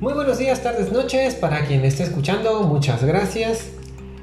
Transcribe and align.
Muy 0.00 0.12
buenos 0.12 0.38
días, 0.38 0.62
tardes, 0.62 0.92
noches 0.92 1.34
para 1.34 1.64
quien 1.64 1.84
esté 1.84 2.04
escuchando, 2.04 2.62
muchas 2.62 3.02
gracias. 3.02 3.70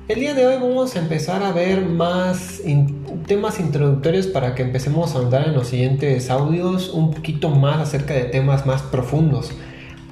El 0.07 0.21
día 0.21 0.33
de 0.33 0.47
hoy 0.47 0.55
vamos 0.55 0.95
a 0.95 0.99
empezar 0.99 1.43
a 1.43 1.51
ver 1.51 1.81
más 1.81 2.61
temas 3.27 3.59
introductorios 3.59 4.27
para 4.27 4.55
que 4.55 4.61
empecemos 4.61 5.13
a 5.15 5.19
andar 5.19 5.49
en 5.49 5.53
los 5.53 5.67
siguientes 5.67 6.29
audios 6.29 6.91
un 6.93 7.11
poquito 7.11 7.49
más 7.49 7.81
acerca 7.81 8.13
de 8.13 8.23
temas 8.23 8.65
más 8.65 8.83
profundos. 8.83 9.51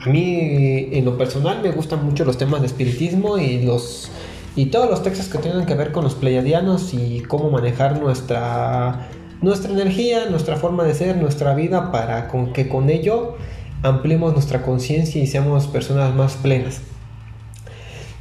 A 0.01 0.09
mí 0.09 0.89
en 0.91 1.05
lo 1.05 1.17
personal 1.17 1.61
me 1.63 1.71
gustan 1.71 2.03
mucho 2.03 2.25
los 2.25 2.37
temas 2.37 2.59
de 2.59 2.67
espiritismo 2.67 3.37
y 3.37 3.61
los 3.61 4.11
y 4.57 4.65
todos 4.65 4.89
los 4.89 5.01
textos 5.01 5.29
que 5.29 5.37
tengan 5.37 5.65
que 5.65 5.75
ver 5.75 5.93
con 5.93 6.03
los 6.03 6.13
pleiadianos 6.13 6.93
y 6.93 7.21
cómo 7.21 7.49
manejar 7.49 8.01
nuestra 8.01 9.07
nuestra 9.41 9.71
energía, 9.71 10.25
nuestra 10.29 10.57
forma 10.57 10.83
de 10.83 10.93
ser, 10.93 11.15
nuestra 11.15 11.55
vida 11.55 11.89
para 11.93 12.27
con 12.27 12.51
que 12.51 12.67
con 12.67 12.89
ello 12.89 13.37
ampliemos 13.83 14.33
nuestra 14.33 14.63
conciencia 14.63 15.21
y 15.21 15.27
seamos 15.27 15.67
personas 15.67 16.15
más 16.15 16.35
plenas. 16.35 16.81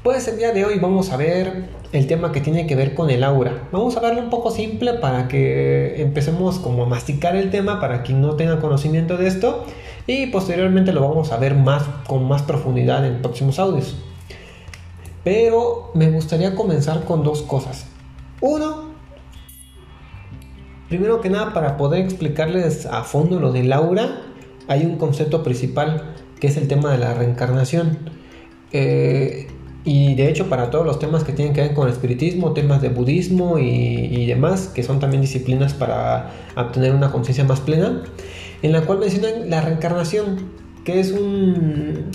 Pues 0.02 0.27
el 0.27 0.37
día 0.37 0.52
de 0.52 0.65
hoy 0.65 0.80
vamos 0.80 1.11
a 1.12 1.16
ver 1.16 1.69
el 1.93 2.09
tema 2.09 2.33
que 2.33 2.41
tiene 2.41 2.66
que 2.66 2.75
ver 2.75 2.95
con 2.95 3.09
el 3.09 3.23
aura. 3.23 3.69
Vamos 3.71 3.97
a 3.97 4.01
verlo 4.01 4.21
un 4.21 4.30
poco 4.30 4.51
simple 4.51 4.95
para 4.95 5.29
que 5.29 6.02
empecemos 6.02 6.59
como 6.59 6.83
a 6.83 6.87
masticar 6.87 7.37
el 7.37 7.51
tema 7.51 7.80
para 7.80 8.02
quien 8.02 8.21
no 8.21 8.35
tenga 8.35 8.59
conocimiento 8.59 9.16
de 9.16 9.29
esto 9.29 9.65
y 10.09 10.27
posteriormente 10.27 10.93
lo 10.93 11.09
vamos 11.09 11.30
a 11.30 11.37
ver 11.37 11.55
más 11.55 11.85
con 12.09 12.27
más 12.27 12.43
profundidad 12.43 13.07
en 13.07 13.23
próximos 13.23 13.60
audios. 13.60 13.97
Pero 15.23 15.93
me 15.95 16.10
gustaría 16.10 16.57
comenzar 16.57 17.05
con 17.05 17.23
dos 17.23 17.43
cosas. 17.43 17.87
Uno, 18.41 18.91
primero 20.88 21.21
que 21.21 21.30
nada 21.30 21.52
para 21.52 21.77
poder 21.77 22.05
explicarles 22.05 22.87
a 22.87 23.05
fondo 23.05 23.38
lo 23.38 23.52
del 23.52 23.73
aura, 23.73 24.31
hay 24.69 24.84
un 24.84 24.96
concepto 24.96 25.43
principal 25.43 26.15
que 26.41 26.49
es 26.49 26.57
el 26.57 26.68
tema 26.68 26.93
de 26.93 26.99
la 26.99 27.15
reencarnación. 27.15 27.99
Eh, 28.73 29.49
y 29.85 30.15
de 30.15 30.29
hecho 30.29 30.49
para 30.49 30.71
todos 30.71 30.87
los 30.87 30.99
temas 30.99 31.24
que 31.24 31.32
tienen 31.32 31.54
que 31.54 31.60
ver 31.60 31.74
con 31.74 31.88
el 31.88 31.93
espiritismo, 31.93 32.52
temas 32.52 32.80
de 32.80 32.88
budismo 32.88 33.59
y, 33.59 34.27
demás, 34.27 34.69
que 34.69 34.82
son 34.82 35.01
también 35.01 35.21
disciplinas 35.23 35.74
para 35.74 36.30
obtener 36.57 36.95
una 36.95 37.10
conciencia 37.10 37.45
más 37.45 37.60
plena, 37.60 38.02
en 38.63 38.73
la 38.73 38.82
cual 38.82 38.99
mencionan 38.99 39.51
la 39.51 39.60
reencarnación, 39.60 40.51
que 40.85 41.01
es 41.01 41.10
un 41.13 42.10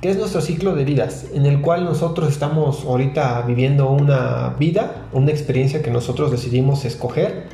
que 0.00 0.10
es 0.10 0.16
nuestro 0.16 0.40
ciclo 0.40 0.76
de 0.76 0.84
vidas, 0.84 1.26
en 1.34 1.44
el 1.44 1.60
cual 1.60 1.84
nosotros 1.84 2.28
estamos 2.28 2.84
ahorita 2.84 3.42
viviendo 3.42 3.90
una 3.90 4.50
vida, 4.50 5.08
una 5.12 5.32
experiencia 5.32 5.82
que 5.82 5.90
nosotros 5.90 6.30
decidimos 6.30 6.84
escoger 6.84 7.46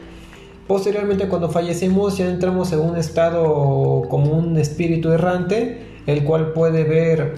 Posteriormente 0.66 1.28
cuando 1.28 1.50
fallecemos 1.50 2.16
ya 2.16 2.28
entramos 2.28 2.72
en 2.72 2.80
un 2.80 2.96
estado 2.96 4.04
como 4.08 4.32
un 4.32 4.56
espíritu 4.56 5.12
errante, 5.12 5.86
el 6.06 6.24
cual 6.24 6.52
puede 6.52 6.84
ver 6.84 7.34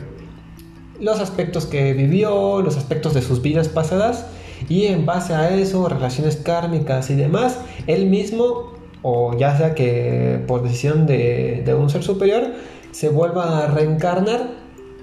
los 1.01 1.19
aspectos 1.19 1.67
que 1.67 1.93
vivió, 1.93 2.63
los 2.63 2.77
aspectos 2.77 3.15
de 3.15 3.23
sus 3.23 3.43
vidas 3.43 3.69
pasadas 3.69 4.27
y 4.69 4.87
en 4.87 5.07
base 5.07 5.35
a 5.35 5.55
eso, 5.57 5.89
relaciones 5.89 6.37
kármicas 6.37 7.11
y 7.11 7.17
demás, 7.17 7.59
él 7.89 8.07
mismo, 8.07 8.73
o 9.03 9.37
ya 9.37 9.57
sea 9.57 9.75
que 9.75 10.43
por 10.47 10.63
decisión 10.63 11.07
de, 11.07 11.77
un 11.79 11.91
ser 11.91 12.05
superior, 12.05 12.53
se 12.93 13.09
vuelva 13.09 13.65
a 13.65 13.67
reencarnar 13.67 14.51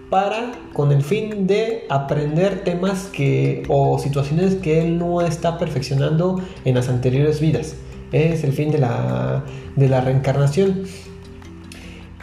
para 0.09 0.53
con 0.71 0.93
el 0.93 1.01
fin 1.01 1.45
de 1.45 1.85
aprender 1.89 2.63
temas 2.63 3.07
que 3.07 3.63
o 3.67 3.99
situaciones 3.99 4.55
que 4.55 4.81
él 4.81 4.97
no 4.97 5.21
está 5.21 5.57
perfeccionando 5.57 6.39
en 6.63 6.75
las 6.75 6.87
anteriores 6.87 7.41
vidas 7.41 7.75
es 8.13 8.43
el 8.43 8.53
fin 8.53 8.71
de 8.71 8.77
la, 8.77 9.43
de 9.75 9.89
la 9.89 9.99
reencarnación. 9.99 10.83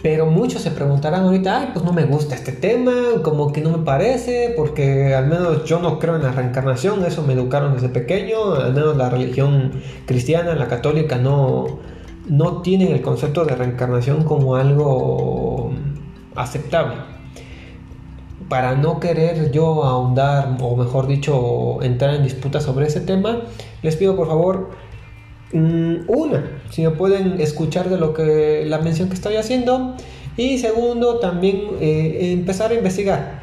Pero 0.02 0.24
muchos 0.24 0.62
se 0.62 0.70
preguntarán 0.70 1.24
ahorita, 1.24 1.60
ay, 1.60 1.68
pues 1.74 1.84
no 1.84 1.92
me 1.92 2.04
gusta 2.04 2.34
este 2.34 2.52
tema, 2.52 2.92
como 3.22 3.52
que 3.52 3.60
no 3.60 3.70
me 3.70 3.84
parece, 3.84 4.54
porque 4.56 5.14
al 5.14 5.26
menos 5.26 5.66
yo 5.66 5.78
no 5.78 5.98
creo 5.98 6.16
en 6.16 6.22
la 6.22 6.32
reencarnación, 6.32 7.04
eso 7.04 7.22
me 7.22 7.34
educaron 7.34 7.74
desde 7.74 7.90
pequeño, 7.90 8.54
al 8.54 8.72
menos 8.72 8.96
la 8.96 9.10
religión 9.10 9.72
cristiana, 10.06 10.54
la 10.54 10.68
católica, 10.68 11.18
no, 11.18 11.80
no 12.26 12.62
tienen 12.62 12.92
el 12.92 13.02
concepto 13.02 13.44
de 13.44 13.54
reencarnación 13.54 14.24
como 14.24 14.56
algo 14.56 15.72
aceptable. 16.34 16.94
Para 18.48 18.74
no 18.76 19.00
querer 19.00 19.52
yo 19.52 19.84
ahondar, 19.84 20.56
o 20.62 20.76
mejor 20.76 21.08
dicho, 21.08 21.82
entrar 21.82 22.14
en 22.14 22.22
disputa 22.22 22.60
sobre 22.60 22.86
ese 22.86 23.02
tema, 23.02 23.42
les 23.82 23.96
pido 23.96 24.16
por 24.16 24.28
favor 24.28 24.70
una, 25.52 26.60
si 26.70 26.82
me 26.82 26.90
pueden 26.90 27.40
escuchar 27.40 27.90
de 27.90 27.98
lo 27.98 28.14
que 28.14 28.64
la 28.66 28.78
mención 28.78 29.08
que 29.08 29.14
estoy 29.14 29.36
haciendo. 29.36 29.96
Y 30.36 30.58
segundo, 30.58 31.18
también 31.18 31.62
eh, 31.80 32.32
empezar 32.32 32.70
a 32.70 32.74
investigar. 32.74 33.40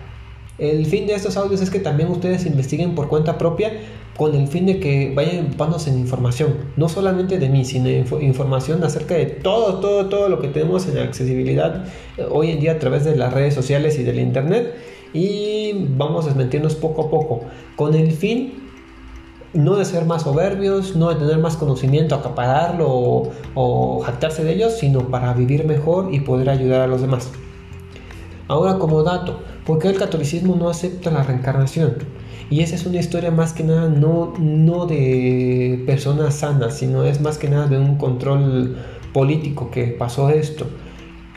El 0.57 0.85
fin 0.88 1.06
de 1.06 1.13
estos 1.13 1.38
audios 1.38 1.62
es 1.62 1.69
que 1.69 1.79
también 1.79 2.09
ustedes 2.09 2.46
investiguen 2.46 2.96
por 2.96 3.09
cuenta 3.09 3.38
propia 3.38 3.73
con 4.17 4.34
el 4.34 4.47
fin 4.47 4.66
de 4.66 4.79
que 4.79 5.13
vayan 5.13 5.35
empapándose 5.35 5.91
en 5.91 6.00
información, 6.00 6.56
no 6.75 6.90
solamente 6.90 7.38
de 7.38 7.50
mí, 7.50 7.63
sino 7.63 7.88
información 8.19 8.84
acerca 8.84 9.13
de 9.13 9.28
todo, 9.28 9.79
todo, 9.79 10.09
todo 10.09 10.28
lo 10.28 10.41
que 10.41 10.47
tenemos 10.47 10.88
en 10.88 10.97
accesibilidad 10.97 11.85
eh, 12.17 12.25
hoy 12.29 12.50
en 12.50 12.59
día 12.59 12.73
a 12.73 12.79
través 12.79 13.06
de 13.06 13.16
las 13.16 13.31
redes 13.31 13.53
sociales 13.53 14.00
y 14.00 14.03
del 14.03 14.19
internet 14.19 14.73
y 15.13 15.73
vamos 15.96 16.25
a 16.25 16.29
desmentirnos 16.29 16.75
poco 16.75 17.03
a 17.03 17.09
poco 17.12 17.41
con 17.75 17.94
el 17.94 18.12
fin 18.12 18.66
no 19.53 19.75
de 19.75 19.85
ser 19.85 20.06
más 20.06 20.24
soberbios, 20.24 20.96
no 20.96 21.09
de 21.09 21.16
tener 21.16 21.38
más 21.40 21.56
conocimiento, 21.58 22.16
acapararlo 22.16 23.31
o, 23.56 24.02
jactarse 24.02 24.44
de 24.44 24.53
ellos, 24.53 24.74
sino 24.74 25.08
para 25.09 25.34
vivir 25.34 25.66
mejor 25.66 26.13
y 26.13 26.19
poder 26.19 26.50
ayudar 26.50 26.81
a 26.81 26.88
los 26.88 27.02
demás. 27.02 27.30
Ahora 28.47 28.78
como 28.78 29.03
dato, 29.03 29.40
¿por 29.66 29.80
qué 29.80 29.90
el 29.90 29.97
catolicismo 29.97 30.56
no 30.56 30.69
acepta 30.69 31.12
la 31.12 31.24
reencarnación? 31.24 31.96
Y 32.50 32.62
esa 32.62 32.75
es 32.75 32.85
una 32.85 33.00
historia 33.00 33.30
más 33.30 33.52
que 33.52 33.63
nada 33.63 33.90
no, 33.90 34.34
no 34.40 34.85
de 34.85 35.84
personas 35.85 36.35
sanas, 36.35 36.78
sino 36.78 37.03
es 37.03 37.19
más 37.19 37.38
que 37.38 37.50
nada 37.50 37.68
de 37.68 37.78
un 37.78 37.97
control 37.97 38.78
político 39.14 39.69
que 39.69 39.88
pasó 39.88 40.29
esto. 40.29 40.66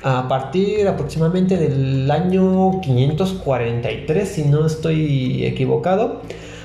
A 0.03 0.28
partir 0.28 0.87
aproximadamente 0.87 1.56
del 1.56 2.10
año 2.10 2.81
543, 2.81 4.28
si 4.28 4.44
no 4.44 4.66
estoy 4.66 5.44
equivocado, 5.44 6.22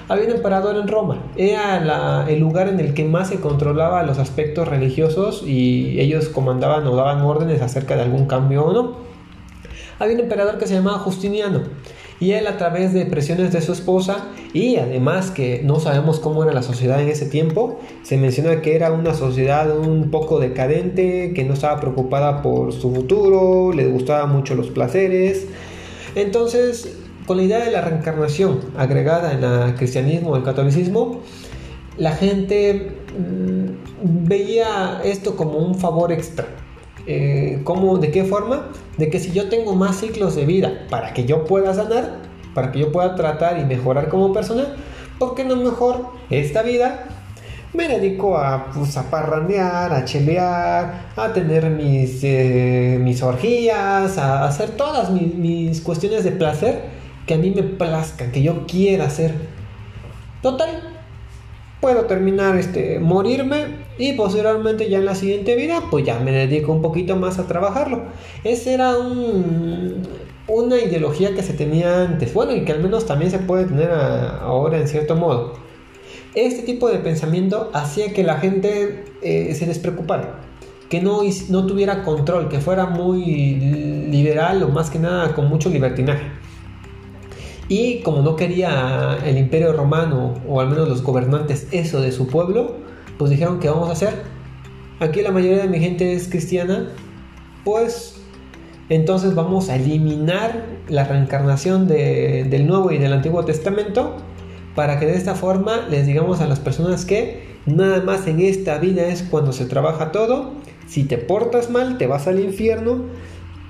había 0.08 0.26
un 0.26 0.32
emperador 0.32 0.76
en 0.78 0.88
Roma. 0.88 1.24
Era 1.36 2.26
el 2.28 2.40
lugar 2.40 2.68
en 2.68 2.80
el 2.80 2.94
que 2.94 3.06
más 3.06 3.30
se 3.30 3.40
controlaba 3.40 4.04
los 4.04 4.20
aspectos 4.20 4.68
religiosos 4.68 5.44
y 5.46 6.00
ellos 6.00 6.30
comandaban 6.30 6.86
o 6.88 6.96
daban 6.96 7.22
órdenes 7.22 7.62
acerca 7.62 7.96
de 7.96 8.04
algún 8.04 8.26
cambio 8.26 8.66
o 8.66 8.74
no. 8.74 8.98
Había 9.98 10.16
un 10.16 10.22
emperador 10.22 10.58
que 10.58 10.68
se 10.68 10.76
llamaba 10.76 11.00
Justiniano 11.00 11.64
y 12.20 12.32
él 12.32 12.48
a 12.48 12.58
través 12.58 12.94
de 12.94 13.06
presiones 13.06 13.52
de 13.52 13.62
su 13.62 13.74
esposa 13.74 14.28
y 14.54 14.78
además 14.78 15.32
que 15.32 15.62
no 15.64 15.80
sabemos 15.80 16.20
cómo 16.20 16.44
era 16.44 16.54
la 16.54 16.64
sociedad 16.64 17.02
en 17.02 17.10
ese 17.10 17.26
tiempo, 17.26 17.80
se 18.04 18.18
menciona 18.18 18.62
que 18.62 18.76
era 18.76 18.92
una 18.92 19.14
sociedad 19.14 19.78
un 19.78 20.12
poco 20.12 20.40
decadente, 20.40 21.34
que 21.34 21.44
no 21.44 21.54
estaba 21.54 21.80
preocupada 21.80 22.42
por 22.42 22.72
su 22.74 22.94
futuro, 22.94 23.74
le 23.74 23.88
gustaban 23.88 24.32
mucho 24.32 24.56
los 24.56 24.68
placeres. 24.68 25.48
Entonces 26.16 27.05
con 27.26 27.38
la 27.38 27.44
idea 27.44 27.60
de 27.60 27.72
la 27.72 27.82
reencarnación 27.82 28.60
agregada 28.78 29.34
en 29.34 29.44
el 29.44 29.76
cristianismo 29.76 30.36
el 30.36 30.44
catolicismo, 30.44 31.22
la 31.98 32.12
gente 32.12 32.98
mm, 33.18 34.28
veía 34.28 35.02
esto 35.04 35.36
como 35.36 35.58
un 35.60 35.76
favor 35.76 36.12
extra. 36.12 36.46
Eh, 37.08 37.62
¿cómo, 37.64 37.98
¿De 37.98 38.12
qué 38.12 38.24
forma? 38.24 38.68
De 38.98 39.10
que 39.10 39.20
si 39.20 39.32
yo 39.32 39.50
tengo 39.50 39.76
más 39.76 40.00
ciclos 40.00 40.36
de 40.36 40.46
vida 40.46 40.88
para 40.90 41.14
que 41.14 41.26
yo 41.26 41.46
pueda 41.46 41.74
sanar, 41.74 42.18
para 42.54 42.72
que 42.72 42.80
yo 42.80 42.92
pueda 42.92 43.16
tratar 43.16 43.60
y 43.60 43.66
mejorar 43.66 44.10
como 44.10 44.34
persona, 44.34 44.76
¿por 45.20 45.36
qué 45.36 45.44
no 45.44 45.56
mejor 45.56 46.08
esta 46.30 46.64
vida 46.64 47.08
me 47.74 47.88
dedico 47.88 48.38
a, 48.38 48.72
pues, 48.74 48.96
a 48.98 49.10
parrandear, 49.10 49.94
a 49.94 50.06
chelear, 50.06 51.12
a 51.16 51.34
tener 51.34 51.70
mis, 51.70 52.22
eh, 52.24 52.98
mis 53.02 53.22
orgías, 53.22 54.18
a 54.18 54.46
hacer 54.46 54.72
todas 54.72 55.12
mis 55.12 55.82
cuestiones 55.82 56.24
de 56.24 56.32
placer 56.32 57.05
que 57.26 57.34
a 57.34 57.38
mí 57.38 57.52
me 57.52 57.64
plazca, 57.64 58.32
que 58.32 58.42
yo 58.42 58.66
quiera 58.68 59.06
hacer. 59.06 59.34
Total, 60.42 60.96
puedo 61.82 62.06
terminar, 62.06 62.58
este, 62.58 63.00
morirme 63.00 63.86
y 63.98 64.14
posteriormente 64.14 64.90
ya 64.90 64.98
en 64.98 65.06
la 65.06 65.16
siguiente 65.16 65.56
vida, 65.56 65.84
pues 65.90 66.06
ya 66.06 66.20
me 66.20 66.32
dedico 66.32 66.72
un 66.72 66.82
poquito 66.82 67.16
más 67.16 67.40
a 67.40 67.48
trabajarlo. 67.48 68.04
Esa 68.44 68.72
era 68.72 68.94
una 70.48 70.78
ideología 70.78 71.34
que 71.34 71.44
se 71.44 71.54
tenía 71.54 72.04
antes, 72.04 72.34
bueno, 72.34 72.54
y 72.54 72.66
que 72.66 72.72
al 72.72 72.82
menos 72.82 73.06
también 73.06 73.32
se 73.32 73.40
puede 73.40 73.66
tener 73.66 73.92
ahora 73.92 74.78
en 74.78 74.88
cierto 74.88 75.16
modo. 75.16 75.54
Este 76.36 76.64
tipo 76.64 76.90
de 76.90 77.00
pensamiento 77.00 77.72
hacía 77.74 78.14
que 78.14 78.24
la 78.24 78.38
gente 78.38 79.06
eh, 79.22 79.56
se 79.56 79.66
despreocupara, 79.66 80.42
que 80.90 81.02
no, 81.02 81.22
no 81.50 81.66
tuviera 81.66 82.04
control, 82.04 82.50
que 82.50 82.60
fuera 82.60 82.86
muy 82.86 83.56
liberal 84.12 84.62
o 84.64 84.70
más 84.70 84.90
que 84.90 85.00
nada 85.00 85.34
con 85.34 85.48
mucho 85.48 85.70
libertinaje. 85.70 86.45
Y 87.68 88.02
como 88.02 88.22
no 88.22 88.36
quería 88.36 89.18
el 89.26 89.38
imperio 89.38 89.74
romano, 89.74 90.36
o 90.48 90.62
al 90.62 90.70
menos 90.70 90.88
los 90.88 91.02
gobernantes, 91.02 91.68
eso 91.72 92.00
de 92.02 92.12
su 92.12 92.28
pueblo, 92.28 92.76
pues 93.18 93.32
dijeron 93.32 93.60
que 93.60 93.70
vamos 93.70 93.90
a 93.90 93.94
hacer. 93.94 94.24
Aquí 95.00 95.22
la 95.22 95.32
mayoría 95.32 95.64
de 95.64 95.68
mi 95.68 95.80
gente 95.80 96.14
es 96.14 96.28
cristiana, 96.28 96.90
pues 97.64 98.22
Entonces 98.90 99.34
vamos 99.34 99.70
a 99.70 99.76
eliminar 99.76 100.64
la 100.90 101.06
reencarnación 101.06 101.88
del 101.88 102.68
Nuevo 102.68 102.92
y 102.92 103.00
del 103.00 103.14
Antiguo 103.14 103.44
Testamento 103.44 104.16
para 104.76 105.00
que 105.00 105.08
de 105.08 105.16
esta 105.16 105.34
forma 105.34 105.88
les 105.90 106.06
digamos 106.06 106.40
a 106.42 106.48
las 106.48 106.60
personas 106.60 107.06
que 107.06 107.56
nada 107.66 108.02
más 108.04 108.28
en 108.28 108.42
esta 108.42 108.78
vida 108.78 109.08
es 109.08 109.24
cuando 109.24 109.54
se 109.54 109.66
trabaja 109.66 110.12
todo. 110.12 110.52
Si 110.88 111.04
te 111.06 111.18
portas 111.18 111.72
mal, 111.72 111.98
te 111.98 112.06
vas 112.06 112.28
al 112.28 112.40
infierno 112.40 113.06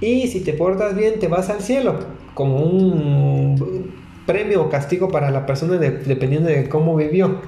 y 0.02 0.28
si 0.28 0.42
te 0.42 0.52
portas 0.52 0.96
bien, 0.96 1.20
te 1.20 1.30
vas 1.30 1.50
al 1.50 1.62
cielo, 1.62 1.96
como 2.36 2.58
un 2.58 3.92
premio 4.28 4.62
o 4.64 4.70
castigo 4.70 5.08
para 5.08 5.32
la 5.32 5.48
persona 5.48 5.78
dependiendo 5.78 6.50
de 6.50 6.70
cómo 6.70 6.96
vivió. 6.96 7.42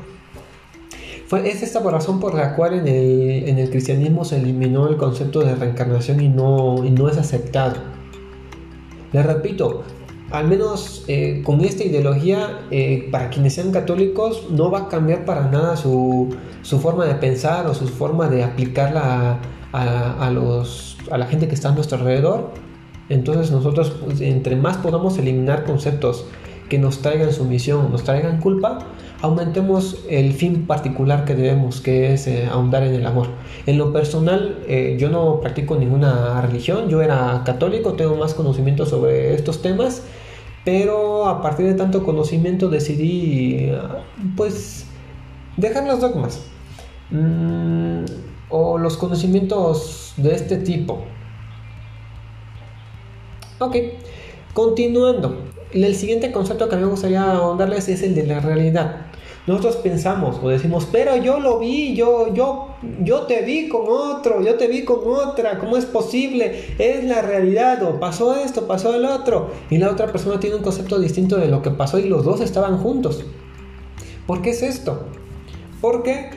Fue, 1.27 1.49
es 1.49 1.61
esta 1.61 1.81
razón 1.81 2.19
por 2.19 2.33
la 2.35 2.55
cual 2.55 2.73
en 2.73 2.87
el, 2.87 3.49
en 3.49 3.57
el, 3.59 3.69
cristianismo 3.69 4.23
se 4.23 4.37
eliminó 4.37 4.87
el 4.87 4.95
concepto 4.95 5.41
de 5.41 5.55
reencarnación 5.55 6.21
y 6.21 6.29
no, 6.29 6.85
y 6.85 6.89
no 6.89 7.09
es 7.09 7.17
aceptado. 7.17 7.75
Les 9.11 9.25
repito, 9.25 9.83
al 10.31 10.47
menos 10.47 11.03
eh, 11.09 11.41
con 11.43 11.61
esta 11.65 11.83
ideología, 11.83 12.61
eh, 12.71 13.09
para 13.11 13.29
quienes 13.29 13.55
sean 13.55 13.71
católicos, 13.71 14.47
no 14.51 14.71
va 14.71 14.83
a 14.83 14.87
cambiar 14.87 15.25
para 15.25 15.49
nada 15.51 15.75
su, 15.75 16.33
su 16.61 16.79
forma 16.79 17.05
de 17.05 17.15
pensar 17.15 17.67
o 17.67 17.73
su 17.73 17.87
forma 17.87 18.29
de 18.29 18.43
aplicarla 18.43 19.39
a, 19.73 20.25
a, 20.25 20.31
los, 20.31 20.97
a 21.11 21.17
la 21.17 21.25
gente 21.25 21.49
que 21.49 21.55
está 21.55 21.69
a 21.69 21.71
nuestro 21.73 21.97
alrededor. 21.97 22.51
Entonces 23.09 23.51
nosotros, 23.51 23.94
pues, 24.04 24.21
entre 24.21 24.56
más 24.56 24.77
podamos 24.77 25.18
eliminar 25.18 25.63
conceptos 25.63 26.25
que 26.69 26.77
nos 26.77 27.01
traigan 27.01 27.31
sumisión, 27.31 27.92
nos 27.92 28.04
traigan 28.04 28.42
culpa, 28.42 28.80
aumentemos 29.21 30.04
el 30.09 30.33
fin 30.33 30.68
particular 30.68 31.25
que 31.25 31.36
debemos, 31.36 31.81
que 31.81 32.13
es 32.13 32.27
eh, 32.27 32.45
ahondar 32.51 32.83
en 32.83 32.94
el 32.94 33.06
amor. 33.06 33.27
En 33.65 33.77
lo 33.77 33.94
personal, 33.94 34.59
eh, 34.68 34.98
yo 35.00 35.09
no 35.09 35.39
practico 35.39 35.75
ninguna 35.75 36.42
religión, 36.42 36.89
yo 36.89 37.01
era 37.01 37.42
católico, 37.45 37.94
tengo 37.94 38.15
más 38.15 38.33
conocimiento 38.33 38.86
sobre 38.86 39.33
estos 39.33 39.62
temas, 39.62 40.04
pero 40.65 41.27
a 41.27 41.42
partir 41.42 41.65
de 41.65 41.74
tanto 41.75 42.04
conocimiento 42.04 42.69
decidí, 42.69 43.71
pues, 44.36 44.86
dejar 45.56 45.88
los 45.88 46.01
dogmas 46.01 46.42
mm, 47.12 48.04
o 48.50 48.77
los 48.77 48.98
conocimientos 48.98 50.13
de 50.18 50.36
este 50.36 50.57
tipo. 50.57 51.04
Ok, 53.59 53.75
continuando. 54.54 55.36
El 55.71 55.95
siguiente 55.95 56.31
concepto 56.31 56.69
que 56.69 56.75
me 56.75 56.86
gustaría 56.86 57.24
ahondarles 57.24 57.89
es 57.89 58.04
el 58.04 58.13
de 58.13 58.27
la 58.27 58.39
realidad. 58.39 59.07
Nosotros 59.48 59.77
pensamos 59.77 60.38
o 60.44 60.50
decimos, 60.50 60.88
pero 60.92 61.15
yo 61.15 61.39
lo 61.39 61.57
vi, 61.57 61.95
yo, 61.95 62.33
yo, 62.33 62.75
yo 63.01 63.21
te 63.21 63.42
vi 63.42 63.68
con 63.68 63.86
otro, 63.88 64.44
yo 64.44 64.56
te 64.56 64.68
vi 64.68 64.83
con 64.83 65.00
otra, 65.06 65.57
¿cómo 65.57 65.77
es 65.77 65.86
posible? 65.86 66.75
Es 66.77 67.04
la 67.06 67.21
realidad, 67.21 67.81
o 67.81 68.00
pasó 68.00 68.36
esto, 68.36 68.68
pasó 68.68 68.94
el 68.94 69.06
otro. 69.06 69.50
Y 69.69 69.77
la 69.77 69.89
otra 69.89 70.07
persona 70.07 70.39
tiene 70.39 70.57
un 70.57 70.63
concepto 70.63 71.00
distinto 71.00 71.38
de 71.38 71.48
lo 71.48 71.62
que 71.63 71.71
pasó 71.71 71.98
y 71.98 72.07
los 72.07 72.25
dos 72.25 72.42
estaban 72.42 72.77
juntos. 72.77 73.25
¿Por 74.27 74.42
qué 74.42 74.51
es 74.51 74.62
esto? 74.62 75.06
Porque 75.81 76.30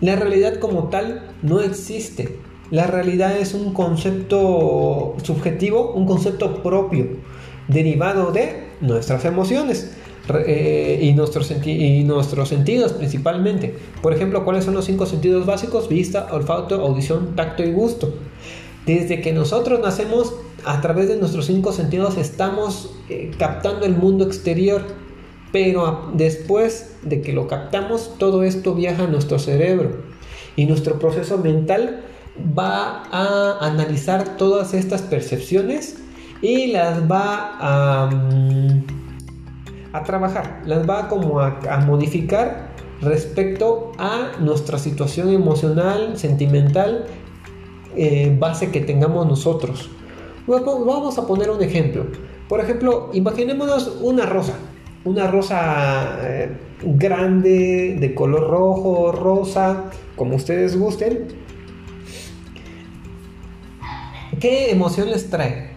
la 0.00 0.16
realidad 0.16 0.58
como 0.58 0.88
tal 0.88 1.34
no 1.42 1.60
existe. 1.60 2.38
La 2.70 2.86
realidad 2.86 3.36
es 3.36 3.54
un 3.54 3.72
concepto 3.72 5.16
subjetivo, 5.22 5.92
un 5.92 6.06
concepto 6.06 6.62
propio 6.62 7.06
derivado 7.66 8.30
de 8.30 8.68
nuestras 8.80 9.24
emociones 9.24 9.92
eh, 10.46 11.00
y, 11.02 11.12
nuestros 11.12 12.48
sentidos 12.48 12.92
principalmente. 12.92 13.74
Por 14.02 14.12
ejemplo, 14.12 14.44
¿cuáles 14.44 14.64
son 14.64 14.74
los 14.74 14.84
cinco 14.84 15.06
sentidos 15.06 15.46
básicos? 15.46 15.88
Vista, 15.88 16.28
olfato, 16.30 16.80
audición, 16.80 17.34
tacto 17.34 17.64
y 17.64 17.72
gusto. 17.72 18.14
Desde 18.86 19.20
que 19.20 19.32
nosotros 19.32 19.80
nacemos, 19.80 20.34
a 20.64 20.80
través 20.80 21.08
de 21.08 21.16
nuestros 21.16 21.46
cinco 21.46 21.72
sentidos 21.72 22.18
estamos 22.18 22.94
eh, 23.08 23.32
captando 23.36 23.84
el 23.84 23.96
mundo 23.96 24.24
exterior, 24.24 24.82
pero 25.52 26.10
después 26.14 26.96
de 27.02 27.20
que 27.22 27.32
lo 27.32 27.48
captamos, 27.48 28.12
todo 28.18 28.44
esto 28.44 28.74
viaja 28.74 29.04
a 29.04 29.08
nuestro 29.08 29.40
cerebro 29.40 30.02
y 30.54 30.66
nuestro 30.66 30.98
proceso 30.98 31.38
mental 31.38 32.04
va 32.38 33.02
a 33.10 33.58
analizar 33.66 34.36
todas 34.36 34.74
estas 34.74 35.02
percepciones 35.02 35.98
y 36.42 36.68
las 36.68 37.10
va 37.10 37.56
a, 37.60 38.10
mm, 38.10 38.84
a 39.92 40.04
trabajar, 40.04 40.62
las 40.64 40.88
va 40.88 41.08
como 41.08 41.40
a, 41.40 41.58
modificar 41.86 42.70
respecto 43.00 43.92
a 43.98 44.32
nuestra 44.40 44.78
situación 44.78 45.30
emocional, 45.30 46.16
sentimental, 46.16 47.06
eh, 47.96 48.34
base 48.38 48.70
que 48.70 48.80
tengamos 48.80 49.26
nosotros. 49.26 49.90
Vamos 50.46 51.18
a 51.18 51.26
poner 51.26 51.50
un 51.50 51.62
ejemplo. 51.62 52.06
Por 52.48 52.60
ejemplo, 52.60 53.10
imaginémonos 53.12 53.98
una 54.00 54.26
rosa, 54.26 54.54
una 55.04 55.28
rosa 55.28 56.18
eh, 56.22 56.56
grande, 56.82 57.96
de 58.00 58.14
color 58.14 58.50
rojo, 58.50 59.12
rosa, 59.12 59.84
como 60.16 60.36
ustedes 60.36 60.78
gusten. 60.78 61.39
¿Qué 64.40 64.70
emoción 64.70 65.10
les 65.10 65.30
trae? 65.30 65.70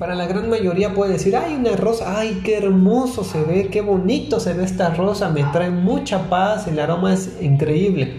para 0.00 0.14
la 0.14 0.26
gran 0.26 0.48
mayoría 0.48 0.94
puede 0.94 1.12
decir, 1.12 1.36
ay, 1.36 1.56
una 1.56 1.76
rosa, 1.76 2.18
ay, 2.18 2.40
qué 2.42 2.56
hermoso 2.56 3.22
se 3.22 3.42
ve, 3.42 3.68
qué 3.68 3.82
bonito 3.82 4.40
se 4.40 4.54
ve 4.54 4.64
esta 4.64 4.94
rosa, 4.94 5.28
me 5.28 5.44
trae 5.44 5.70
mucha 5.70 6.30
paz, 6.30 6.66
el 6.68 6.78
aroma 6.78 7.12
es 7.12 7.36
increíble. 7.42 8.14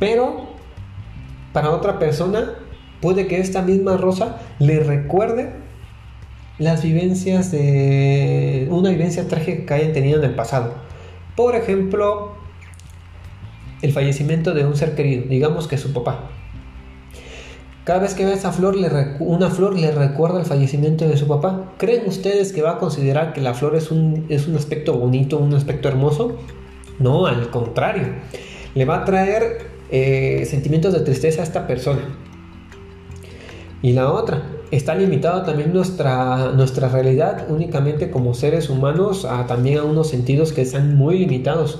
Pero 0.00 0.48
para 1.52 1.70
otra 1.70 2.00
persona 2.00 2.54
puede 3.00 3.28
que 3.28 3.38
esta 3.38 3.62
misma 3.62 3.96
rosa 3.96 4.40
le 4.58 4.80
recuerde 4.80 5.52
las 6.58 6.82
vivencias 6.82 7.52
de 7.52 8.66
una 8.70 8.90
vivencia 8.90 9.28
trágica 9.28 9.66
que 9.66 9.74
hayan 9.74 9.92
tenido 9.92 10.18
en 10.18 10.30
el 10.30 10.34
pasado. 10.34 10.74
Por 11.36 11.54
ejemplo, 11.54 12.32
el 13.82 13.92
fallecimiento 13.92 14.52
de 14.52 14.66
un 14.66 14.76
ser 14.76 14.96
querido, 14.96 15.26
digamos 15.28 15.68
que 15.68 15.78
su 15.78 15.92
papá. 15.92 16.30
Cada 17.88 18.00
vez 18.00 18.12
que 18.12 18.26
ve 18.26 18.34
esa 18.34 18.52
flor, 18.52 18.76
una 19.18 19.48
flor 19.48 19.78
le 19.78 19.90
recuerda 19.90 20.40
el 20.40 20.44
fallecimiento 20.44 21.08
de 21.08 21.16
su 21.16 21.26
papá. 21.26 21.72
¿Creen 21.78 22.06
ustedes 22.06 22.52
que 22.52 22.60
va 22.60 22.72
a 22.72 22.78
considerar 22.78 23.32
que 23.32 23.40
la 23.40 23.54
flor 23.54 23.76
es 23.76 23.90
un, 23.90 24.26
es 24.28 24.46
un 24.46 24.56
aspecto 24.56 24.92
bonito, 24.92 25.38
un 25.38 25.54
aspecto 25.54 25.88
hermoso? 25.88 26.36
No, 26.98 27.24
al 27.24 27.48
contrario. 27.48 28.08
Le 28.74 28.84
va 28.84 28.98
a 28.98 29.04
traer 29.06 29.70
eh, 29.90 30.44
sentimientos 30.44 30.92
de 30.92 31.00
tristeza 31.00 31.40
a 31.40 31.44
esta 31.44 31.66
persona. 31.66 32.02
Y 33.80 33.94
la 33.94 34.12
otra, 34.12 34.42
está 34.70 34.94
limitada 34.94 35.46
también 35.46 35.72
nuestra, 35.72 36.52
nuestra 36.52 36.90
realidad 36.90 37.46
únicamente 37.48 38.10
como 38.10 38.34
seres 38.34 38.68
humanos 38.68 39.24
a 39.24 39.46
también 39.46 39.78
a 39.78 39.84
unos 39.84 40.10
sentidos 40.10 40.52
que 40.52 40.60
están 40.60 40.94
muy 40.94 41.20
limitados. 41.20 41.78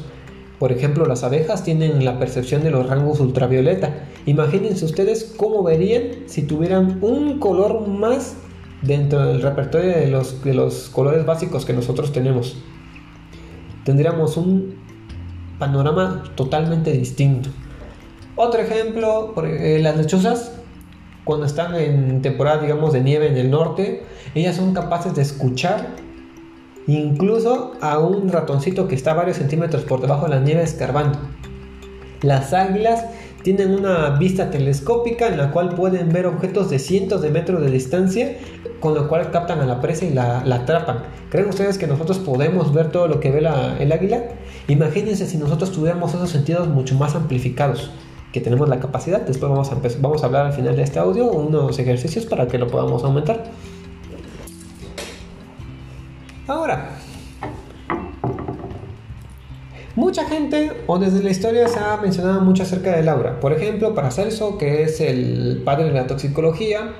Por 0.59 0.73
ejemplo, 0.73 1.07
las 1.07 1.23
abejas 1.23 1.63
tienen 1.63 2.05
la 2.05 2.19
percepción 2.19 2.65
de 2.65 2.71
los 2.71 2.89
rangos 2.89 3.21
ultravioleta. 3.21 4.07
Imagínense 4.27 4.85
ustedes 4.85 5.33
cómo 5.37 5.63
verían 5.63 6.03
si 6.27 6.43
tuvieran 6.43 6.99
un 7.01 7.39
color 7.39 7.87
más 7.87 8.37
dentro 8.83 9.25
del 9.25 9.41
repertorio 9.41 9.91
de 9.91 10.09
los, 10.09 10.43
de 10.43 10.55
los 10.55 10.89
colores 10.89 11.25
básicos 11.25 11.65
que 11.65 11.73
nosotros 11.73 12.13
tenemos. 12.13 12.57
Tendríamos 13.85 14.37
un 14.37 14.75
panorama 15.59 16.25
totalmente 16.35 16.93
distinto. 16.93 17.51
Otro 18.35 18.61
ejemplo, 18.61 19.35
eh, 19.45 19.79
las 19.81 19.97
lechuzas, 19.97 20.53
cuando 21.25 21.47
están 21.47 21.75
en 21.75 22.23
temporada, 22.23 22.63
digamos, 22.63 22.93
de 22.93 23.01
nieve 23.01 23.29
en 23.29 23.37
el 23.37 23.51
norte, 23.51 24.05
ellas 24.35 24.57
son 24.57 24.75
capaces 24.75 25.15
de 25.15 25.23
escuchar 25.23 26.08
incluso 26.89 27.73
a 27.81 27.99
un 27.99 28.31
ratoncito 28.31 28.89
que 28.89 28.95
está 28.95 29.15
varios 29.15 29.37
centímetros 29.37 29.83
por 29.85 30.01
debajo 30.01 30.25
de 30.25 30.35
la 30.35 30.41
nieve 30.41 30.63
escarbando. 30.63 31.19
Las 32.23 32.53
águilas 32.53 33.05
tienen 33.43 33.73
una 33.73 34.11
vista 34.11 34.51
telescópica 34.51 35.29
en 35.29 35.39
la 35.39 35.53
cual 35.53 35.75
pueden 35.75 36.09
ver 36.09 36.27
objetos 36.27 36.71
de 36.71 36.79
cientos 36.79 37.23
de 37.23 37.31
metros 37.31 37.63
de 37.63 37.71
distancia, 37.71 38.37
con 38.81 38.95
lo 38.95 39.09
cual 39.09 39.31
captan 39.31 39.61
a 39.61 39.67
la 39.67 39.81
presa 39.81 40.07
y 40.07 40.11
la, 40.13 40.39
atrapan. 40.39 41.05
¿Creen 41.31 41.49
ustedes 41.49 41.79
que 41.79 41.87
nosotros 41.87 42.19
podemos 42.19 42.73
ver 42.73 42.91
todo 42.91 43.07
lo 43.07 43.21
que 43.21 43.31
ve 43.31 43.39
el 43.39 43.93
águila? 43.93 44.25
Imagínense 44.67 45.27
si 45.27 45.37
nosotros 45.37 45.71
tuviéramos 45.71 46.15
esos 46.15 46.31
sentidos 46.31 46.69
mucho 46.69 46.95
más 46.97 47.15
amplificados, 47.15 47.91
que 48.33 48.41
tenemos 48.41 48.69
la 48.69 48.81
capacidad. 48.81 49.21
Después 49.23 49.51
vamos 49.51 49.71
a, 49.73 49.77
vamos 50.01 50.23
a 50.23 50.27
hablar 50.27 50.47
al 50.47 50.53
final 50.53 50.75
de 50.75 50.83
este 50.83 50.99
audio 50.99 51.31
unos 51.31 51.79
ejercicios 51.79 52.27
para 52.27 52.49
que 52.49 52.59
lo 52.59 52.67
podamos 52.67 53.05
aumentar. 53.05 53.45
Ahora, 56.49 56.93
mucha 59.95 60.25
gente, 60.25 60.73
o 60.87 60.99
desde 60.99 61.23
la 61.23 61.31
historia 61.31 61.69
se 61.69 61.79
ha 61.79 61.99
mencionado 61.99 62.41
mucho 62.41 62.63
acerca 62.63 62.97
de 62.97 63.03
Laura. 63.03 63.39
Por 63.39 63.53
ejemplo, 63.53 63.95
Paracelso, 63.95 64.57
que 64.57 64.83
es 64.83 65.03
el 65.03 65.61
padre 65.63 65.85
de 65.85 65.93
la 65.93 66.07
toxicología, 66.07 66.95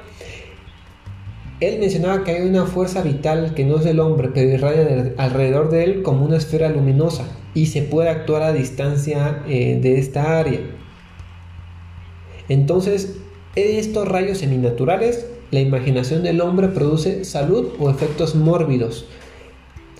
él 1.61 1.79
mencionaba 1.81 2.25
que 2.25 2.33
hay 2.33 2.47
una 2.47 2.67
fuerza 2.67 3.01
vital 3.01 3.55
que 3.55 3.65
no 3.65 3.79
es 3.79 3.85
del 3.85 4.01
hombre, 4.01 4.29
pero 4.35 4.51
irradia 4.51 5.15
alrededor 5.17 5.71
de 5.71 5.85
él 5.85 6.03
como 6.03 6.27
una 6.27 6.37
esfera 6.37 6.69
luminosa 6.69 7.25
y 7.55 7.67
se 7.67 7.81
puede 7.81 8.11
actuar 8.11 8.43
a 8.43 8.53
distancia 8.53 9.43
eh, 9.49 9.79
de 9.81 9.99
esta 9.99 10.39
área. 10.39 10.61
Entonces, 12.51 13.17
estos 13.57 14.07
rayos 14.07 14.37
seminaturales 14.37 15.27
la 15.51 15.61
imaginación 15.61 16.23
del 16.23 16.43
hombre 16.43 16.69
produce 16.69 17.25
salud 17.25 17.69
o 17.79 17.89
efectos 17.89 18.35
mórbidos. 18.35 19.07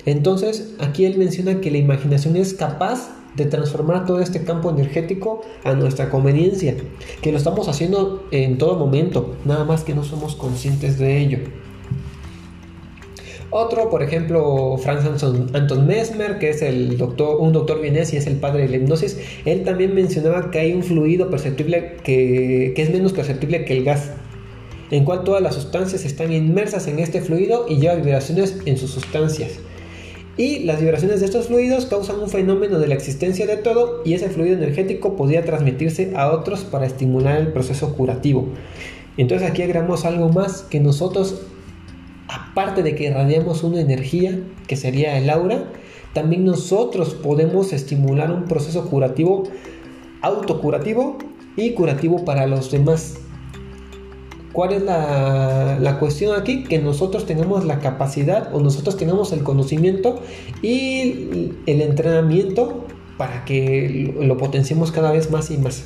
Entonces, 0.05 0.73
aquí 0.79 1.05
él 1.05 1.17
menciona 1.17 1.61
que 1.61 1.71
la 1.71 1.77
imaginación 1.77 2.35
es 2.35 2.53
capaz 2.53 3.09
de 3.35 3.45
transformar 3.45 4.05
todo 4.05 4.19
este 4.19 4.43
campo 4.43 4.69
energético 4.69 5.41
a 5.63 5.73
nuestra 5.73 6.09
conveniencia, 6.09 6.75
que 7.21 7.31
lo 7.31 7.37
estamos 7.37 7.67
haciendo 7.67 8.27
en 8.31 8.57
todo 8.57 8.77
momento, 8.77 9.35
nada 9.45 9.65
más 9.65 9.83
que 9.83 9.93
no 9.93 10.03
somos 10.03 10.35
conscientes 10.35 10.97
de 10.97 11.19
ello. 11.19 11.39
Otro, 13.51 13.89
por 13.89 14.03
ejemplo, 14.03 14.77
Franz 14.77 15.05
Anton, 15.05 15.87
Mesmer, 15.87 16.37
que 16.37 16.51
es 16.51 16.61
el 16.61 16.97
doctor, 16.99 17.37
un 17.39 17.51
doctor 17.51 17.81
vienés 17.81 18.13
y 18.13 18.17
es 18.17 18.27
el 18.27 18.35
padre 18.35 18.63
de 18.63 18.69
la 18.69 18.75
hipnosis, 18.77 19.17
él 19.43 19.63
también 19.63 19.95
mencionaba 19.95 20.51
que 20.51 20.59
hay 20.59 20.73
un 20.73 20.83
fluido 20.83 21.31
perceptible 21.31 21.97
que, 22.03 22.73
que 22.75 22.81
es 22.81 22.91
menos 22.91 23.13
perceptible 23.13 23.65
que 23.65 23.75
el 23.75 23.83
gas, 23.83 24.11
en 24.91 25.03
cual 25.03 25.23
todas 25.23 25.41
las 25.41 25.55
sustancias 25.55 26.05
están 26.05 26.31
inmersas 26.31 26.87
en 26.87 26.99
este 26.99 27.21
fluido 27.21 27.65
y 27.67 27.77
lleva 27.77 27.95
vibraciones 27.95 28.55
en 28.65 28.77
sus 28.77 28.91
sustancias. 28.91 29.59
Y 30.39 30.59
las 30.59 30.79
vibraciones 30.79 31.19
de 31.19 31.25
estos 31.25 31.47
fluidos 31.47 31.85
causan 31.85 32.21
un 32.21 32.29
fenómeno 32.29 32.79
de 32.79 32.87
la 32.87 32.93
existencia 32.93 33.45
de 33.45 33.57
todo 33.57 34.01
y 34.05 34.13
ese 34.13 34.29
fluido 34.29 34.55
energético 34.55 35.17
podría 35.17 35.43
transmitirse 35.43 36.13
a 36.15 36.31
otros 36.31 36.61
para 36.61 36.85
estimular 36.85 37.35
el 37.41 37.51
proceso 37.51 37.93
curativo. 37.93 38.47
Entonces 39.17 39.49
aquí 39.49 39.63
agregamos 39.63 40.05
algo 40.05 40.29
más 40.29 40.61
que 40.61 40.79
nosotros 40.79 41.41
aparte 42.29 42.83
de 42.83 42.95
que 42.95 43.07
irradiamos 43.07 43.63
una 43.65 43.81
energía, 43.81 44.39
que 44.65 44.77
sería 44.77 45.17
el 45.17 45.29
aura, 45.29 45.65
también 46.13 46.45
nosotros 46.45 47.15
podemos 47.15 47.73
estimular 47.73 48.31
un 48.31 48.45
proceso 48.45 48.85
curativo, 48.89 49.43
autocurativo 50.21 51.17
y 51.57 51.71
curativo 51.71 52.23
para 52.23 52.47
los 52.47 52.71
demás. 52.71 53.17
¿Cuál 54.53 54.73
es 54.73 54.81
la, 54.81 55.97
cuestión 55.99 56.39
aquí? 56.39 56.63
Que 56.63 56.79
nosotros 56.79 57.25
tengamos 57.25 57.65
la 57.65 57.79
capacidad 57.79 58.53
o 58.53 58.59
nosotros 58.59 58.97
tengamos 58.97 59.31
el 59.31 59.43
conocimiento 59.43 60.21
y 60.61 61.53
el 61.65 61.81
entrenamiento 61.81 62.85
para 63.17 63.45
que 63.45 64.13
lo 64.19 64.37
potenciemos 64.37 64.91
cada 64.91 65.11
vez 65.11 65.29
más 65.29 65.51
y 65.51 65.57
más. 65.57 65.83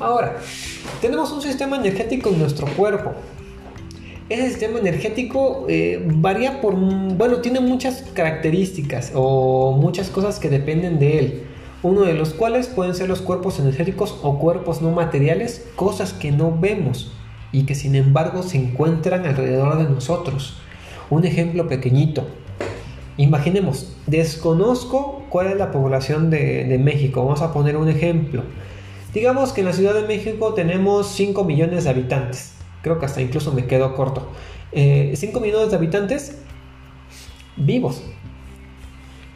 Ahora, 0.00 0.38
tenemos 1.02 1.30
un 1.32 1.42
sistema 1.42 1.76
energético 1.76 2.30
en 2.30 2.38
nuestro 2.38 2.66
cuerpo 2.68 3.12
ese 4.30 4.48
sistema 4.48 4.78
energético 4.78 5.66
eh, 5.68 6.00
varía 6.06 6.60
por, 6.60 6.76
bueno, 6.76 7.38
tiene 7.38 7.58
muchas 7.58 8.02
características 8.14 9.10
o 9.12 9.72
muchas 9.72 10.08
cosas 10.08 10.38
que 10.38 10.48
dependen 10.48 11.00
de 11.00 11.18
él. 11.18 11.42
Uno 11.82 12.02
de 12.02 12.14
los 12.14 12.34
cuales 12.34 12.66
pueden 12.66 12.94
ser 12.94 13.08
los 13.08 13.20
cuerpos 13.20 13.58
energéticos 13.58 14.18
o 14.22 14.38
cuerpos 14.38 14.82
no 14.82 14.90
materiales, 14.90 15.66
cosas 15.76 16.12
que 16.12 16.30
no 16.30 16.56
vemos 16.58 17.12
y 17.52 17.64
que 17.64 17.74
sin 17.74 17.94
embargo 17.94 18.42
se 18.42 18.58
encuentran 18.58 19.26
alrededor 19.26 19.78
de 19.78 19.84
nosotros. 19.84 20.58
Un 21.08 21.24
ejemplo 21.24 21.68
pequeñito. 21.68 22.26
Imaginemos, 23.16 23.96
desconozco 24.06 25.24
cuál 25.28 25.48
es 25.48 25.56
la 25.56 25.72
población 25.72 26.30
de, 26.30 26.78
México. 26.82 27.24
Vamos 27.24 27.42
a 27.42 27.52
poner 27.52 27.76
un 27.76 27.88
ejemplo. 27.88 28.42
Digamos 29.12 29.52
que 29.52 29.62
en 29.62 29.66
la 29.66 29.72
Ciudad 29.72 29.94
de 29.94 30.06
México 30.06 30.54
tenemos 30.54 31.08
5 31.08 31.44
millones 31.44 31.84
de 31.84 31.90
habitantes 31.90 32.54
creo 32.82 32.98
que 32.98 33.06
hasta 33.06 33.20
incluso 33.20 33.52
me 33.52 33.66
quedo 33.66 33.94
corto. 33.94 34.28
5 34.72 34.78
eh, 34.78 35.40
millones 35.40 35.70
de 35.70 35.76
habitantes 35.76 36.38
vivos. 37.56 38.02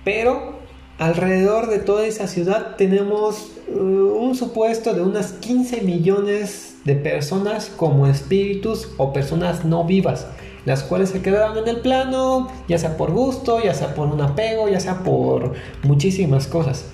Pero 0.04 0.53
alrededor 0.98 1.68
de 1.68 1.78
toda 1.78 2.06
esa 2.06 2.28
ciudad 2.28 2.76
tenemos 2.76 3.52
uh, 3.68 3.80
un 3.80 4.34
supuesto 4.34 4.94
de 4.94 5.02
unas 5.02 5.32
15 5.32 5.82
millones 5.82 6.76
de 6.84 6.94
personas 6.94 7.70
como 7.76 8.06
espíritus 8.06 8.88
o 8.96 9.12
personas 9.12 9.64
no 9.64 9.84
vivas, 9.84 10.26
las 10.64 10.82
cuales 10.82 11.10
se 11.10 11.22
quedaron 11.22 11.58
en 11.58 11.68
el 11.68 11.80
plano, 11.80 12.48
ya 12.68 12.78
sea 12.78 12.96
por 12.96 13.10
gusto, 13.12 13.62
ya 13.62 13.74
sea 13.74 13.94
por 13.94 14.08
un 14.08 14.20
apego, 14.20 14.68
ya 14.68 14.80
sea 14.80 15.02
por 15.02 15.54
muchísimas 15.82 16.46
cosas. 16.46 16.86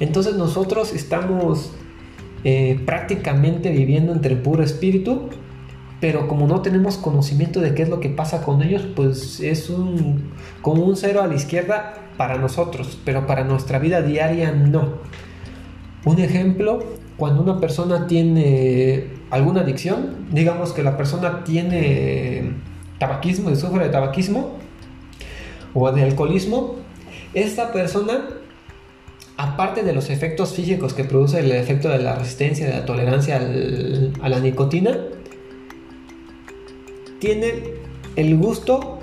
Entonces 0.00 0.34
nosotros 0.34 0.92
estamos 0.92 1.70
eh, 2.44 2.80
prácticamente 2.86 3.70
viviendo 3.70 4.12
entre 4.12 4.36
puro 4.36 4.62
espíritu 4.62 5.28
pero 6.00 6.26
como 6.28 6.46
no 6.46 6.62
tenemos 6.62 6.96
conocimiento 6.96 7.60
de 7.60 7.74
qué 7.74 7.82
es 7.82 7.90
lo 7.90 8.00
que 8.00 8.08
pasa 8.08 8.42
con 8.42 8.62
ellos, 8.62 8.82
pues 8.96 9.40
es 9.40 9.68
un, 9.68 10.32
como 10.62 10.84
un 10.84 10.96
cero 10.96 11.22
a 11.22 11.26
la 11.26 11.34
izquierda 11.34 11.94
para 12.16 12.38
nosotros, 12.38 12.98
pero 13.04 13.26
para 13.26 13.44
nuestra 13.44 13.78
vida 13.78 14.00
diaria 14.00 14.50
no. 14.52 14.94
Un 16.06 16.18
ejemplo, 16.18 16.82
cuando 17.18 17.42
una 17.42 17.60
persona 17.60 18.06
tiene 18.06 19.08
alguna 19.30 19.60
adicción, 19.60 20.26
digamos 20.30 20.72
que 20.72 20.82
la 20.82 20.96
persona 20.96 21.44
tiene 21.44 22.52
tabaquismo, 22.98 23.54
sufre 23.54 23.84
de 23.84 23.90
tabaquismo 23.90 24.56
o 25.74 25.92
de 25.92 26.02
alcoholismo, 26.02 26.76
esta 27.34 27.72
persona, 27.72 28.26
aparte 29.36 29.82
de 29.82 29.92
los 29.92 30.08
efectos 30.08 30.54
físicos 30.54 30.94
que 30.94 31.04
produce 31.04 31.40
el 31.40 31.52
efecto 31.52 31.90
de 31.90 31.98
la 31.98 32.14
resistencia, 32.14 32.66
de 32.66 32.72
la 32.72 32.86
tolerancia 32.86 33.36
a 34.22 34.28
la 34.28 34.40
nicotina, 34.40 34.98
tiene 37.20 37.62
el 38.16 38.36
gusto 38.36 38.98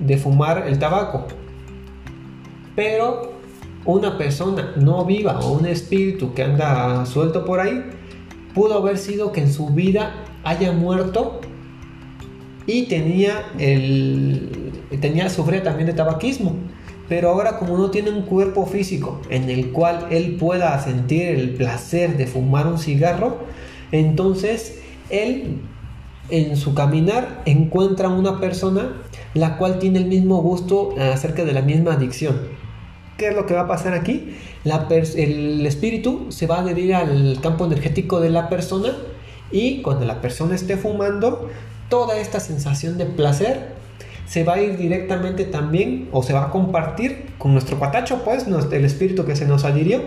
de 0.00 0.16
fumar 0.16 0.64
el 0.66 0.78
tabaco. 0.78 1.26
Pero 2.74 3.34
una 3.84 4.16
persona 4.16 4.72
no 4.76 5.04
viva 5.04 5.40
o 5.40 5.52
un 5.52 5.66
espíritu 5.66 6.32
que 6.32 6.42
anda 6.42 7.04
suelto 7.06 7.44
por 7.44 7.60
ahí 7.60 7.84
pudo 8.54 8.78
haber 8.78 8.98
sido 8.98 9.32
que 9.32 9.42
en 9.42 9.52
su 9.52 9.68
vida 9.68 10.24
haya 10.42 10.72
muerto 10.72 11.40
y 12.66 12.84
tenía 12.84 13.44
el 13.58 14.72
tenía 15.00 15.28
sufría 15.28 15.62
también 15.62 15.86
de 15.86 15.92
tabaquismo 15.92 16.54
pero 17.08 17.28
ahora 17.28 17.58
como 17.58 17.76
no 17.76 17.90
tiene 17.90 18.10
un 18.10 18.22
cuerpo 18.22 18.64
físico 18.64 19.20
en 19.28 19.50
el 19.50 19.72
cual 19.72 20.06
él 20.10 20.36
pueda 20.36 20.78
sentir 20.82 21.26
el 21.26 21.50
placer 21.50 22.16
de 22.16 22.26
fumar 22.26 22.66
un 22.66 22.78
cigarro 22.78 23.38
entonces 23.92 24.80
él 25.10 25.60
en 26.30 26.56
su 26.56 26.74
caminar 26.74 27.42
encuentra 27.44 28.08
una 28.08 28.40
persona 28.40 28.92
la 29.34 29.56
cual 29.58 29.78
tiene 29.78 29.98
el 29.98 30.06
mismo 30.06 30.40
gusto 30.40 30.94
acerca 30.98 31.44
de 31.44 31.52
la 31.52 31.62
misma 31.62 31.94
adicción. 31.94 32.40
¿Qué 33.18 33.28
es 33.28 33.34
lo 33.34 33.46
que 33.46 33.54
va 33.54 33.62
a 33.62 33.68
pasar 33.68 33.94
aquí? 33.94 34.36
el 34.64 35.66
espíritu 35.66 36.26
se 36.30 36.46
va 36.46 36.56
a 36.56 36.60
adherir 36.60 36.94
al 36.94 37.38
campo 37.42 37.66
energético 37.66 38.20
de 38.20 38.30
la 38.30 38.48
persona 38.48 38.94
y 39.52 39.82
cuando 39.82 40.06
la 40.06 40.20
persona 40.20 40.54
esté 40.54 40.76
fumando, 40.76 41.50
toda 41.88 42.18
esta 42.18 42.40
sensación 42.40 42.98
de 42.98 43.06
placer 43.06 43.74
se 44.26 44.42
va 44.42 44.54
a 44.54 44.62
ir 44.62 44.76
directamente 44.76 45.44
también 45.44 46.08
o 46.12 46.22
se 46.22 46.32
va 46.32 46.46
a 46.46 46.50
compartir 46.50 47.26
con 47.38 47.52
nuestro 47.52 47.78
patacho, 47.78 48.22
pues, 48.24 48.46
el 48.48 48.84
espíritu 48.84 49.24
que 49.24 49.36
se 49.36 49.46
nos 49.46 49.64
adhirió. 49.64 50.00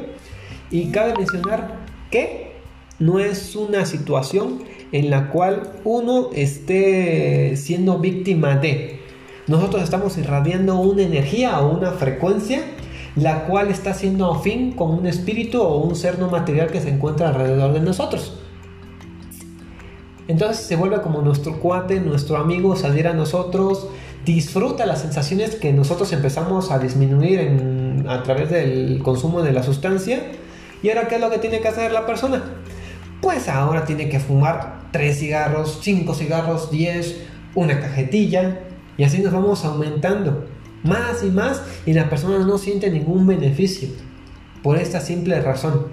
Y 0.71 0.91
cabe 0.91 1.13
mencionar 1.15 1.77
que 2.11 2.51
no 2.99 3.19
es 3.19 3.55
una 3.55 3.85
situación 3.85 4.63
en 4.91 5.09
la 5.09 5.29
cual 5.29 5.63
uno 5.83 6.29
esté 6.33 7.55
siendo 7.57 7.99
víctima 7.99 8.55
de. 8.55 8.99
Nosotros 9.47 9.83
estamos 9.83 10.17
irradiando 10.17 10.79
una 10.79 11.03
energía 11.03 11.59
o 11.61 11.75
una 11.75 11.91
frecuencia 11.91 12.61
la 13.17 13.45
cual 13.45 13.69
está 13.69 13.93
siendo 13.93 14.31
afín 14.31 14.73
con 14.73 14.91
un 14.91 15.07
espíritu 15.07 15.59
o 15.59 15.77
un 15.77 15.95
ser 15.95 16.19
no 16.19 16.29
material 16.29 16.67
que 16.67 16.79
se 16.79 16.89
encuentra 16.89 17.29
alrededor 17.29 17.73
de 17.73 17.79
nosotros. 17.79 18.37
Entonces 20.27 20.57
se 20.65 20.75
vuelve 20.75 21.01
como 21.01 21.21
nuestro 21.21 21.59
cuate, 21.59 21.99
nuestro 21.99 22.37
amigo, 22.37 22.75
salir 22.75 23.07
a 23.07 23.13
nosotros, 23.13 23.87
disfruta 24.23 24.85
las 24.85 25.01
sensaciones 25.01 25.55
que 25.55 25.73
nosotros 25.73 26.13
empezamos 26.13 26.69
a 26.69 26.77
disminuir 26.77 28.05
a 28.07 28.21
través 28.23 28.51
del 28.51 29.01
consumo 29.01 29.41
de 29.41 29.51
la 29.51 29.63
sustancia. 29.63 30.21
¿Y 30.83 30.89
ahora 30.89 31.07
qué 31.07 31.15
es 31.15 31.21
lo 31.21 31.31
que 31.31 31.39
tiene 31.39 31.59
que 31.59 31.69
hacer 31.69 31.91
la 31.91 32.05
persona? 32.05 32.43
Pues 33.21 33.49
ahora 33.49 33.85
tiene 33.85 34.09
que 34.09 34.19
fumar 34.19 34.89
3 34.91 35.19
cigarros, 35.19 35.79
5 35.81 36.13
cigarros, 36.13 36.71
10, 36.71 37.23
una 37.55 37.79
cajetilla 37.79 38.59
y 38.97 39.03
así 39.03 39.19
nos 39.19 39.33
vamos 39.33 39.65
aumentando 39.65 40.47
más 40.83 41.23
y 41.23 41.27
más 41.27 41.61
y 41.85 41.93
la 41.93 42.09
persona 42.09 42.39
no 42.45 42.57
siente 42.57 42.89
ningún 42.89 43.25
beneficio 43.27 43.89
por 44.63 44.77
esta 44.77 44.99
simple 44.99 45.39
razón. 45.41 45.87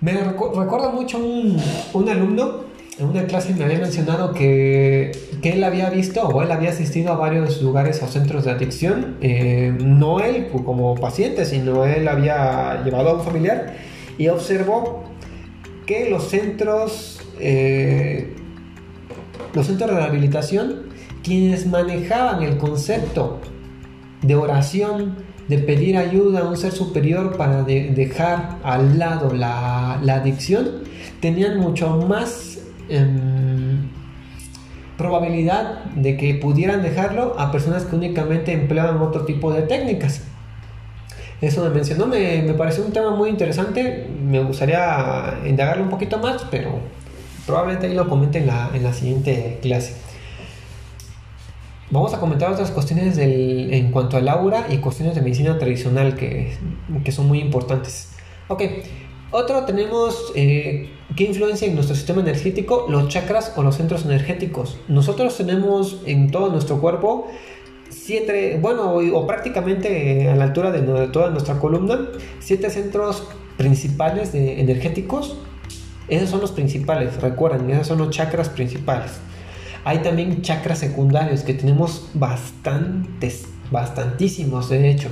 Me 0.00 0.12
recuerda 0.12 0.90
mucho 0.90 1.18
un, 1.18 2.08
alumno 2.08 2.68
en 2.98 3.06
una 3.06 3.26
clase 3.26 3.54
me 3.54 3.64
había 3.64 3.78
mencionado 3.78 4.32
que, 4.32 5.12
que, 5.40 5.50
él 5.50 5.64
había 5.64 5.90
visto 5.90 6.22
o 6.26 6.42
él 6.42 6.50
había 6.50 6.70
asistido 6.70 7.12
a 7.12 7.16
varios 7.16 7.62
lugares 7.62 8.02
o 8.02 8.08
centros 8.08 8.44
de 8.44 8.50
adicción, 8.50 9.16
eh, 9.20 9.76
no 9.80 10.18
él 10.18 10.48
como 10.64 10.96
paciente, 10.96 11.44
sino 11.44 11.84
él 11.84 12.08
había 12.08 12.82
llevado 12.84 13.10
a 13.10 13.14
un 13.14 13.20
familiar 13.22 13.76
y 14.18 14.28
observó 14.28 15.07
que 15.88 16.10
los 16.10 16.28
centros, 16.28 17.18
eh, 17.40 18.34
los 19.54 19.66
centros 19.66 19.90
de 19.90 19.96
rehabilitación, 19.96 20.82
quienes 21.24 21.66
manejaban 21.66 22.42
el 22.42 22.58
concepto 22.58 23.40
de 24.20 24.34
oración, 24.36 25.16
de 25.48 25.56
pedir 25.56 25.96
ayuda 25.96 26.40
a 26.40 26.44
un 26.44 26.58
ser 26.58 26.72
superior 26.72 27.38
para 27.38 27.62
dejar 27.62 28.58
al 28.62 28.98
lado 28.98 29.32
la, 29.32 29.94
adicción, 29.94 30.82
tenían 31.20 31.58
mucho 31.58 31.96
más 32.06 32.58
em, 32.90 33.88
probabilidad 34.98 35.84
de 35.94 36.18
que 36.18 36.34
pudieran 36.34 36.82
dejarlo 36.82 37.40
a 37.40 37.50
personas 37.50 37.84
que 37.84 37.96
únicamente 37.96 38.52
empleaban 38.52 38.98
otro 38.98 39.24
tipo 39.24 39.50
de 39.54 39.62
técnicas. 39.62 40.22
Eso 41.40 41.62
me 41.62 41.70
mencionó, 41.70 42.06
me, 42.06 42.42
me 42.42 42.54
pareció 42.54 42.84
un 42.84 42.92
tema 42.92 43.10
muy 43.10 43.30
interesante, 43.30 44.08
me 44.22 44.42
gustaría 44.42 45.38
indagarlo 45.46 45.84
un 45.84 45.90
poquito 45.90 46.18
más, 46.18 46.44
pero 46.50 46.80
probablemente 47.46 47.86
ahí 47.86 47.94
lo 47.94 48.08
comente 48.08 48.38
en 48.38 48.48
la, 48.48 48.70
en 48.74 48.82
la 48.82 48.92
siguiente 48.92 49.58
clase. 49.62 49.94
Vamos 51.90 52.12
a 52.12 52.20
comentar 52.20 52.52
otras 52.52 52.70
cuestiones 52.70 53.16
del, 53.16 53.72
en 53.72 53.90
cuanto 53.92 54.16
al 54.16 54.28
aura 54.28 54.66
y 54.68 54.78
cuestiones 54.78 55.14
de 55.14 55.22
medicina 55.22 55.58
tradicional 55.58 56.16
que, 56.16 56.54
que 57.04 57.12
son 57.12 57.28
muy 57.28 57.38
importantes. 57.38 58.10
Ok, 58.48 58.62
otro 59.30 59.64
tenemos 59.64 60.32
eh, 60.34 60.90
qué 61.16 61.24
influencia 61.24 61.66
en 61.68 61.74
nuestro 61.74 61.94
sistema 61.94 62.20
energético 62.20 62.86
los 62.88 63.08
chakras 63.08 63.52
o 63.56 63.62
los 63.62 63.76
centros 63.76 64.04
energéticos. 64.04 64.76
Nosotros 64.88 65.36
tenemos 65.36 66.02
en 66.04 66.30
todo 66.30 66.50
nuestro 66.50 66.80
cuerpo 66.80 67.28
siete, 68.08 68.58
bueno, 68.58 68.94
o, 68.94 69.26
prácticamente 69.26 70.30
a 70.30 70.34
la 70.34 70.44
altura 70.44 70.70
de, 70.70 70.80
toda 71.08 71.28
nuestra 71.28 71.58
columna, 71.58 72.08
siete 72.38 72.70
centros 72.70 73.24
principales 73.58 74.34
energéticos. 74.34 75.36
Esos 76.08 76.30
son 76.30 76.40
los 76.40 76.52
principales, 76.52 77.20
recuerden, 77.20 77.68
esos 77.68 77.88
son 77.88 77.98
los 77.98 78.08
chakras 78.08 78.48
principales. 78.48 79.10
Hay 79.84 79.98
también 79.98 80.40
chakras 80.40 80.78
secundarios 80.78 81.42
que 81.42 81.52
tenemos 81.52 82.08
bastantes, 82.14 83.44
bastantísimos 83.70 84.70
de 84.70 84.90
hecho. 84.90 85.10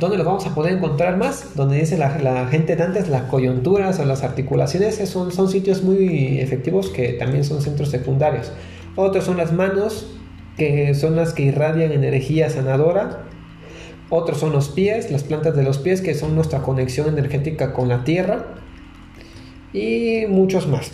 ¿Dónde 0.00 0.16
los 0.16 0.24
vamos 0.24 0.46
a 0.46 0.54
poder 0.54 0.72
encontrar 0.72 1.18
más? 1.18 1.54
Donde 1.54 1.78
dice 1.78 1.98
la, 1.98 2.48
gente 2.48 2.76
de 2.76 2.82
antes, 2.82 3.10
las 3.10 3.24
coyunturas 3.24 4.00
o 4.00 4.06
las 4.06 4.22
articulaciones 4.22 5.06
son 5.06 5.50
sitios 5.50 5.82
muy 5.82 6.40
efectivos 6.40 6.88
que 6.88 7.12
también 7.12 7.44
son 7.44 7.60
centros 7.60 7.90
secundarios. 7.90 8.52
Otros 8.98 9.24
son 9.24 9.36
las 9.36 9.52
manos, 9.52 10.15
que 10.56 10.94
son 10.94 11.16
las 11.16 11.32
que 11.32 11.42
irradian 11.44 11.92
energía 11.92 12.50
sanadora. 12.50 13.24
Otros 14.08 14.38
son 14.38 14.52
los 14.52 14.68
pies, 14.68 15.10
las 15.10 15.24
plantas 15.24 15.56
de 15.56 15.62
los 15.62 15.78
pies, 15.78 16.00
que 16.00 16.14
son 16.14 16.34
nuestra 16.34 16.62
conexión 16.62 17.08
energética 17.08 17.72
con 17.72 17.88
la 17.88 18.04
tierra. 18.04 18.46
Y 19.72 20.26
muchos 20.28 20.66
más. 20.68 20.92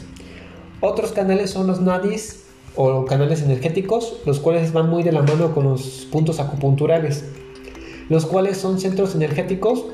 Otros 0.81 1.13
canales 1.13 1.51
son 1.51 1.67
los 1.67 1.81
nadis 1.81 2.45
o 2.75 3.05
canales 3.05 3.43
energéticos, 3.43 4.21
los 4.27 4.41
cuales 4.41 4.73
van 4.73 4.89
muy 4.89 5.03
de 5.03 5.13
la 5.13 5.23
mano 5.23 5.55
con 5.55 5.65
los 5.65 6.09
puntos 6.11 6.41
acupunturales, 6.41 7.25
los 8.09 8.27
cuales 8.27 8.57
son 8.57 8.81
centros 8.81 9.15
energéticos 9.15 9.85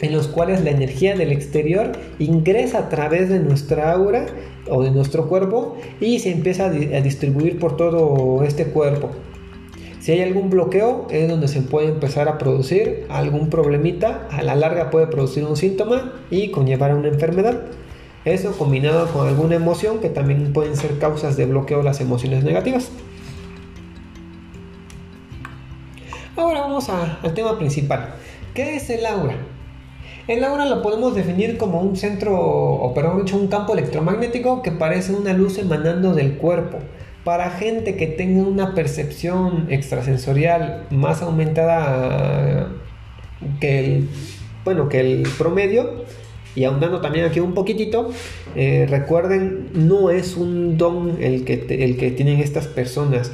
en 0.00 0.12
los 0.12 0.28
cuales 0.28 0.62
la 0.64 0.70
energía 0.70 1.16
del 1.16 1.32
exterior 1.32 1.92
ingresa 2.18 2.78
a 2.78 2.88
través 2.88 3.28
de 3.28 3.38
nuestra 3.38 3.92
aura 3.92 4.26
o 4.68 4.82
de 4.82 4.90
nuestro 4.90 5.28
cuerpo 5.28 5.76
y 6.00 6.18
se 6.18 6.30
empieza 6.30 6.66
a, 6.66 6.70
distribuir 6.70 7.58
por 7.58 7.76
todo 7.76 8.42
este 8.44 8.66
cuerpo. 8.66 9.10
Si 10.00 10.12
hay 10.12 10.20
algún 10.20 10.50
bloqueo 10.50 11.06
es 11.10 11.28
donde 11.28 11.48
se 11.48 11.62
puede 11.62 11.88
empezar 11.88 12.28
a 12.28 12.36
producir 12.36 13.06
algún 13.08 13.48
problemita, 13.48 14.28
a 14.30 14.42
la 14.42 14.54
larga 14.54 14.90
puede 14.90 15.06
producir 15.06 15.44
un 15.44 15.56
síntoma 15.56 16.12
y 16.30 16.50
conllevar 16.50 16.90
a 16.90 16.96
una 16.96 17.08
enfermedad. 17.08 17.62
Eso 18.24 18.52
combinado 18.52 19.06
con 19.12 19.28
alguna 19.28 19.54
emoción 19.54 20.00
que 20.00 20.08
también 20.08 20.52
pueden 20.52 20.76
ser 20.76 20.98
causas 20.98 21.36
de 21.36 21.46
bloqueo 21.46 21.82
las 21.82 22.00
emociones 22.00 22.42
negativas. 22.42 22.90
Ahora 26.36 26.62
vamos 26.62 26.88
al 26.88 27.34
tema 27.34 27.56
principal. 27.58 28.14
¿Qué 28.54 28.76
es 28.76 28.90
el 28.90 29.06
aura? 29.06 29.36
El 30.26 30.42
aura 30.42 30.64
lo 30.64 30.80
podemos 30.80 31.14
definir 31.14 31.58
como 31.58 31.80
un 31.82 31.96
centro, 31.96 32.34
o 32.34 32.94
perdón, 32.94 33.24
dicho, 33.24 33.36
un 33.36 33.48
campo 33.48 33.74
electromagnético 33.74 34.62
que 34.62 34.72
parece 34.72 35.12
una 35.12 35.34
luz 35.34 35.58
emanando 35.58 36.14
del 36.14 36.38
cuerpo. 36.38 36.78
Para 37.24 37.50
gente 37.50 37.96
que 37.96 38.06
tenga 38.06 38.42
una 38.42 38.74
percepción 38.74 39.66
extrasensorial 39.68 40.86
más 40.90 41.20
aumentada 41.20 42.70
que 43.60 43.78
el, 43.80 44.08
bueno, 44.64 44.88
que 44.88 45.00
el 45.00 45.28
promedio, 45.36 46.04
y 46.54 46.64
ahondando 46.64 47.02
también 47.02 47.26
aquí 47.26 47.40
un 47.40 47.52
poquitito, 47.52 48.10
eh, 48.56 48.86
recuerden, 48.88 49.68
no 49.74 50.08
es 50.08 50.38
un 50.38 50.78
don 50.78 51.18
el 51.20 51.44
que, 51.44 51.66
el 51.68 51.98
que 51.98 52.10
tienen 52.10 52.40
estas 52.40 52.66
personas. 52.66 53.30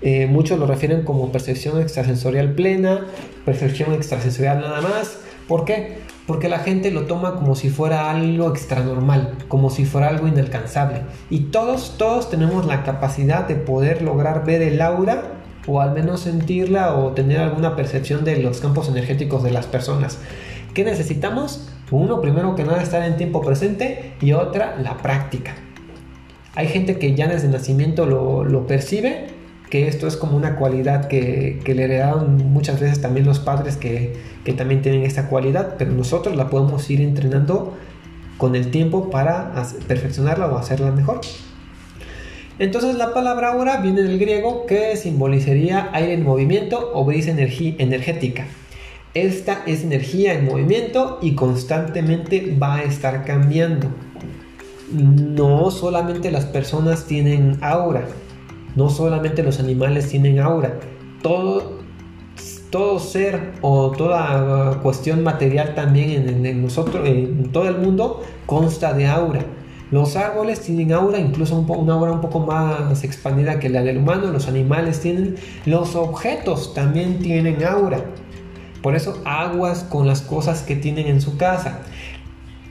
Eh, 0.00 0.26
muchos 0.26 0.60
lo 0.60 0.66
refieren 0.66 1.02
como 1.02 1.32
percepción 1.32 1.80
extrasensorial 1.80 2.54
plena, 2.54 3.06
percepción 3.44 3.94
extrasensorial 3.94 4.60
nada 4.60 4.80
más. 4.80 5.18
¿Por 5.48 5.64
qué? 5.64 6.03
Porque 6.26 6.48
la 6.48 6.60
gente 6.60 6.90
lo 6.90 7.02
toma 7.02 7.34
como 7.34 7.54
si 7.54 7.68
fuera 7.68 8.10
algo 8.10 8.48
extranormal, 8.48 9.36
como 9.48 9.68
si 9.68 9.84
fuera 9.84 10.08
algo 10.08 10.26
inalcanzable. 10.26 11.02
Y 11.28 11.50
todos, 11.50 11.96
todos 11.98 12.30
tenemos 12.30 12.64
la 12.66 12.82
capacidad 12.82 13.46
de 13.46 13.56
poder 13.56 14.00
lograr 14.00 14.44
ver 14.44 14.62
el 14.62 14.80
aura 14.80 15.34
o 15.66 15.80
al 15.80 15.92
menos 15.92 16.20
sentirla 16.20 16.94
o 16.94 17.12
tener 17.12 17.40
alguna 17.40 17.76
percepción 17.76 18.24
de 18.24 18.38
los 18.38 18.60
campos 18.60 18.88
energéticos 18.88 19.42
de 19.42 19.50
las 19.50 19.66
personas. 19.66 20.18
¿Qué 20.72 20.84
necesitamos? 20.84 21.68
Uno, 21.90 22.20
primero 22.20 22.54
que 22.54 22.64
nada, 22.64 22.82
estar 22.82 23.02
en 23.04 23.16
tiempo 23.16 23.42
presente 23.42 24.14
y 24.20 24.32
otra, 24.32 24.76
la 24.82 24.96
práctica. 24.96 25.54
Hay 26.54 26.68
gente 26.68 26.98
que 26.98 27.14
ya 27.14 27.28
desde 27.28 27.48
nacimiento 27.48 28.06
lo, 28.06 28.44
lo 28.44 28.66
percibe 28.66 29.33
que 29.74 29.88
esto 29.88 30.06
es 30.06 30.16
como 30.16 30.36
una 30.36 30.54
cualidad 30.54 31.08
que, 31.08 31.60
le 31.66 31.82
heredaron 31.82 32.36
muchas 32.36 32.78
veces 32.78 33.00
también 33.00 33.26
los 33.26 33.40
padres 33.40 33.76
que, 33.76 34.14
también 34.56 34.82
tienen 34.82 35.02
esta 35.02 35.26
cualidad, 35.26 35.74
pero 35.76 35.90
nosotros 35.90 36.36
la 36.36 36.48
podemos 36.48 36.88
ir 36.90 37.00
entrenando 37.00 37.76
con 38.38 38.54
el 38.54 38.70
tiempo 38.70 39.10
para 39.10 39.52
perfeccionarla 39.88 40.46
o 40.46 40.56
hacerla 40.58 40.92
mejor. 40.92 41.22
Entonces 42.60 42.94
la 42.94 43.12
palabra 43.12 43.48
aura 43.48 43.78
viene 43.78 44.04
del 44.04 44.20
griego 44.20 44.64
que 44.64 44.96
simbolizaría 44.96 45.88
aire 45.92 46.12
en 46.12 46.22
movimiento 46.22 46.92
o 46.94 47.04
brisa 47.04 47.32
energética. 47.32 48.46
Esta 49.12 49.64
es 49.66 49.82
energía 49.82 50.34
en 50.34 50.44
movimiento 50.44 51.18
y 51.20 51.34
constantemente 51.34 52.56
va 52.62 52.76
a 52.76 52.82
estar 52.84 53.24
cambiando. 53.24 53.88
No 54.92 55.72
solamente 55.72 56.30
las 56.30 56.44
personas 56.44 57.06
tienen 57.06 57.58
aura, 57.60 58.06
no 58.76 58.90
solamente 58.90 59.42
los 59.42 59.60
animales 59.60 60.08
tienen 60.08 60.40
aura, 60.40 60.80
todo, 61.22 61.80
todo 62.70 62.98
ser 62.98 63.52
o 63.62 63.92
toda 63.92 64.80
cuestión 64.82 65.22
material 65.22 65.74
también 65.74 66.44
en, 66.44 66.62
nosotros, 66.62 67.06
en 67.08 67.50
todo 67.52 67.68
el 67.68 67.78
mundo, 67.78 68.22
consta 68.46 68.92
de 68.92 69.06
aura. 69.06 69.44
Los 69.90 70.16
árboles 70.16 70.60
tienen 70.60 70.92
aura, 70.92 71.18
incluso 71.18 71.56
un 71.56 71.70
una 71.70 71.94
aura 71.94 72.12
un 72.12 72.20
poco 72.20 72.40
más 72.40 73.04
expandida 73.04 73.60
que 73.60 73.68
la 73.68 73.82
del 73.82 73.98
humano. 73.98 74.32
Los 74.32 74.48
animales 74.48 75.00
tienen, 75.00 75.36
los 75.66 75.94
objetos 75.94 76.74
también 76.74 77.20
tienen 77.20 77.62
aura. 77.64 78.04
Por 78.82 78.96
eso 78.96 79.22
aguas 79.24 79.84
con 79.84 80.06
las 80.06 80.20
cosas 80.20 80.62
que 80.62 80.74
tienen 80.74 81.06
en 81.06 81.20
su 81.20 81.36
casa. 81.36 81.82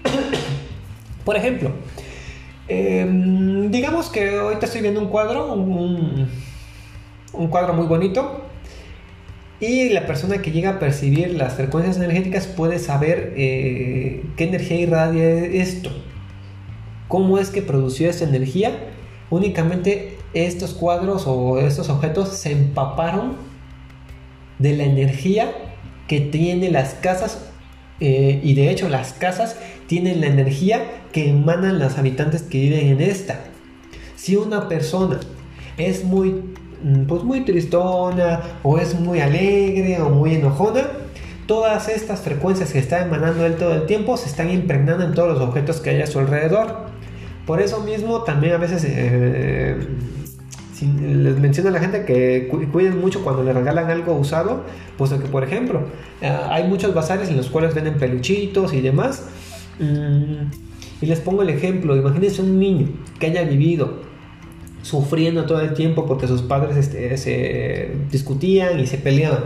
Por 1.26 1.38
ejemplo, 1.38 1.72
Em, 2.68 3.70
digamos 3.72 4.10
que 4.10 4.38
ahorita 4.38 4.66
estoy 4.66 4.82
viendo 4.82 5.02
un 5.02 5.08
cuadro, 5.08 5.54
un, 5.54 6.28
cuadro 7.50 7.74
muy 7.74 7.86
bonito. 7.86 8.42
Y 9.60 9.90
la 9.90 10.06
persona 10.06 10.42
que 10.42 10.52
llega 10.52 10.72
a 10.72 10.80
percibir 10.80 11.36
las 11.36 11.54
frecuencias 11.54 11.98
energéticas 11.98 12.48
puede 12.48 12.80
saber 12.80 13.34
eh, 13.38 14.24
qué 14.36 14.46
energía 14.46 14.80
irradia 14.80 15.30
esto. 15.30 15.90
¿Cómo 17.08 17.38
es 17.38 17.50
que 17.50 17.62
produció 17.62 18.10
esa 18.10 18.26
energía? 18.26 18.72
Únicamente 19.30 20.18
estos 20.34 20.74
cuadros 20.74 21.26
o 21.28 21.60
estos 21.60 21.90
objetos 21.90 22.30
se 22.30 22.52
empaparon 22.52 23.38
de 24.60 24.76
la 24.76 24.84
energía 24.84 25.52
que 26.08 26.20
tienen 26.20 26.74
las 26.74 26.96
casas 26.96 27.53
eh, 28.06 28.42
y 28.44 28.54
de 28.54 28.70
hecho 28.70 28.90
las 28.90 29.14
casas 29.14 29.56
tienen 29.88 30.20
la 30.20 30.28
energía 30.28 30.82
que 31.14 31.30
emanan 31.30 31.80
los 31.80 31.98
habitantes 31.98 32.42
que 32.42 32.60
viven 32.60 32.88
en 32.88 33.00
esta. 33.00 33.40
Si 34.18 34.36
una 34.36 34.68
persona 34.68 35.22
es 35.78 36.04
muy, 36.04 36.32
mm, 36.84 37.06
pues 37.08 37.24
muy 37.24 37.46
tristona 37.46 38.42
o 38.62 38.78
es 38.78 39.00
muy 39.00 39.22
alegre 39.22 40.02
o 40.02 40.10
muy 40.10 40.36
enojona, 40.36 40.82
todas 41.48 41.88
estas 41.88 42.20
frecuencias 42.20 42.74
que 42.74 42.80
está 42.80 43.06
emanando 43.06 43.46
él 43.46 43.56
todo 43.56 43.74
el 43.74 43.86
tiempo 43.86 44.18
se 44.18 44.28
están 44.28 44.52
impregnando 44.52 45.06
en 45.06 45.14
todos 45.14 45.30
los 45.30 45.40
objetos 45.40 45.80
que 45.80 45.92
hay 45.92 46.02
a 46.02 46.08
su 46.08 46.20
alrededor. 46.20 46.88
Por 47.46 47.62
eso 47.62 47.80
mismo 47.80 48.24
también 48.24 48.56
a 48.56 48.58
veces 48.58 48.84
eh, 48.86 49.78
les 50.86 51.38
menciono 51.40 51.70
a 51.70 51.72
la 51.74 51.80
gente 51.80 52.06
que 52.06 52.48
cuiden 52.72 53.00
mucho 53.00 53.24
cuando 53.24 53.44
le 53.44 53.54
regalan 53.54 53.90
algo 53.90 54.14
usado, 54.14 54.64
pues 54.98 55.12
que 55.12 55.28
por 55.28 55.44
ejemplo 55.44 55.82
eh, 56.22 56.28
hay 56.50 56.68
muchos 56.68 56.94
bazares 56.94 57.30
en 57.30 57.38
los 57.38 57.50
cuales 57.50 57.74
venden 57.74 57.96
peluchitos 57.96 58.74
y 58.74 58.82
demás. 58.82 59.28
Mm, 59.80 60.52
y 61.02 61.06
les 61.06 61.20
pongo 61.20 61.42
el 61.42 61.50
ejemplo, 61.50 61.96
imagínense 61.96 62.42
un 62.42 62.60
niño 62.60 62.88
que 63.20 63.28
haya 63.28 63.44
vivido 63.44 64.02
sufriendo 64.84 65.46
todo 65.46 65.62
el 65.62 65.74
tiempo 65.74 66.06
porque 66.06 66.28
sus 66.28 66.42
padres 66.42 66.78
este, 66.78 67.18
se 67.18 67.92
discutían 68.12 68.80
y 68.80 68.88
se 68.88 68.98
peleaban. 68.98 69.44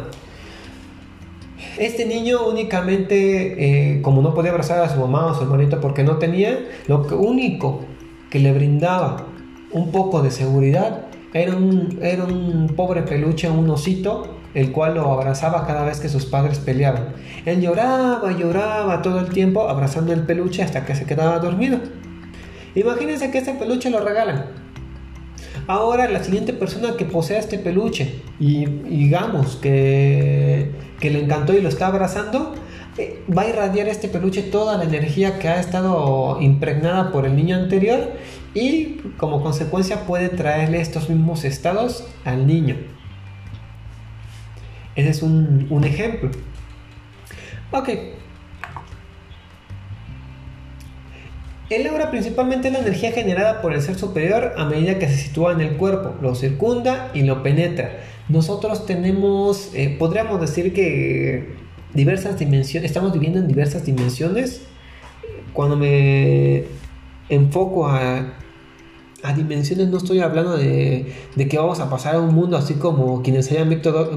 Este 1.77 2.05
niño 2.05 2.47
únicamente, 2.47 3.95
eh, 3.95 4.01
como 4.01 4.21
no 4.21 4.33
podía 4.33 4.51
abrazar 4.51 4.81
a 4.81 4.89
su 4.89 4.99
mamá 4.99 5.27
o 5.27 5.29
a 5.29 5.35
su 5.35 5.43
hermanito 5.43 5.79
porque 5.79 6.03
no 6.03 6.17
tenía, 6.17 6.67
lo 6.87 7.01
único 7.17 7.85
que 8.29 8.39
le 8.39 8.51
brindaba 8.51 9.27
un 9.71 9.91
poco 9.91 10.21
de 10.21 10.31
seguridad 10.31 11.06
era 11.33 11.55
un, 11.55 11.99
era 12.01 12.23
un 12.23 12.73
pobre 12.75 13.01
peluche, 13.03 13.49
un 13.49 13.69
osito, 13.69 14.37
el 14.53 14.71
cual 14.71 14.95
lo 14.95 15.11
abrazaba 15.11 15.67
cada 15.67 15.85
vez 15.85 15.99
que 15.99 16.09
sus 16.09 16.25
padres 16.25 16.59
peleaban. 16.59 17.09
Él 17.45 17.61
lloraba, 17.61 18.31
lloraba 18.31 19.01
todo 19.01 19.19
el 19.19 19.29
tiempo 19.29 19.69
abrazando 19.69 20.13
el 20.13 20.21
peluche 20.21 20.63
hasta 20.63 20.85
que 20.85 20.95
se 20.95 21.05
quedaba 21.05 21.39
dormido. 21.39 21.79
Imagínense 22.75 23.31
que 23.31 23.39
este 23.39 23.53
peluche 23.53 23.89
lo 23.89 23.99
regalan. 23.99 24.45
Ahora 25.67 26.07
la 26.07 26.23
siguiente 26.23 26.53
persona 26.53 26.95
que 26.97 27.05
posea 27.05 27.39
este 27.39 27.59
peluche 27.59 28.21
y, 28.39 28.65
digamos 28.65 29.57
que, 29.57 30.71
que 30.99 31.09
le 31.09 31.23
encantó 31.23 31.53
y 31.53 31.61
lo 31.61 31.67
está 31.67 31.87
abrazando, 31.87 32.53
eh, 32.97 33.21
va 33.35 33.43
a 33.43 33.49
irradiar 33.49 33.87
este 33.87 34.07
peluche 34.07 34.41
toda 34.43 34.77
la 34.77 34.85
energía 34.85 35.37
que 35.39 35.49
ha 35.49 35.59
estado 35.59 36.39
impregnada 36.41 37.11
por 37.11 37.25
el 37.25 37.35
niño 37.35 37.55
anterior 37.55 38.13
y 38.59 39.01
como 39.17 39.43
consecuencia 39.43 40.07
puede 40.07 40.29
traerle 40.29 40.81
estos 40.81 41.09
mismos 41.09 41.45
estados 41.45 42.07
al 42.25 42.47
niño. 42.47 42.75
Ese 44.95 45.09
es 45.09 45.21
un, 45.21 45.83
ejemplo. 45.83 46.31
Ok. 47.71 47.89
El 51.69 51.85
aura 51.85 52.09
principalmente 52.09 52.69
es 52.69 52.73
la 52.73 52.79
energía 52.79 53.11
generada 53.11 53.61
por 53.61 53.73
el 53.73 53.81
ser 53.83 53.95
superior 53.95 54.53
a 54.57 54.65
medida 54.65 54.97
que 54.97 55.07
se 55.07 55.17
sitúa 55.17 55.51
en 55.51 55.61
el 55.61 55.77
cuerpo, 55.77 56.15
lo 56.19 56.33
circunda 56.33 57.11
y 57.13 57.21
lo 57.23 57.43
penetra. 57.43 57.99
Nosotros 58.27 58.87
tenemos, 58.87 59.69
eh, 59.75 59.95
podríamos 59.99 60.41
decir 60.41 60.73
que 60.73 61.53
diversas 61.93 62.39
dimensiones, 62.39 62.89
estamos 62.89 63.13
viviendo 63.13 63.37
en 63.37 63.47
diversas 63.47 63.85
dimensiones. 63.85 64.63
Cuando 65.53 65.75
me 65.75 66.63
enfoco 67.29 67.87
a, 67.87 68.33
a 69.23 69.33
dimensiones, 69.33 69.87
no 69.87 69.97
estoy 69.97 70.19
hablando 70.19 70.57
de, 70.57 71.11
de, 71.35 71.47
que 71.47 71.57
vamos 71.57 71.79
a 71.79 71.89
pasar 71.89 72.15
a 72.15 72.19
un 72.19 72.33
mundo 72.33 72.55
así 72.57 72.75
como 72.75 73.21
quienes 73.23 73.51
hayan 73.51 73.69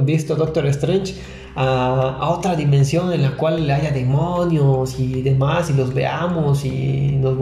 visto, 0.04 0.36
Doctor 0.36 0.66
Strange, 0.66 1.14
a, 1.54 2.28
otra 2.30 2.54
dimensión 2.54 3.12
en 3.12 3.22
la 3.22 3.36
cual 3.36 3.70
haya 3.70 3.90
demonios 3.90 5.00
y 5.00 5.22
demás, 5.22 5.70
y 5.70 5.74
los 5.74 5.94
veamos 5.94 6.64
y 6.64 7.18
nos 7.20 7.36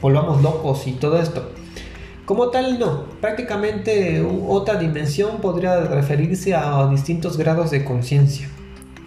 volvamos 0.00 0.42
locos 0.42 0.86
y 0.86 0.92
todo 0.92 1.18
esto. 1.18 1.50
Como 2.26 2.48
tal, 2.48 2.78
no. 2.78 3.04
Prácticamente 3.20 4.26
otra 4.48 4.76
dimensión 4.78 5.40
podría 5.40 5.80
referirse 5.80 6.54
a 6.54 6.86
distintos 6.88 7.38
grados 7.38 7.70
de 7.70 7.84
conciencia 7.84 8.48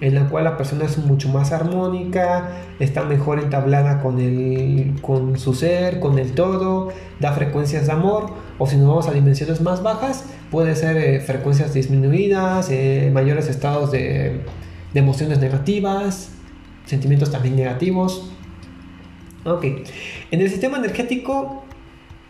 en 0.02 0.16
la 0.16 0.28
cual 0.30 0.46
la 0.46 0.58
persona 0.58 0.86
es 0.86 0.98
mucho 0.98 1.30
más 1.30 1.52
armónica, 1.52 2.62
está 2.80 3.04
mejor 3.04 3.40
entablada 3.40 4.02
con, 4.02 4.20
el, 4.20 4.96
con 5.02 5.38
su 5.38 5.54
ser, 5.54 6.00
con 6.00 6.20
el 6.20 6.34
todo, 6.34 6.90
da 7.20 7.34
frecuencias 7.34 7.88
de 7.88 7.92
amor, 7.92 8.32
o 8.58 8.68
si 8.68 8.78
nos 8.78 8.88
vamos 8.88 9.08
a 9.08 9.12
dimensiones 9.12 9.62
más 9.62 9.84
bajas, 9.84 10.26
puede 10.52 10.76
ser 10.76 10.98
eh, 10.98 11.20
frecuencias 11.20 11.74
disminuidas, 11.74 12.70
eh, 12.72 13.10
mayores 13.14 13.48
estados 13.50 13.92
de, 13.92 14.42
de, 14.94 15.00
emociones 15.00 15.40
negativas, 15.40 16.32
sentimientos 16.86 17.32
también 17.32 17.56
negativos. 17.56 18.32
Ok, 19.44 19.66
en 20.32 20.42
el 20.42 20.50
sistema 20.50 20.78
energético 20.78 21.64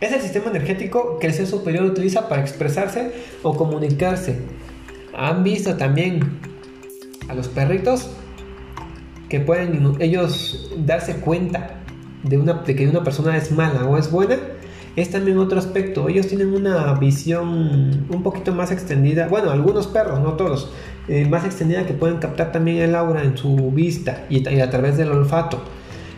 es 0.00 0.12
el 0.12 0.20
sistema 0.20 0.50
energético 0.50 1.18
que 1.18 1.26
el 1.26 1.34
ser 1.34 1.46
superior 1.46 1.84
utiliza 1.84 2.28
para 2.28 2.40
expresarse 2.40 3.12
o 3.42 3.56
comunicarse. 3.56 4.38
Han 5.14 5.44
visto 5.44 5.76
también 5.76 6.40
a 7.30 7.34
los 7.34 7.48
perritos 7.48 8.10
que 9.28 9.38
pueden 9.38 9.96
ellos 10.00 10.70
darse 10.76 11.16
cuenta 11.16 11.76
de, 12.24 12.36
una, 12.36 12.54
de 12.54 12.74
que 12.74 12.88
una 12.88 13.04
persona 13.04 13.36
es 13.36 13.52
mala 13.52 13.84
o 13.84 13.96
es 13.96 14.10
buena, 14.10 14.36
es 14.96 15.10
también 15.10 15.38
otro 15.38 15.58
aspecto. 15.58 16.08
Ellos 16.08 16.26
tienen 16.26 16.52
una 16.52 16.92
visión 16.94 18.06
un 18.10 18.22
poquito 18.24 18.52
más 18.52 18.72
extendida, 18.72 19.28
bueno, 19.28 19.52
algunos 19.52 19.86
perros, 19.86 20.20
no 20.20 20.32
todos, 20.32 20.72
eh, 21.06 21.26
más 21.26 21.44
extendida 21.44 21.86
que 21.86 21.94
pueden 21.94 22.18
captar 22.18 22.50
también 22.50 22.78
el 22.78 22.94
aura 22.96 23.22
en 23.22 23.38
su 23.38 23.70
vista 23.70 24.26
y, 24.28 24.46
a 24.60 24.68
través 24.68 24.96
del 24.98 25.12
olfato. 25.12 25.62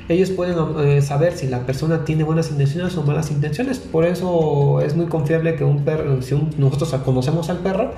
Ellos 0.09 0.31
pueden 0.31 0.57
eh, 0.81 1.03
saber 1.03 1.35
si 1.37 1.46
la 1.46 1.64
persona 1.64 2.05
tiene 2.05 2.25
buenas 2.25 2.51
intenciones 2.51 2.96
o 2.96 3.03
malas 3.03 3.31
intenciones. 3.31 3.79
Por 3.79 4.05
eso 4.05 4.81
es 4.81 4.96
muy 4.96 5.07
confiable 5.07 5.55
que 5.55 5.64
un 5.64 5.85
perro, 5.85 6.20
si 6.22 6.35
nosotros 6.57 6.92
conocemos 7.05 7.51
al 7.51 7.59
perro, 7.59 7.92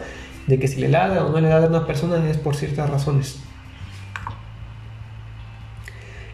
de 0.46 0.58
que 0.58 0.68
si 0.68 0.80
le 0.80 0.88
ladra 0.88 1.24
o 1.24 1.30
no 1.30 1.40
le 1.40 1.48
ladra 1.48 1.66
a 1.66 1.70
una 1.70 1.86
persona 1.86 2.28
es 2.28 2.36
por 2.36 2.56
ciertas 2.56 2.90
razones. 2.90 3.38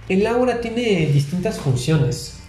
El 0.09 0.27
aura 0.27 0.61
tiene 0.61 1.07
distintas 1.07 1.61
funciones. 1.61 2.41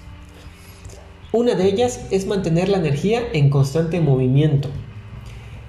Una 1.31 1.53
de 1.53 1.65
ellas 1.65 2.01
es 2.09 2.25
mantener 2.25 2.69
la 2.69 2.77
energía 2.77 3.21
en 3.33 3.49
constante 3.49 4.01
movimiento. 4.01 4.69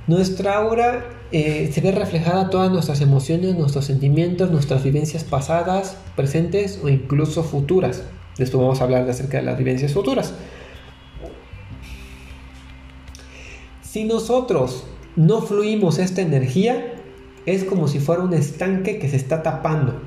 Nuestra 0.06 0.56
aura 0.56 1.04
eh, 1.30 1.70
se 1.72 1.80
ve 1.80 1.92
reflejada 1.92 2.50
todas 2.50 2.72
nuestras 2.72 3.00
emociones, 3.00 3.56
nuestros 3.56 3.84
sentimientos, 3.84 4.50
nuestras 4.50 4.82
vivencias 4.82 5.22
pasadas, 5.22 5.96
presentes 6.16 6.80
o 6.82 6.88
incluso 6.88 7.44
futuras. 7.44 8.02
Después 8.38 8.62
vamos 8.62 8.80
a 8.80 8.84
hablar 8.84 9.08
acerca 9.08 9.36
de 9.36 9.44
las 9.44 9.58
vivencias 9.58 9.92
futuras. 9.92 10.34
Si 13.82 14.04
nosotros 14.04 14.84
no 15.16 15.42
fluimos 15.42 15.98
esta 15.98 16.22
energía, 16.22 16.94
es 17.46 17.64
como 17.64 17.88
si 17.88 17.98
fuera 17.98 18.22
un 18.22 18.34
estanque 18.34 18.98
que 18.98 19.08
se 19.08 19.16
está 19.16 19.42
tapando. 19.42 20.00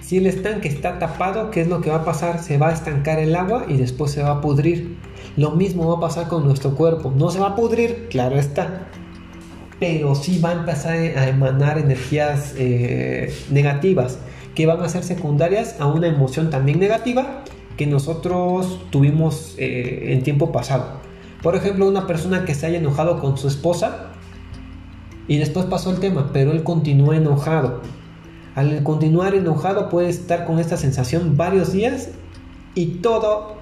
Si 0.00 0.18
el 0.18 0.26
estanque 0.26 0.68
está 0.68 0.98
tapado, 0.98 1.50
¿qué 1.50 1.62
es 1.62 1.68
lo 1.68 1.80
que 1.80 1.90
va 1.90 1.96
a 1.96 2.04
pasar? 2.04 2.42
Se 2.42 2.58
va 2.58 2.68
a 2.68 2.72
estancar 2.72 3.18
el 3.18 3.34
agua 3.34 3.64
y 3.68 3.76
después 3.76 4.10
se 4.10 4.22
va 4.22 4.32
a 4.32 4.40
pudrir. 4.40 4.98
Lo 5.36 5.52
mismo 5.52 5.88
va 5.88 5.96
a 5.96 6.00
pasar 6.00 6.28
con 6.28 6.44
nuestro 6.44 6.74
cuerpo. 6.74 7.12
No 7.16 7.30
se 7.30 7.40
va 7.40 7.48
a 7.48 7.56
pudrir, 7.56 8.08
claro 8.10 8.38
está. 8.38 8.88
Pero 9.80 10.14
sí 10.14 10.40
va 10.40 10.50
a 10.50 10.52
empezar 10.52 10.94
a 10.94 11.28
emanar 11.28 11.78
energías 11.78 12.54
eh, 12.58 13.34
negativas 13.50 14.18
que 14.54 14.66
van 14.66 14.80
a 14.82 14.88
ser 14.88 15.02
secundarias 15.02 15.76
a 15.80 15.86
una 15.86 16.06
emoción 16.06 16.50
también 16.50 16.78
negativa 16.78 17.42
que 17.76 17.86
nosotros 17.86 18.80
tuvimos 18.90 19.54
eh, 19.58 20.12
en 20.12 20.22
tiempo 20.22 20.52
pasado. 20.52 21.00
Por 21.44 21.56
ejemplo, 21.56 21.86
una 21.86 22.06
persona 22.06 22.46
que 22.46 22.54
se 22.54 22.64
haya 22.64 22.78
enojado 22.78 23.20
con 23.20 23.36
su 23.36 23.48
esposa 23.48 24.06
y 25.28 25.36
después 25.36 25.66
pasó 25.66 25.90
el 25.90 26.00
tema, 26.00 26.30
pero 26.32 26.52
él 26.52 26.62
continúa 26.62 27.18
enojado. 27.18 27.82
Al 28.54 28.82
continuar 28.82 29.34
enojado 29.34 29.90
puede 29.90 30.08
estar 30.08 30.46
con 30.46 30.58
esta 30.58 30.78
sensación 30.78 31.36
varios 31.36 31.70
días 31.70 32.08
y 32.74 32.86
todo, 33.02 33.56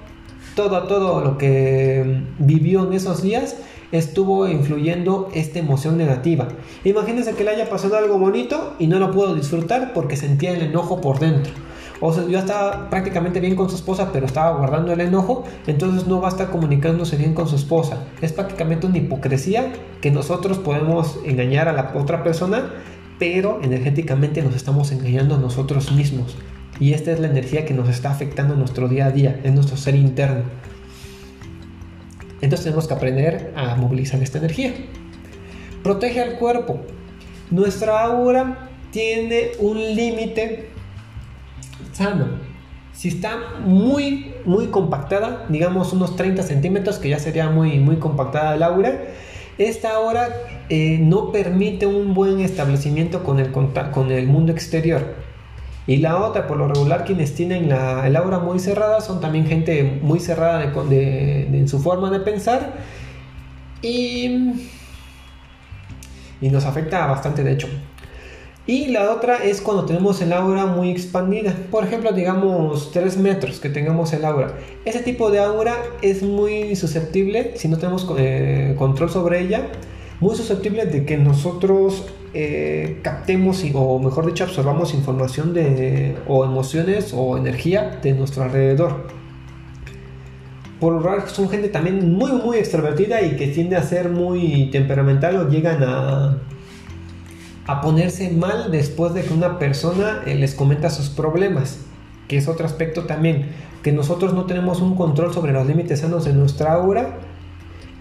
todo, 0.55 0.85
todo 0.85 1.25
lo 1.25 1.39
que 1.39 2.23
vivió 2.39 2.87
en 2.87 2.93
esos 2.93 3.21
días 3.21 3.57
estuvo 3.91 4.47
influyendo 4.47 5.29
esta 5.35 5.59
emoción 5.59 5.99
negativa. 5.99 6.47
Imagínense 6.85 7.35
que 7.35 7.43
le 7.43 7.51
haya 7.51 7.69
pasado 7.69 7.97
algo 7.97 8.17
bonito 8.17 8.77
y 8.79 8.87
no 8.87 9.01
lo 9.01 9.11
pudo 9.11 9.35
disfrutar 9.35 9.93
porque 9.93 10.17
sentía 10.17 10.53
el 10.53 10.63
enojo 10.63 11.01
por 11.01 11.19
dentro 11.19 11.53
o 12.05 12.13
sea, 12.13 12.27
yo 12.27 12.37
estaba 12.37 12.91
prácticamente 12.91 13.39
bien 13.39 13.55
con 13.55 13.71
su 13.71 13.77
esposa, 13.77 14.11
pero 14.13 14.27
estaba 14.27 14.59
guardando 14.59 14.93
el 14.93 15.01
enojo, 15.01 15.45
entonces 15.69 16.09
no 16.09 16.21
va 16.21 16.27
a 16.27 16.31
estar 16.33 16.51
comunicándose 16.51 17.17
bien 17.17 17.33
con 17.33 17.47
su 17.47 17.55
esposa. 17.55 17.99
Es 18.21 18.33
prácticamente 18.33 18.89
una 18.89 18.99
hipocresía 18.99 19.73
que 20.01 20.11
nosotros 20.11 20.59
podemos 20.59 21.21
engañar 21.25 21.69
a 21.69 21.73
la 21.73 21.93
otra 21.95 22.25
persona, 22.25 22.73
pero 23.21 23.61
energéticamente 23.63 24.43
nos 24.43 24.57
estamos 24.57 24.91
engañando 24.91 25.37
a 25.37 25.39
nosotros 25.39 25.93
mismos. 25.93 26.37
Y 26.81 26.93
esta 26.93 27.13
es 27.13 27.21
la 27.21 27.29
energía 27.29 27.65
que 27.65 27.73
nos 27.73 27.89
está 27.89 28.11
afectando 28.11 28.55
en 28.55 28.59
nuestro 28.59 28.89
día 28.89 29.07
a 29.07 29.11
día, 29.13 29.39
en 29.45 29.55
nuestro 29.55 29.77
ser 29.77 29.95
interno. 29.95 30.43
Entonces 32.41 32.65
tenemos 32.65 32.89
que 32.89 32.95
aprender 32.95 33.53
a 33.55 33.77
movilizar 33.77 34.21
esta 34.21 34.39
energía. 34.39 34.75
Protege 35.85 36.21
al 36.21 36.37
cuerpo. 36.41 36.81
Nuestra 37.53 38.03
aura 38.03 38.71
tiene 38.91 39.53
un 39.61 39.79
límite 39.95 40.72
sano. 41.93 42.27
Si 42.93 43.09
está 43.09 43.37
muy, 43.65 44.35
muy 44.45 44.67
compactada, 44.67 45.47
digamos 45.49 45.93
unos 45.93 46.15
30 46.17 46.43
centímetros, 46.43 46.99
que 46.99 47.09
ya 47.09 47.19
sería 47.19 47.49
muy, 47.49 47.79
muy 47.79 47.97
compactada 47.97 48.55
el 48.55 48.63
aura, 48.63 49.01
esta 49.59 49.95
aura 49.95 50.29
eh, 50.69 50.99
no 51.01 51.33
permite 51.33 51.87
un 51.87 52.15
buen 52.15 52.41
establecimiento 52.41 53.23
con 53.23 53.39
el, 53.39 53.51
con 53.51 54.11
el 54.11 54.27
mundo 54.27 54.53
exterior. 54.53 55.15
Y 55.87 55.97
la 55.97 56.19
otra, 56.19 56.47
por 56.47 56.59
lo 56.59 56.69
regular, 56.69 57.05
quienes 57.05 57.35
tienen 57.35 57.69
la, 57.69 58.07
el 58.07 58.15
aura 58.17 58.39
muy 58.39 58.61
cerrada 58.61 59.01
son 59.01 59.21
también 59.21 59.47
gente 59.47 59.99
muy 60.03 60.21
cerrada 60.21 60.63
en 60.65 61.69
su 61.69 61.81
forma 61.81 62.11
de 62.11 62.21
pensar. 62.21 62.75
Y, 63.83 64.53
y 66.41 66.51
nos 66.51 66.65
afecta 66.65 67.07
bastante, 67.07 67.43
de 67.43 67.53
hecho. 67.53 67.69
Y 68.67 68.87
la 68.87 69.11
otra 69.11 69.39
es 69.43 69.61
cuando 69.61 69.85
tenemos 69.87 70.23
el 70.23 70.33
aura 70.33 70.67
muy 70.67 70.91
expandida. 70.91 71.53
Por 71.71 71.83
ejemplo, 71.85 72.13
digamos 72.13 72.93
3 72.93 73.17
metros 73.17 73.59
que 73.59 73.69
tengamos 73.69 74.13
el 74.13 74.25
aura. 74.25 74.55
Ese 74.85 75.01
tipo 75.01 75.31
de 75.33 75.41
aura 75.41 75.77
es 76.01 76.23
muy 76.23 76.77
susceptible, 76.77 77.55
si 77.57 77.67
no 77.67 77.79
tenemos 77.79 78.07
eh, 78.19 78.77
control 78.79 79.11
sobre 79.11 79.41
ella, 79.41 79.67
muy 80.21 80.37
susceptible 80.37 80.87
de 80.87 81.05
que 81.05 81.17
nosotros 81.17 82.05
eh, 82.35 83.01
captemos 83.03 83.65
o 83.75 83.99
mejor 83.99 84.27
dicho 84.27 84.45
absorbamos 84.45 84.95
información 84.95 85.53
de, 85.53 86.17
o 86.29 86.45
emociones 86.45 87.13
o 87.13 87.37
energía 87.37 87.99
de 88.01 88.13
nuestro 88.13 88.45
alrededor. 88.45 89.09
por 90.79 91.03
lo 91.03 91.27
son 91.29 91.49
gente 91.49 91.69
también 91.69 92.15
muy, 92.15 92.31
muy 92.33 92.59
extrovertida 92.59 93.23
y 93.23 93.37
que 93.37 93.49
tiende 93.49 93.77
a 93.77 93.83
ser 93.83 94.09
muy 94.09 94.71
temperamental 94.71 95.37
o 95.37 95.49
llegan 95.49 95.83
a, 95.83 96.39
a 97.67 97.81
ponerse 97.81 98.31
mal 98.31 98.71
después 98.71 99.15
de 99.15 99.23
que 99.23 99.33
una 99.33 99.59
persona 99.59 100.23
eh, 100.27 100.35
les 100.35 100.55
comenta 100.55 100.91
sus 100.91 101.09
problemas, 101.09 101.79
que 102.29 102.37
es 102.37 102.49
otro 102.49 102.67
aspecto 102.67 103.05
también, 103.05 103.51
que 103.83 103.93
nosotros 103.93 104.35
no 104.35 104.47
tenemos 104.47 104.81
un 104.81 104.97
control 104.97 105.33
sobre 105.33 105.53
los 105.53 105.67
límites 105.67 106.01
sanos 106.01 106.25
de 106.25 106.33
nuestra 106.33 106.73
aura 106.73 107.19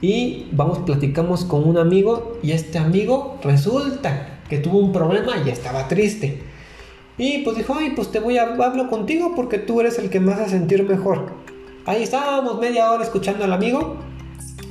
y 0.02 0.48
vamos, 0.52 0.80
platicamos 0.80 1.46
con 1.46 1.68
un 1.68 1.78
amigo 1.78 2.40
y 2.42 2.52
este 2.52 2.80
amigo 2.80 3.40
resulta 3.44 4.40
que 4.50 4.58
tuvo 4.58 4.80
un 4.80 4.92
problema 4.92 5.34
y 5.46 5.50
estaba 5.50 5.88
triste. 5.88 6.42
Y 7.18 7.40
pues 7.40 7.58
dijo, 7.58 7.76
ay, 7.78 7.94
pues 7.96 8.12
te 8.12 8.20
voy 8.20 8.38
a 8.40 8.44
hablo 8.44 8.90
contigo 8.90 9.34
porque 9.36 9.60
tú 9.60 9.80
eres 9.80 10.00
el 10.00 10.10
que 10.10 10.20
me 10.20 10.34
hace 10.34 10.50
sentir 10.50 10.84
mejor. 10.88 11.34
Ahí 11.86 12.02
estábamos 12.02 12.60
media 12.60 12.92
hora 12.92 13.04
escuchando 13.04 13.44
al 13.44 13.54
amigo. 13.54 13.98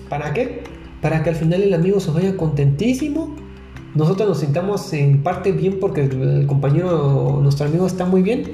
¿Para 0.09 0.33
qué? 0.33 0.65
Para 1.01 1.23
que 1.23 1.31
al 1.31 1.37
final 1.37 1.63
el 1.63 1.75
amigo 1.75 2.01
se 2.01 2.11
vaya 2.11 2.37
contentísimo. 2.37 3.37
Nosotros 3.95 4.29
nos 4.29 4.39
sintamos 4.39 4.93
en 4.93 5.23
parte 5.23 5.53
bien 5.53 5.79
porque 5.81 6.03
el 6.03 6.47
compañero, 6.47 7.41
nuestro 7.43 7.67
amigo 7.67 7.87
está 7.87 8.05
muy 8.05 8.23
bien. 8.23 8.45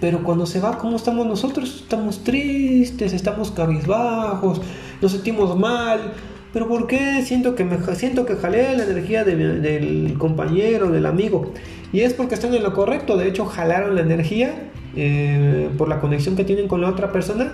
Pero 0.00 0.24
cuando 0.24 0.46
se 0.46 0.58
va, 0.58 0.78
¿cómo 0.78 0.96
estamos 0.96 1.26
nosotros? 1.26 1.82
Estamos 1.82 2.24
tristes, 2.24 3.12
estamos 3.12 3.52
cabizbajos, 3.52 4.60
nos 5.00 5.12
sentimos 5.12 5.56
mal. 5.56 6.12
¿Pero 6.52 6.68
por 6.68 6.86
qué? 6.86 7.22
Siento 7.24 7.54
que, 7.54 7.64
me, 7.64 7.78
siento 7.94 8.26
que 8.26 8.36
jalé 8.36 8.76
la 8.76 8.84
energía 8.84 9.24
del 9.24 10.16
compañero, 10.18 10.90
del 10.90 11.06
amigo. 11.06 11.52
Y 11.92 12.00
es 12.00 12.14
porque 12.14 12.34
están 12.34 12.52
en 12.52 12.62
lo 12.62 12.74
correcto. 12.74 13.16
De 13.16 13.28
hecho, 13.28 13.46
jalaron 13.46 13.94
la 13.94 14.02
energía 14.02 14.70
eh, 14.96 15.70
por 15.78 15.88
la 15.88 16.00
conexión 16.00 16.36
que 16.36 16.44
tienen 16.44 16.68
con 16.68 16.80
la 16.80 16.90
otra 16.90 17.12
persona. 17.12 17.52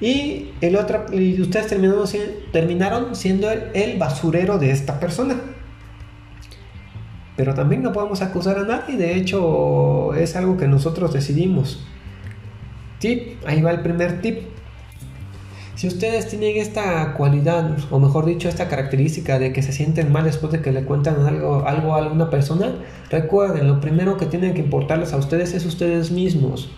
Y, 0.00 0.50
el 0.60 0.76
otro, 0.76 1.06
y 1.12 1.40
ustedes 1.40 1.68
terminaron 2.52 3.14
siendo 3.14 3.50
el, 3.50 3.98
basurero 3.98 4.58
de 4.58 4.72
esta 4.72 4.98
persona. 4.98 5.36
Pero 7.42 7.54
también 7.54 7.82
no 7.82 7.90
podemos 7.90 8.22
acusar 8.22 8.56
a 8.56 8.62
nadie. 8.62 8.96
De 8.96 9.16
hecho, 9.16 10.14
es 10.14 10.36
algo 10.36 10.56
que 10.56 10.68
nosotros 10.68 11.12
decidimos. 11.12 11.84
Tip, 13.00 13.44
ahí 13.44 13.60
va 13.60 13.72
el 13.72 13.80
primer 13.80 14.20
tip 14.20 14.42
si 15.74 15.88
ustedes 15.88 16.28
tienen 16.28 16.58
esta 16.58 17.14
cualidad, 17.14 17.76
o 17.90 17.98
mejor 17.98 18.26
dicho, 18.26 18.48
esta 18.48 18.68
característica 18.68 19.40
de 19.40 19.52
que 19.52 19.60
se 19.60 19.72
sienten 19.72 20.12
mal 20.12 20.22
después 20.22 20.52
de 20.52 20.60
que 20.60 20.70
le 20.70 20.84
cuentan 20.84 21.26
algo, 21.26 21.66
algo 21.66 21.96
a 21.96 21.98
alguna 21.98 22.30
persona, 22.30 22.76
recuerden, 23.10 23.66
lo 23.66 23.80
primero 23.80 24.16
que 24.16 24.26
tienen 24.26 24.54
que 24.54 24.60
importarles 24.60 25.12
a 25.12 25.16
ustedes 25.16 25.52
es 25.52 25.66
ustedes 25.66 26.12
mismos, 26.12 26.70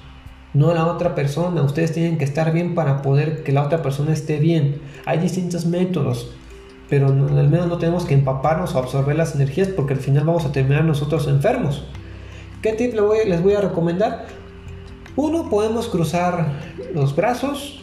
no 0.54 0.70
a 0.70 0.74
la 0.74 0.86
otra 0.86 1.14
persona. 1.14 1.60
Ustedes 1.60 1.92
tienen 1.92 2.16
que 2.16 2.24
estar 2.24 2.50
bien 2.54 2.74
para 2.74 3.02
poder 3.02 3.42
que 3.42 3.52
la 3.52 3.64
otra 3.64 3.82
persona 3.82 4.14
esté 4.14 4.38
bien. 4.38 4.80
Hay 5.04 5.18
distintos 5.18 5.66
métodos, 5.66 6.30
pero 6.94 7.08
al 7.08 7.48
menos 7.48 7.66
no 7.66 7.78
tenemos 7.78 8.04
que 8.04 8.14
empaparnos 8.14 8.72
o 8.76 8.78
absorber 8.78 9.16
las 9.16 9.34
energías 9.34 9.66
porque 9.66 9.94
al 9.94 9.98
final 9.98 10.22
vamos 10.22 10.44
a 10.44 10.52
terminar 10.52 10.84
nosotros 10.84 11.26
enfermos. 11.26 11.82
¿Qué 12.62 12.72
tip 12.72 12.94
les 12.94 13.42
voy 13.42 13.54
a 13.54 13.60
recomendar? 13.60 14.26
Uno, 15.16 15.50
podemos 15.50 15.88
cruzar 15.88 16.52
los 16.94 17.16
brazos 17.16 17.80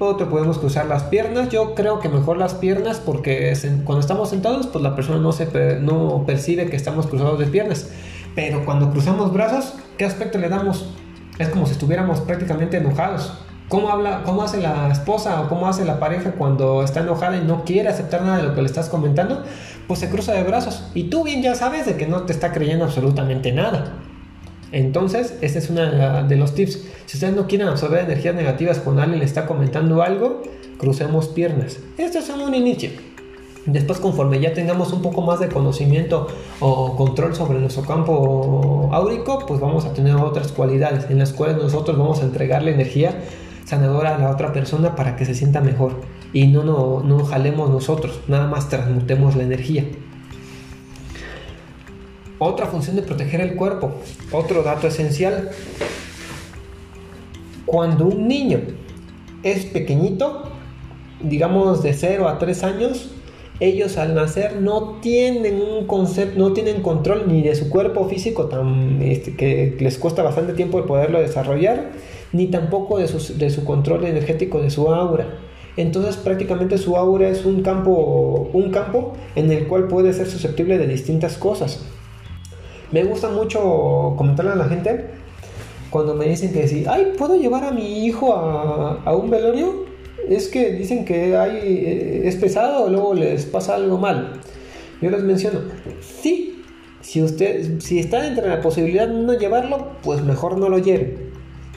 otro 0.00 0.28
podemos 0.28 0.58
cruzar 0.58 0.86
las 0.86 1.04
piernas. 1.04 1.50
Yo 1.50 1.76
creo 1.76 2.00
que 2.00 2.08
mejor 2.08 2.36
las 2.36 2.54
piernas 2.54 2.98
porque 2.98 3.56
cuando 3.84 4.00
estamos 4.00 4.30
sentados, 4.30 4.66
pues 4.66 4.82
la 4.82 4.96
persona 4.96 5.20
no, 5.20 5.30
se 5.30 5.78
no 5.80 6.24
percibe 6.26 6.68
que 6.68 6.74
estamos 6.74 7.06
cruzados 7.06 7.38
de 7.38 7.46
piernas. 7.46 7.92
Pero 8.34 8.64
cuando 8.64 8.90
cruzamos 8.90 9.32
brazos, 9.32 9.74
¿qué 9.98 10.04
aspecto 10.04 10.38
le 10.38 10.48
damos? 10.48 10.92
Es 11.38 11.48
como 11.50 11.66
si 11.66 11.72
estuviéramos 11.74 12.18
prácticamente 12.18 12.78
enojados. 12.78 13.38
¿Cómo, 13.72 13.88
habla, 13.88 14.22
¿Cómo 14.22 14.42
hace 14.42 14.60
la 14.60 14.90
esposa 14.92 15.40
o 15.40 15.48
cómo 15.48 15.66
hace 15.66 15.86
la 15.86 15.98
pareja 15.98 16.32
cuando 16.32 16.82
está 16.82 17.00
enojada 17.00 17.38
y 17.38 17.40
no 17.40 17.64
quiere 17.64 17.88
aceptar 17.88 18.20
nada 18.20 18.36
de 18.36 18.42
lo 18.42 18.54
que 18.54 18.60
le 18.60 18.66
estás 18.66 18.90
comentando? 18.90 19.44
Pues 19.88 19.98
se 19.98 20.10
cruza 20.10 20.34
de 20.34 20.42
brazos. 20.42 20.84
Y 20.92 21.04
tú 21.04 21.24
bien 21.24 21.40
ya 21.40 21.54
sabes 21.54 21.86
de 21.86 21.96
que 21.96 22.06
no 22.06 22.24
te 22.24 22.34
está 22.34 22.52
creyendo 22.52 22.84
absolutamente 22.84 23.50
nada. 23.50 23.94
Entonces, 24.72 25.38
este 25.40 25.58
es 25.58 25.70
uno 25.70 26.24
de 26.24 26.36
los 26.36 26.54
tips. 26.54 26.80
Si 27.06 27.16
ustedes 27.16 27.34
no 27.34 27.46
quieren 27.46 27.66
absorber 27.66 28.04
energías 28.04 28.34
negativas 28.34 28.78
cuando 28.78 29.00
alguien 29.00 29.20
le 29.20 29.24
está 29.24 29.46
comentando 29.46 30.02
algo, 30.02 30.42
crucemos 30.76 31.28
piernas. 31.28 31.78
Esto 31.96 32.18
es 32.18 32.28
un 32.28 32.54
inicio. 32.54 32.90
Después, 33.64 34.00
conforme 34.00 34.38
ya 34.38 34.52
tengamos 34.52 34.92
un 34.92 35.00
poco 35.00 35.22
más 35.22 35.40
de 35.40 35.48
conocimiento 35.48 36.26
o 36.60 36.94
control 36.94 37.34
sobre 37.34 37.58
nuestro 37.58 37.84
campo 37.84 38.90
áurico, 38.92 39.46
pues 39.46 39.60
vamos 39.60 39.86
a 39.86 39.94
tener 39.94 40.16
otras 40.16 40.52
cualidades 40.52 41.08
en 41.08 41.20
las 41.20 41.32
cuales 41.32 41.56
nosotros 41.56 41.96
vamos 41.96 42.20
a 42.20 42.24
entregarle 42.24 42.74
energía 42.74 43.14
sanadora 43.72 44.16
a 44.16 44.18
la 44.18 44.30
otra 44.30 44.52
persona 44.52 44.94
para 44.94 45.16
que 45.16 45.24
se 45.24 45.34
sienta 45.34 45.62
mejor 45.62 46.02
y 46.34 46.46
no, 46.46 46.62
no, 46.62 47.02
no 47.02 47.24
jalemos 47.24 47.70
nosotros, 47.70 48.20
nada 48.28 48.46
más 48.46 48.68
transmutemos 48.68 49.34
la 49.34 49.44
energía. 49.44 49.86
Otra 52.38 52.66
función 52.66 52.96
de 52.96 53.02
proteger 53.02 53.40
el 53.40 53.54
cuerpo. 53.54 53.92
Otro 54.30 54.62
dato 54.62 54.88
esencial. 54.88 55.50
Cuando 57.64 58.04
un 58.04 58.28
niño 58.28 58.60
es 59.42 59.64
pequeñito, 59.64 60.50
digamos 61.22 61.82
de 61.82 61.94
0 61.94 62.28
a 62.28 62.38
3 62.38 62.64
años, 62.64 63.10
ellos 63.60 63.96
al 63.96 64.14
nacer 64.14 64.60
no 64.60 64.98
tienen 65.00 65.62
un 65.62 65.86
concepto, 65.86 66.38
no 66.38 66.52
tienen 66.52 66.82
control 66.82 67.24
ni 67.26 67.42
de 67.42 67.54
su 67.54 67.70
cuerpo 67.70 68.06
físico, 68.06 68.46
tan, 68.46 69.00
este, 69.00 69.34
que 69.34 69.76
les 69.78 69.96
cuesta 69.96 70.22
bastante 70.22 70.52
tiempo 70.52 70.78
el 70.78 70.84
poderlo 70.84 71.20
desarrollar, 71.20 71.92
ni 72.32 72.46
tampoco 72.46 72.98
de 72.98 73.08
su, 73.08 73.38
de 73.38 73.50
su 73.50 73.64
control 73.64 74.04
energético 74.04 74.60
de 74.60 74.70
su 74.70 74.88
aura. 74.92 75.38
Entonces 75.76 76.16
prácticamente 76.16 76.76
su 76.78 76.96
aura 76.96 77.28
es 77.28 77.44
un 77.44 77.62
campo, 77.62 78.50
un 78.52 78.70
campo 78.70 79.14
en 79.36 79.50
el 79.50 79.66
cual 79.66 79.88
puede 79.88 80.12
ser 80.12 80.26
susceptible 80.26 80.78
de 80.78 80.86
distintas 80.86 81.38
cosas. 81.38 81.80
Me 82.90 83.04
gusta 83.04 83.30
mucho 83.30 84.14
comentarle 84.16 84.52
a 84.52 84.56
la 84.56 84.66
gente 84.66 85.06
cuando 85.88 86.14
me 86.14 86.26
dicen 86.26 86.52
que 86.52 86.68
si, 86.68 86.84
ay, 86.86 87.12
¿puedo 87.16 87.36
llevar 87.36 87.64
a 87.64 87.70
mi 87.70 88.04
hijo 88.04 88.34
a, 88.34 89.14
un 89.14 89.30
velorio? 89.30 89.86
Es 90.28 90.48
que 90.48 90.72
dicen 90.72 91.04
que 91.04 91.34
eh, 91.34 92.28
es 92.28 92.36
pesado 92.36 92.84
o 92.84 92.88
luego 92.90 93.14
les 93.14 93.46
pasa 93.46 93.74
algo 93.74 93.98
mal. 93.98 94.40
Yo 95.00 95.10
les 95.10 95.22
menciono, 95.22 95.60
sí, 96.00 96.62
si 97.00 97.22
usted, 97.22 97.80
si 97.80 97.98
está 97.98 98.26
entre 98.26 98.48
la 98.48 98.60
posibilidad 98.60 99.08
de 99.08 99.14
no 99.14 99.34
llevarlo, 99.34 99.88
pues 100.02 100.22
mejor 100.22 100.58
no 100.58 100.68
lo 100.68 100.78
lleve. 100.78 101.21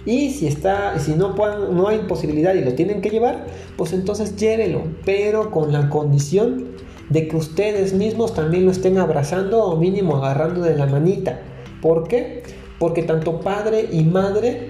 Y 0.06 0.30
si 0.30 0.48
está, 0.48 1.00
si 1.00 1.14
no, 1.14 1.36
no 1.72 1.88
hay 1.88 2.00
posibilidad 2.08 2.54
y 2.54 2.62
lo 2.62 2.74
tienen 2.74 3.02
que 3.02 3.10
llevar, 3.10 3.48
pues 3.76 3.92
entonces 3.94 4.36
llévelo, 4.36 4.84
pero 5.04 5.50
con 5.50 5.72
la 5.72 5.90
condición 5.90 6.76
de 7.10 7.28
que 7.28 7.36
ustedes 7.36 7.94
mismos 7.94 8.34
también 8.34 8.66
lo 8.66 8.72
estén 8.72 8.98
abrazando 8.98 9.64
o 9.64 9.78
mínimo 9.78 10.18
agarrando 10.18 10.62
de 10.62 10.76
la 10.76 10.86
manita. 10.86 11.40
¿Por 11.82 12.08
qué? 12.08 12.44
Porque 12.80 13.04
tanto 13.04 13.40
padre 13.40 13.90
y 13.92 14.04
madre 14.04 14.70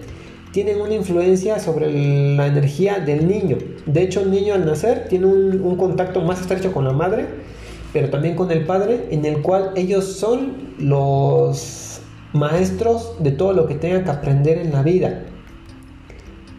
tienen 0.52 0.80
una 0.80 0.94
influencia 0.94 1.60
sobre 1.60 2.36
la 2.36 2.48
energía 2.48 3.00
del 3.00 3.28
niño. 3.28 3.58
De 3.86 4.04
hecho, 4.04 4.22
el 4.22 4.32
niño 4.32 4.54
al 4.54 4.66
nacer 4.66 5.08
tiene 5.10 5.26
un, 5.26 5.62
un, 5.62 5.76
contacto 5.76 6.22
más 6.22 6.40
estrecho 6.40 6.72
con 6.72 6.86
la 6.86 6.94
madre, 6.94 7.26
pero 7.92 8.10
también 8.10 8.36
con 8.36 8.50
el 8.52 8.66
padre, 8.66 9.08
en 9.12 9.26
el 9.26 9.42
cual 9.42 9.72
ellos 9.76 10.06
son 10.06 10.74
los 10.78 11.85
maestros 12.36 13.16
de 13.20 13.32
todo 13.32 13.54
lo 13.54 13.68
que 13.68 13.76
tengan 13.76 14.04
que 14.04 14.12
aprender 14.12 14.60
en 14.60 14.72
la 14.72 14.84
vida. 14.84 15.24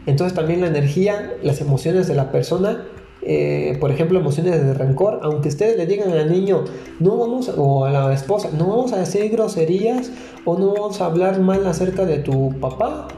Entonces 0.07 0.35
también 0.35 0.61
la 0.61 0.69
energía, 0.69 1.35
las 1.43 1.61
emociones 1.61 2.07
de 2.09 2.15
la 2.15 2.33
persona 2.33 2.87
eh, 3.29 3.77
por 3.81 3.91
ejemplo, 3.91 4.21
emociones 4.21 4.65
de 4.65 4.73
rencor, 4.73 5.19
aunque 5.25 5.49
ustedes 5.49 5.77
le 5.77 5.87
digan 5.87 6.13
al 6.13 6.31
niño, 6.31 6.63
no 7.01 7.17
vamos, 7.17 7.51
o 7.57 7.85
a 7.85 7.91
la 7.91 8.15
esposa, 8.15 8.51
no 8.57 8.69
vamos 8.69 8.93
a 8.93 8.99
decir 8.99 9.29
groserías 9.33 10.13
o 10.45 10.57
no 10.57 10.73
vamos 10.73 11.01
a 11.01 11.07
hablar 11.07 11.41
mal 11.41 11.67
acerca 11.67 12.07
de 12.07 12.19
tu 12.19 12.55
papá, 12.61 13.09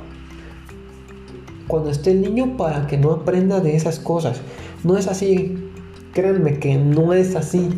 cuando 1.66 1.90
esté 1.90 2.12
el 2.12 2.22
niño 2.22 2.56
para 2.56 2.86
que 2.86 2.96
no 2.96 3.12
aprenda 3.12 3.60
de 3.60 3.76
esas 3.76 3.98
cosas. 3.98 4.40
No 4.82 4.96
es 4.96 5.08
así, 5.08 5.58
créanme 6.14 6.58
que 6.58 6.76
no 6.76 7.12
es 7.12 7.36
así. 7.36 7.68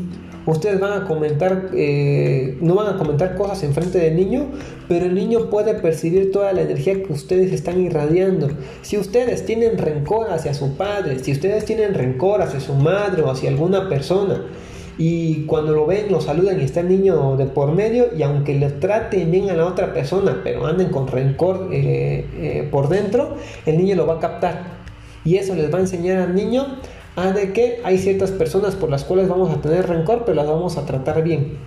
Ustedes 0.46 0.81
van 0.81 1.03
a 1.03 1.07
comentar, 1.07 1.70
eh, 1.74 2.57
no 2.61 2.74
van 2.74 2.94
a 2.94 2.96
comentar 2.96 3.37
cosas 3.37 3.62
en 3.62 3.74
frente 3.74 3.98
del 3.98 4.16
niño, 4.16 4.46
pero 4.88 5.05
el 5.05 5.14
niño 5.14 5.50
puede 5.50 5.74
percibir 5.74 6.33
toda 6.33 6.53
la 6.53 6.62
energía 6.62 6.94
que 6.94 7.12
ustedes 7.12 7.53
están 7.53 7.81
irradiando. 7.81 8.48
Si 8.81 8.96
ustedes 8.96 9.44
tienen 9.44 9.76
rencor 9.76 10.31
hacia 10.31 10.55
su 10.55 10.76
padre, 10.76 11.18
si 11.18 11.33
ustedes 11.33 11.66
tienen 11.66 11.94
rencor 11.94 12.40
hacia 12.40 12.61
su 12.61 12.74
madre 12.74 13.22
o 13.22 13.31
hacia 13.31 13.50
alguna 13.50 13.88
persona, 13.88 14.46
y 14.96 15.46
cuando 15.46 15.72
lo 15.72 15.87
ven, 15.87 16.11
lo 16.11 16.20
saludan 16.20 16.61
y 16.61 16.64
está 16.64 16.81
el 16.81 16.88
niño 16.88 17.37
de 17.37 17.46
por 17.46 17.72
medio, 17.72 18.09
y 18.16 18.22
aunque 18.22 18.55
le 18.55 18.70
traten 18.70 19.31
bien 19.31 19.50
a 19.50 19.55
la 19.55 19.66
otra 19.66 19.94
persona, 19.94 20.40
pero 20.42 20.66
anden 20.66 20.88
con 20.88 21.07
rencor 21.07 21.68
eh, 21.72 22.26
eh, 22.38 22.68
por 22.70 22.88
dentro, 22.88 23.37
el 23.66 23.79
niño 23.79 23.96
lo 23.96 24.07
va 24.07 24.16
a 24.16 24.20
captar. 24.20 24.81
Y 25.24 25.37
eso 25.37 25.55
les 25.55 25.72
va 25.72 25.79
a 25.79 25.81
enseñar 25.83 26.18
al 26.18 26.35
niño 26.35 26.66
Ah, 27.22 27.33
de 27.33 27.52
que 27.52 27.83
hay 27.85 27.98
ciertas 27.98 28.30
personas 28.30 28.76
por 28.76 28.88
las 28.88 29.04
cuales 29.04 29.28
vamos 29.28 29.50
a 29.50 29.61
tener 29.61 29.87
rencor, 29.87 30.22
pero 30.24 30.37
las 30.37 30.46
vamos 30.46 30.78
a 30.78 30.87
tratar 30.87 31.22
bien. 31.22 31.59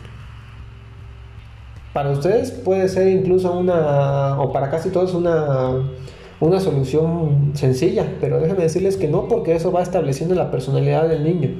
Para 1.94 2.10
ustedes 2.10 2.50
puede 2.50 2.90
ser 2.90 3.08
incluso 3.10 3.54
una, 3.54 4.42
o 4.42 4.52
para 4.52 4.72
casi 4.72 4.90
todos, 4.90 5.14
una, 5.14 5.92
una 6.40 6.60
solución 6.60 7.52
sencilla, 7.54 8.16
pero 8.20 8.40
déjenme 8.40 8.64
decirles 8.64 8.98
que 8.98 9.08
no, 9.08 9.28
porque 9.28 9.54
eso 9.54 9.72
va 9.72 9.84
estableciendo 9.84 10.34
la 10.34 10.50
personalidad 10.50 11.08
del 11.08 11.24
niño 11.24 11.52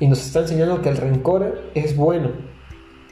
y 0.00 0.08
nos 0.08 0.26
está 0.26 0.40
enseñando 0.40 0.82
que 0.82 0.88
el 0.88 0.96
rencor 0.96 1.62
es 1.76 1.96
bueno 1.96 2.30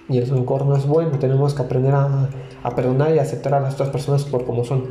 y 0.09 0.18
el 0.18 0.29
rencor 0.29 0.66
no 0.66 0.77
es 0.77 0.87
bueno. 0.88 1.20
Tenemos 1.20 1.55
que 1.55 1.62
aprender 1.62 1.94
a, 1.94 2.29
perdonar 2.75 3.14
y 3.14 3.20
aceptar 3.20 3.55
a 3.55 3.61
las 3.61 3.75
otras 3.75 3.90
personas 3.90 4.25
por 4.25 4.44
como 4.44 4.64
son. 4.64 4.88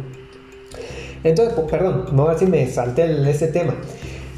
Entonces, 1.25 1.53
perdón, 1.69 2.05
no 2.13 2.29
a 2.29 2.37
si 2.37 2.45
me 2.45 2.65
salté 2.67 3.29
ese 3.29 3.47
tema. 3.47 3.73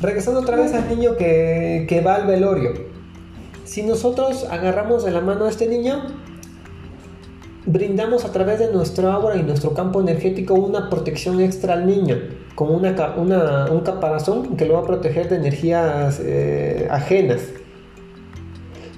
Regresando 0.02 0.40
otra 0.40 0.58
vez 0.58 0.74
al 0.74 0.90
niño 0.90 1.16
que, 1.16 2.04
va 2.06 2.16
al 2.16 2.26
velorio. 2.26 2.74
Si 3.66 3.84
nosotros 3.84 4.48
agarramos 4.50 5.06
de 5.06 5.12
la 5.12 5.22
mano 5.22 5.46
a 5.46 5.50
este 5.50 5.68
niño, 5.68 6.02
brindamos 7.68 8.26
a 8.26 8.32
través 8.32 8.58
de 8.58 8.72
nuestro 8.72 9.12
aura 9.12 9.36
y 9.36 9.44
nuestro 9.44 9.76
campo 9.76 10.02
energético 10.02 10.56
una 10.56 10.90
protección 10.90 11.40
extra 11.40 11.74
al 11.74 11.86
niño, 11.86 12.18
como 12.56 12.74
una, 12.74 13.68
un 13.72 13.82
caparazón 13.82 14.58
que 14.58 14.66
lo 14.66 14.74
va 14.74 14.80
a 14.80 14.86
proteger 14.86 15.30
de 15.30 15.36
energías 15.36 16.20
eh, 16.20 16.88
ajenas. 16.90 17.42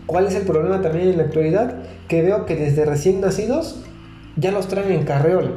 ¿Cuál 0.06 0.28
es 0.28 0.36
el 0.36 0.44
problema 0.44 0.82
también 0.82 1.10
en 1.10 1.18
la 1.18 1.24
actualidad? 1.24 1.84
Que 2.08 2.22
veo 2.22 2.46
que 2.46 2.56
desde 2.56 2.86
recién 2.86 3.20
nacidos 3.20 3.84
ya 4.38 4.52
los 4.52 4.68
traen 4.68 4.92
en 4.92 5.04
carreola 5.04 5.52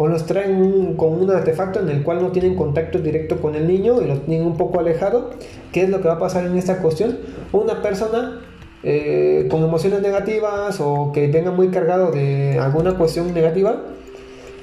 o 0.00 0.08
los 0.08 0.24
traen 0.24 0.94
con 0.96 1.12
un 1.12 1.30
artefacto 1.30 1.78
en 1.78 1.90
el 1.90 2.02
cual 2.02 2.22
no 2.22 2.32
tienen 2.32 2.54
contacto 2.56 3.00
directo 3.00 3.38
con 3.38 3.54
el 3.54 3.68
niño 3.68 4.00
y 4.00 4.06
lo 4.06 4.16
tienen 4.20 4.46
un 4.46 4.56
poco 4.56 4.80
alejado. 4.80 5.28
¿Qué 5.72 5.82
es 5.82 5.90
lo 5.90 6.00
que 6.00 6.08
va 6.08 6.14
a 6.14 6.18
pasar 6.18 6.46
en 6.46 6.56
esta 6.56 6.78
cuestión? 6.78 7.18
Una 7.52 7.82
persona 7.82 8.40
eh, 8.82 9.46
con 9.50 9.62
emociones 9.62 10.00
negativas 10.00 10.80
o 10.80 11.12
que 11.12 11.26
venga 11.26 11.50
muy 11.50 11.68
cargado 11.68 12.12
de 12.12 12.58
alguna 12.58 12.96
cuestión 12.96 13.34
negativa, 13.34 13.78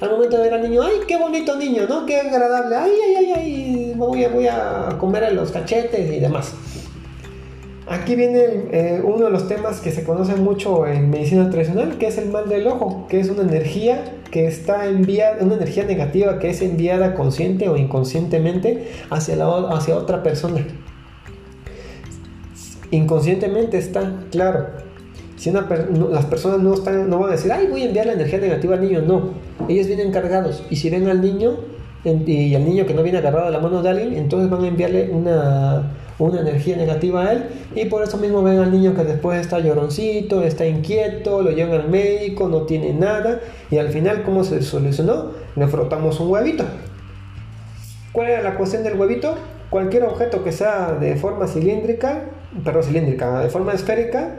al 0.00 0.10
momento 0.10 0.38
de 0.38 0.42
ver 0.42 0.54
al 0.54 0.62
niño, 0.62 0.82
ay, 0.82 1.02
qué 1.06 1.16
bonito 1.16 1.54
niño, 1.54 1.84
¿no? 1.88 2.04
Qué 2.04 2.18
agradable, 2.18 2.74
ay, 2.74 2.90
ay, 2.90 3.14
ay, 3.16 3.32
ay, 3.36 3.92
voy 3.96 4.24
a, 4.24 4.30
voy 4.30 4.48
a 4.48 4.88
comer 4.98 5.32
los 5.34 5.52
cachetes 5.52 6.12
y 6.12 6.18
demás. 6.18 6.52
Aquí 7.90 8.16
viene 8.16 8.44
eh, 8.70 9.00
uno 9.02 9.24
de 9.24 9.30
los 9.30 9.48
temas 9.48 9.80
que 9.80 9.90
se 9.92 10.04
conoce 10.04 10.36
mucho 10.36 10.86
en 10.86 11.08
medicina 11.08 11.48
tradicional, 11.48 11.96
que 11.96 12.08
es 12.08 12.18
el 12.18 12.28
mal 12.28 12.46
del 12.48 12.66
ojo, 12.66 13.06
que 13.08 13.18
es 13.18 13.30
una 13.30 13.42
energía 13.42 14.04
que 14.30 14.46
está 14.46 14.86
enviada, 14.86 15.42
una 15.42 15.54
energía 15.54 15.84
negativa 15.84 16.38
que 16.38 16.50
es 16.50 16.60
enviada 16.60 17.14
consciente 17.14 17.66
o 17.70 17.78
inconscientemente 17.78 18.90
hacia, 19.08 19.36
hacia 19.70 19.96
otra 19.96 20.22
persona. 20.22 20.66
Inconscientemente 22.90 23.78
está 23.78 24.12
claro. 24.30 24.66
Si 25.36 25.50
las 25.50 26.26
personas 26.26 26.60
no, 26.60 26.74
están, 26.74 27.08
no 27.08 27.18
van 27.20 27.30
a 27.30 27.32
decir, 27.32 27.50
ay, 27.52 27.68
voy 27.70 27.82
a 27.82 27.86
enviar 27.86 28.06
la 28.06 28.14
energía 28.14 28.38
negativa 28.38 28.74
al 28.74 28.82
niño, 28.82 29.00
no. 29.00 29.30
Ellos 29.66 29.86
vienen 29.86 30.10
cargados. 30.10 30.62
Y 30.68 30.76
si 30.76 30.90
ven 30.90 31.06
al 31.08 31.22
niño 31.22 31.56
y 32.04 32.54
al 32.54 32.64
niño 32.64 32.84
que 32.84 32.92
no 32.92 33.02
viene 33.02 33.18
agarrado 33.18 33.46
a 33.46 33.50
la 33.50 33.60
mano 33.60 33.82
de 33.82 33.88
alguien, 33.88 34.14
entonces 34.14 34.50
van 34.50 34.64
a 34.64 34.68
enviarle 34.68 35.10
una, 35.10 35.92
una 36.18 36.40
energía 36.40 36.76
negativa 36.76 37.22
a 37.22 37.32
él. 37.32 37.44
Y 37.74 37.86
por 37.86 38.02
eso 38.02 38.16
mismo 38.18 38.42
ven 38.42 38.58
al 38.58 38.70
niño 38.70 38.94
que 38.94 39.04
después 39.04 39.40
está 39.40 39.58
lloroncito, 39.60 40.42
está 40.42 40.66
inquieto, 40.66 41.42
lo 41.42 41.50
llevan 41.50 41.80
al 41.80 41.88
médico, 41.88 42.48
no 42.48 42.62
tiene 42.62 42.92
nada. 42.92 43.40
Y 43.70 43.78
al 43.78 43.88
final, 43.88 44.22
¿cómo 44.24 44.44
se 44.44 44.62
solucionó? 44.62 45.32
Le 45.56 45.66
frotamos 45.68 46.20
un 46.20 46.30
huevito. 46.30 46.64
¿Cuál 48.12 48.28
era 48.28 48.42
la 48.42 48.56
cuestión 48.56 48.82
del 48.82 48.98
huevito? 48.98 49.34
Cualquier 49.70 50.04
objeto 50.04 50.42
que 50.42 50.50
sea 50.50 50.92
de 50.98 51.16
forma 51.16 51.46
cilíndrica, 51.46 52.22
perdón, 52.64 52.82
cilíndrica, 52.84 53.40
de 53.40 53.50
forma 53.50 53.74
esférica 53.74 54.36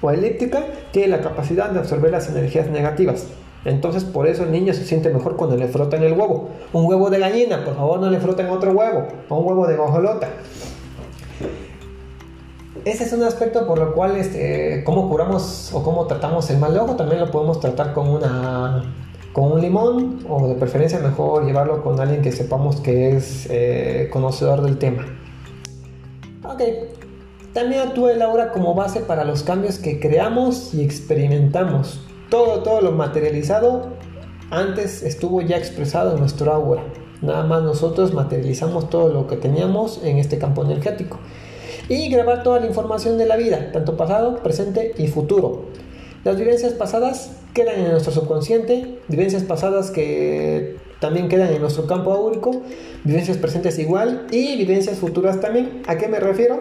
o 0.00 0.10
elíptica, 0.10 0.64
tiene 0.90 1.08
la 1.08 1.20
capacidad 1.20 1.70
de 1.70 1.80
absorber 1.80 2.10
las 2.10 2.28
energías 2.30 2.68
negativas. 2.70 3.26
Entonces, 3.64 4.04
por 4.04 4.26
eso 4.26 4.44
el 4.44 4.52
niño 4.52 4.74
se 4.74 4.84
siente 4.84 5.10
mejor 5.10 5.36
cuando 5.36 5.56
le 5.56 5.68
frotan 5.68 6.02
el 6.02 6.12
huevo. 6.12 6.50
Un 6.72 6.86
huevo 6.86 7.08
de 7.08 7.18
gallina, 7.18 7.64
por 7.64 7.76
favor, 7.76 8.00
no 8.00 8.10
le 8.10 8.20
froten 8.20 8.48
otro 8.50 8.72
huevo. 8.72 9.06
O 9.28 9.38
un 9.38 9.46
huevo 9.46 9.66
de 9.66 9.76
gojolota. 9.76 10.28
Ese 12.84 13.04
es 13.04 13.12
un 13.14 13.22
aspecto 13.22 13.66
por 13.66 13.78
lo 13.78 13.94
cual, 13.94 14.16
este, 14.16 14.84
cómo 14.84 15.08
curamos 15.08 15.70
o 15.72 15.82
cómo 15.82 16.06
tratamos 16.06 16.50
el 16.50 16.58
mal 16.58 16.76
ojo, 16.76 16.96
también 16.96 17.20
lo 17.20 17.30
podemos 17.30 17.58
tratar 17.58 17.94
con 17.94 18.08
una 18.08 18.94
con 19.32 19.50
un 19.50 19.60
limón 19.60 20.24
o 20.28 20.46
de 20.46 20.54
preferencia 20.54 21.00
mejor 21.00 21.44
llevarlo 21.44 21.82
con 21.82 21.98
alguien 21.98 22.22
que 22.22 22.30
sepamos 22.30 22.80
que 22.80 23.16
es 23.16 23.48
eh, 23.50 24.08
conocedor 24.12 24.62
del 24.62 24.78
tema. 24.78 25.06
Ok, 26.44 26.62
también 27.52 27.88
actúa 27.88 28.12
el 28.12 28.22
aura 28.22 28.52
como 28.52 28.74
base 28.74 29.00
para 29.00 29.24
los 29.24 29.42
cambios 29.42 29.78
que 29.78 29.98
creamos 29.98 30.72
y 30.72 30.84
experimentamos. 30.84 32.00
Todo, 32.30 32.62
todo 32.62 32.80
lo 32.80 32.92
materializado 32.92 33.94
antes 34.50 35.02
estuvo 35.02 35.40
ya 35.40 35.56
expresado 35.56 36.12
en 36.12 36.20
nuestro 36.20 36.52
aura. 36.52 36.84
Nada 37.22 37.44
más 37.44 37.62
nosotros 37.62 38.12
materializamos 38.12 38.88
todo 38.90 39.08
lo 39.08 39.26
que 39.26 39.36
teníamos 39.36 40.00
en 40.04 40.18
este 40.18 40.38
campo 40.38 40.62
energético. 40.62 41.18
Y 41.88 42.08
grabar 42.08 42.42
toda 42.42 42.60
la 42.60 42.66
información 42.66 43.18
de 43.18 43.26
la 43.26 43.36
vida, 43.36 43.70
tanto 43.72 43.96
pasado, 43.96 44.42
presente 44.42 44.94
y 44.96 45.08
futuro. 45.08 45.66
Las 46.24 46.38
vivencias 46.38 46.72
pasadas 46.72 47.32
quedan 47.52 47.78
en 47.78 47.90
nuestro 47.90 48.12
subconsciente, 48.12 48.98
vivencias 49.08 49.42
pasadas 49.42 49.90
que 49.90 50.76
también 50.98 51.28
quedan 51.28 51.52
en 51.52 51.60
nuestro 51.60 51.86
campo 51.86 52.14
áurico, 52.14 52.62
vivencias 53.04 53.36
presentes 53.36 53.78
igual 53.78 54.26
y 54.30 54.56
vivencias 54.56 54.98
futuras 54.98 55.40
también. 55.40 55.82
¿A 55.86 55.98
qué 55.98 56.08
me 56.08 56.18
refiero? 56.18 56.60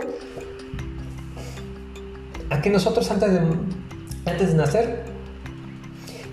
A 2.50 2.62
que 2.62 2.70
nosotros 2.70 3.10
antes 3.10 3.30
antes 4.26 4.50
de 4.50 4.56
nacer 4.56 5.04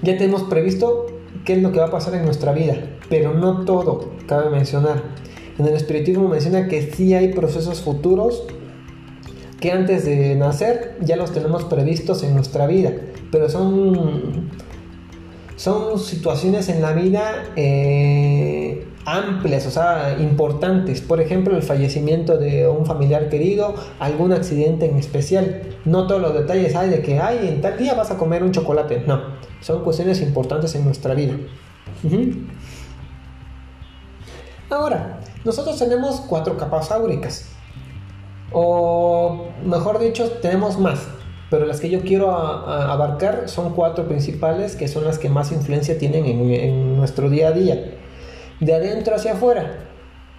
ya 0.02 0.16
tenemos 0.16 0.42
previsto 0.44 1.06
qué 1.44 1.54
es 1.54 1.62
lo 1.62 1.72
que 1.72 1.78
va 1.78 1.86
a 1.86 1.90
pasar 1.90 2.14
en 2.14 2.24
nuestra 2.24 2.52
vida, 2.52 2.74
pero 3.08 3.34
no 3.34 3.64
todo, 3.64 4.10
cabe 4.26 4.50
mencionar. 4.50 5.02
En 5.58 5.66
el 5.66 5.74
espiritismo 5.74 6.28
menciona 6.28 6.68
que 6.68 6.90
sí 6.90 7.14
hay 7.14 7.32
procesos 7.32 7.82
futuros 7.82 8.44
que 9.60 9.72
antes 9.72 10.04
de 10.04 10.34
nacer 10.34 10.96
ya 11.00 11.16
los 11.16 11.32
tenemos 11.32 11.64
previstos 11.64 12.22
en 12.22 12.34
nuestra 12.34 12.66
vida, 12.66 12.92
pero 13.30 13.48
son, 13.48 14.50
son 15.56 15.98
situaciones 15.98 16.68
en 16.68 16.80
la 16.80 16.92
vida 16.92 17.44
eh, 17.56 18.86
amplias, 19.04 19.66
o 19.66 19.70
sea, 19.70 20.16
importantes. 20.18 21.00
Por 21.00 21.20
ejemplo, 21.20 21.56
el 21.56 21.62
fallecimiento 21.62 22.38
de 22.38 22.68
un 22.68 22.86
familiar 22.86 23.28
querido, 23.28 23.74
algún 23.98 24.32
accidente 24.32 24.86
en 24.86 24.96
especial. 24.96 25.62
No 25.84 26.06
todos 26.06 26.20
los 26.20 26.34
detalles 26.34 26.74
hay 26.74 26.90
de 26.90 27.02
que, 27.02 27.18
ay, 27.18 27.48
en 27.48 27.60
tal 27.60 27.76
día 27.78 27.94
vas 27.94 28.10
a 28.10 28.16
comer 28.16 28.42
un 28.42 28.52
chocolate. 28.52 29.04
No, 29.06 29.20
son 29.60 29.82
cuestiones 29.84 30.20
importantes 30.22 30.74
en 30.74 30.84
nuestra 30.84 31.14
vida. 31.14 31.34
Ahora, 34.70 35.20
nosotros 35.44 35.78
tenemos 35.78 36.20
cuatro 36.20 36.56
capas 36.56 36.90
áuricas. 36.90 37.49
O 38.52 39.46
mejor 39.64 40.00
dicho, 40.00 40.28
tenemos 40.42 40.78
más, 40.78 41.06
pero 41.50 41.66
las 41.66 41.80
que 41.80 41.88
yo 41.88 42.00
quiero 42.00 42.32
abarcar 42.32 43.48
son 43.48 43.74
cuatro 43.74 44.06
principales 44.08 44.76
que 44.76 44.88
son 44.88 45.04
las 45.04 45.18
que 45.18 45.28
más 45.28 45.52
influencia 45.52 45.98
tienen 45.98 46.26
en, 46.26 46.96
nuestro 46.96 47.30
día 47.30 47.48
a 47.48 47.52
día. 47.52 47.94
De 48.58 48.74
adentro 48.74 49.14
hacia 49.14 49.32
afuera, 49.32 49.78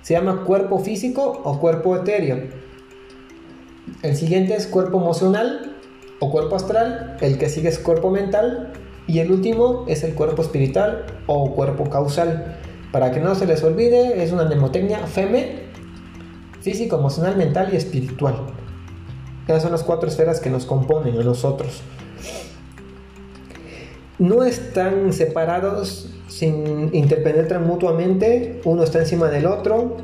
se 0.02 0.14
llama 0.14 0.44
cuerpo 0.44 0.80
físico 0.80 1.42
o 1.44 1.60
cuerpo 1.60 1.96
etéreo. 1.96 2.50
El 4.04 4.16
siguiente 4.16 4.56
es 4.56 4.68
cuerpo 4.68 5.00
emocional 5.00 5.76
o 6.20 6.30
cuerpo 6.30 6.56
astral, 6.56 7.18
el 7.22 7.38
que 7.38 7.50
sigue 7.50 7.70
es 7.70 7.80
cuerpo 7.80 8.10
mental 8.10 8.74
y 9.08 9.20
el 9.20 9.32
último 9.32 9.86
es 9.88 10.04
el 10.04 10.14
cuerpo 10.14 10.42
espiritual 10.42 11.06
o 11.28 11.54
cuerpo 11.54 11.90
causal. 11.90 12.58
Para 12.92 13.12
que 13.12 13.22
no 13.22 13.36
se 13.36 13.46
les 13.46 13.64
olvide, 13.64 14.22
es 14.22 14.32
una 14.32 14.44
mnemotecnia 14.44 15.00
FEME 15.08 15.71
físico, 16.62 16.98
emocional, 16.98 17.36
mental 17.36 17.70
y 17.74 17.76
espiritual. 17.76 18.36
Esas 19.48 19.64
son 19.64 19.72
las 19.72 19.84
cuatro 19.84 20.08
esferas 20.08 20.40
que 20.40 20.50
nos 20.50 20.66
componen 20.66 21.20
a 21.20 21.24
nosotros. 21.24 21.82
No 24.20 24.44
están 24.44 25.14
separados, 25.14 26.10
sin 26.28 26.94
interpenetran 26.94 27.66
mutuamente, 27.66 28.62
uno 28.66 28.84
está 28.84 29.00
encima 29.00 29.30
del 29.30 29.48
otro. 29.48 29.98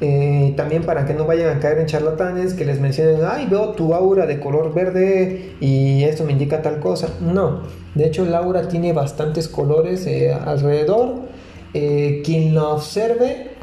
Eh, 0.00 0.54
también 0.56 0.84
para 0.84 1.06
que 1.06 1.12
no 1.12 1.26
vayan 1.26 1.56
a 1.56 1.60
caer 1.60 1.78
en 1.78 1.86
charlatanes 1.86 2.54
que 2.54 2.64
les 2.64 2.80
mencionen, 2.80 3.20
ay, 3.28 3.48
veo 3.50 3.72
tu 3.72 3.94
aura 3.94 4.26
de 4.26 4.38
color 4.38 4.72
verde 4.72 5.56
y 5.60 6.04
esto 6.04 6.24
me 6.24 6.32
indica 6.32 6.62
tal 6.62 6.78
cosa. 6.78 7.08
No, 7.20 7.62
de 7.96 8.06
hecho 8.06 8.24
el 8.24 8.32
aura 8.34 8.68
tiene 8.68 8.92
bastantes 8.92 9.48
colores 9.48 10.06
eh, 10.06 10.32
alrededor. 10.32 11.26
Eh, 11.74 12.22
quien 12.24 12.54
lo 12.54 12.70
observe 12.70 13.57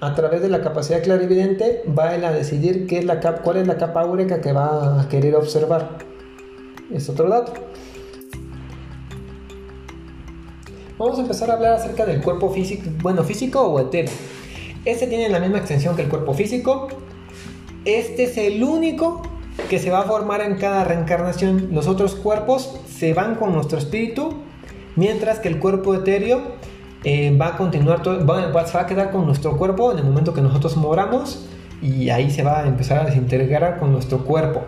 a 0.00 0.14
través 0.14 0.42
de 0.42 0.48
la 0.48 0.60
capacidad 0.62 1.02
clarividente 1.02 1.82
va 1.86 2.10
a 2.10 2.32
decidir 2.32 2.86
qué 2.86 2.98
es 2.98 3.04
la 3.04 3.20
cuál 3.20 3.56
es 3.56 3.66
la 3.66 3.76
capa 3.76 4.02
áurica 4.02 4.40
que 4.40 4.52
va 4.52 5.00
a 5.00 5.08
querer 5.08 5.34
observar. 5.34 5.98
Es 6.92 7.08
otro 7.08 7.28
dato. 7.28 7.52
Vamos 10.98 11.18
a 11.18 11.22
empezar 11.22 11.50
a 11.50 11.54
hablar 11.54 11.74
acerca 11.74 12.06
del 12.06 12.20
cuerpo 12.20 12.50
físico, 12.50 12.90
bueno, 13.02 13.22
físico 13.22 13.60
o 13.60 13.80
etéreo. 13.80 14.12
Este 14.84 15.06
tiene 15.06 15.28
la 15.28 15.38
misma 15.38 15.58
extensión 15.58 15.94
que 15.96 16.02
el 16.02 16.08
cuerpo 16.08 16.34
físico. 16.34 16.88
Este 17.84 18.24
es 18.24 18.36
el 18.36 18.62
único 18.62 19.22
que 19.68 19.78
se 19.78 19.90
va 19.90 20.00
a 20.00 20.04
formar 20.04 20.40
en 20.40 20.56
cada 20.56 20.84
reencarnación. 20.84 21.68
Los 21.72 21.86
otros 21.86 22.14
cuerpos 22.14 22.80
se 22.88 23.14
van 23.14 23.34
con 23.34 23.52
nuestro 23.52 23.78
espíritu, 23.78 24.42
mientras 24.96 25.40
que 25.40 25.48
el 25.48 25.58
cuerpo 25.58 25.94
etéreo 25.94 26.42
eh, 27.04 27.36
va 27.36 27.48
a 27.48 27.56
continuar, 27.56 28.02
todo, 28.02 28.24
va, 28.26 28.50
va 28.50 28.62
a 28.62 28.86
quedar 28.86 29.10
con 29.10 29.26
nuestro 29.26 29.56
cuerpo 29.56 29.92
en 29.92 29.98
el 29.98 30.04
momento 30.04 30.34
que 30.34 30.40
nosotros 30.40 30.76
moramos 30.76 31.46
y 31.80 32.10
ahí 32.10 32.30
se 32.30 32.42
va 32.42 32.60
a 32.60 32.66
empezar 32.66 32.98
a 32.98 33.04
desintegrar 33.04 33.78
con 33.78 33.92
nuestro 33.92 34.24
cuerpo. 34.24 34.62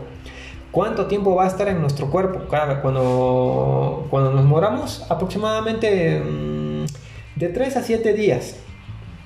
¿Cuánto 0.71 1.07
tiempo 1.07 1.35
va 1.35 1.45
a 1.45 1.49
estar 1.49 1.67
en 1.67 1.81
nuestro 1.81 2.11
cuerpo? 2.11 2.43
Cuando, 2.49 4.07
cuando 4.09 4.33
nos 4.33 4.45
moramos, 4.45 5.05
aproximadamente 5.11 6.21
mm, 6.21 6.85
de 7.37 7.49
3 7.49 7.77
a 7.77 7.83
7 7.83 8.13
días, 8.13 8.57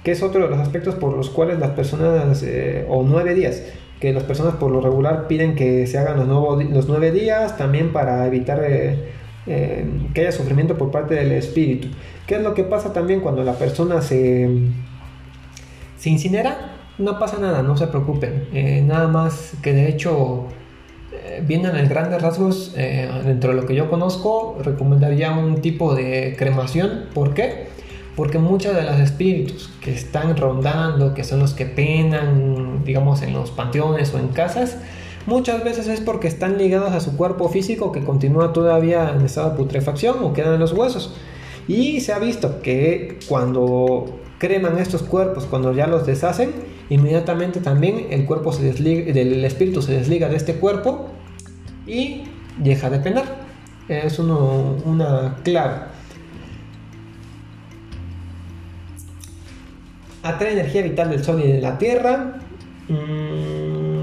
que 0.02 0.12
es 0.12 0.22
otro 0.22 0.44
de 0.44 0.48
los 0.48 0.58
aspectos 0.58 0.94
por 0.94 1.14
los 1.14 1.28
cuales 1.28 1.58
las 1.58 1.70
personas, 1.70 2.42
eh, 2.42 2.86
o 2.88 3.02
9 3.02 3.34
días, 3.34 3.62
que 4.00 4.14
las 4.14 4.22
personas 4.22 4.54
por 4.54 4.70
lo 4.70 4.80
regular 4.80 5.28
piden 5.28 5.54
que 5.54 5.86
se 5.86 5.98
hagan 5.98 6.16
los, 6.16 6.26
nuevos, 6.26 6.64
los 6.64 6.88
9 6.88 7.10
días, 7.12 7.58
también 7.58 7.92
para 7.92 8.26
evitar 8.26 8.62
eh, 8.64 9.12
eh, 9.46 9.86
que 10.14 10.22
haya 10.22 10.32
sufrimiento 10.32 10.76
por 10.78 10.90
parte 10.90 11.14
del 11.14 11.32
espíritu. 11.32 11.88
¿Qué 12.26 12.36
es 12.36 12.42
lo 12.42 12.54
que 12.54 12.64
pasa 12.64 12.92
también 12.92 13.20
cuando 13.20 13.42
la 13.44 13.54
persona 13.54 14.00
se, 14.00 14.48
se 15.96 16.10
incinera? 16.10 16.76
No 16.98 17.18
pasa 17.18 17.38
nada, 17.38 17.62
no 17.62 17.76
se 17.76 17.88
preocupen. 17.88 18.48
nada 18.86 19.08
más 19.08 19.54
que 19.62 19.72
de 19.72 19.88
hecho 19.88 20.48
vienen 21.46 21.76
en 21.76 21.88
grandes 21.88 22.20
rasgos, 22.22 22.72
eh, 22.76 23.08
dentro 23.24 23.50
de 23.50 23.56
lo 23.60 23.66
que 23.66 23.74
yo 23.74 23.90
conozco, 23.90 24.58
recomendaría 24.62 25.32
un 25.32 25.60
tipo 25.60 25.94
de 25.94 26.34
cremación. 26.38 27.06
¿Por 27.12 27.34
qué? 27.34 27.68
Porque 28.16 28.38
muchos 28.38 28.74
de 28.74 28.82
los 28.82 29.00
espíritus 29.00 29.72
que 29.80 29.92
están 29.92 30.36
rondando, 30.36 31.14
que 31.14 31.24
son 31.24 31.40
los 31.40 31.54
que 31.54 31.66
penan, 31.66 32.84
digamos, 32.84 33.22
en 33.22 33.32
los 33.32 33.50
panteones 33.50 34.14
o 34.14 34.18
en 34.18 34.28
casas, 34.28 34.78
muchas 35.26 35.64
veces 35.64 35.88
es 35.88 36.00
porque 36.00 36.28
están 36.28 36.58
ligados 36.58 36.92
a 36.92 37.00
su 37.00 37.16
cuerpo 37.16 37.48
físico 37.48 37.92
que 37.92 38.04
continúa 38.04 38.52
todavía 38.52 39.12
en 39.14 39.24
estado 39.24 39.50
de 39.50 39.56
putrefacción 39.56 40.22
o 40.22 40.32
quedan 40.32 40.54
en 40.54 40.60
los 40.60 40.72
huesos. 40.72 41.14
Y 41.68 42.00
se 42.00 42.12
ha 42.12 42.18
visto 42.18 42.60
que 42.60 43.18
cuando 43.28 44.20
creman 44.38 44.78
estos 44.78 45.02
cuerpos, 45.02 45.46
cuando 45.46 45.72
ya 45.72 45.86
los 45.86 46.06
deshacen, 46.06 46.50
inmediatamente 46.90 47.60
también 47.60 48.08
el 48.10 48.26
cuerpo 48.26 48.52
se 48.52 48.62
desliga, 48.64 49.12
del 49.12 49.44
espíritu 49.44 49.80
se 49.80 49.92
desliga 49.92 50.28
de 50.28 50.36
este 50.36 50.54
cuerpo 50.56 51.08
y 51.86 52.24
deja 52.58 52.90
de 52.90 52.98
penar. 52.98 53.24
Es 53.88 54.18
una 54.18 55.36
clave. 55.42 55.94
Atrae 60.22 60.52
energía 60.52 60.82
vital 60.82 61.10
del 61.10 61.22
sol 61.22 61.42
y 61.44 61.52
de 61.52 61.60
la 61.60 61.76
tierra. 61.76 62.40
Mm, 62.88 63.93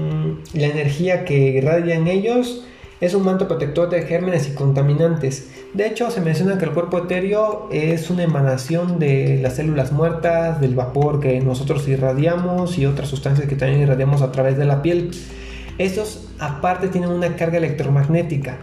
la 0.54 0.66
energía 0.66 1.24
que 1.24 1.38
irradia 1.38 1.94
en 1.94 2.08
ellos 2.08 2.64
es 3.00 3.14
un 3.14 3.24
manto 3.24 3.48
protector 3.48 3.90
de 3.90 4.02
gérmenes 4.02 4.48
y 4.48 4.54
contaminantes. 4.54 5.50
De 5.74 5.86
hecho, 5.86 6.10
se 6.10 6.20
menciona 6.20 6.58
que 6.58 6.66
el 6.66 6.70
cuerpo 6.70 6.98
etéreo 6.98 7.68
es 7.72 8.10
una 8.10 8.22
emanación 8.22 9.00
de 9.00 9.40
las 9.42 9.56
células 9.56 9.90
muertas, 9.90 10.60
del 10.60 10.76
vapor 10.76 11.18
que 11.18 11.40
nosotros 11.40 11.88
irradiamos 11.88 12.78
y 12.78 12.86
otras 12.86 13.08
sustancias 13.08 13.48
que 13.48 13.56
también 13.56 13.80
irradiamos 13.80 14.22
a 14.22 14.30
través 14.30 14.56
de 14.56 14.66
la 14.66 14.82
piel. 14.82 15.10
Estos 15.78 16.28
aparte 16.38 16.88
tienen 16.88 17.10
una 17.10 17.34
carga 17.34 17.58
electromagnética. 17.58 18.58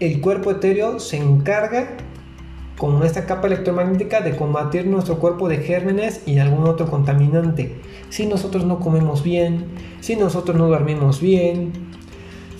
El 0.00 0.20
cuerpo 0.20 0.50
etéreo 0.50 1.00
se 1.00 1.16
encarga 1.16 1.96
con 2.78 3.02
esta 3.04 3.26
capa 3.26 3.48
electromagnética 3.48 4.20
de 4.20 4.36
combatir 4.36 4.86
nuestro 4.86 5.18
cuerpo 5.18 5.48
de 5.48 5.58
gérmenes 5.58 6.22
y 6.26 6.38
algún 6.38 6.66
otro 6.66 6.88
contaminante. 6.88 7.80
Si 8.08 8.24
nosotros 8.24 8.64
no 8.64 8.78
comemos 8.78 9.24
bien, 9.24 9.66
si 10.00 10.14
nosotros 10.14 10.56
no 10.56 10.68
dormimos 10.68 11.20
bien, 11.20 11.72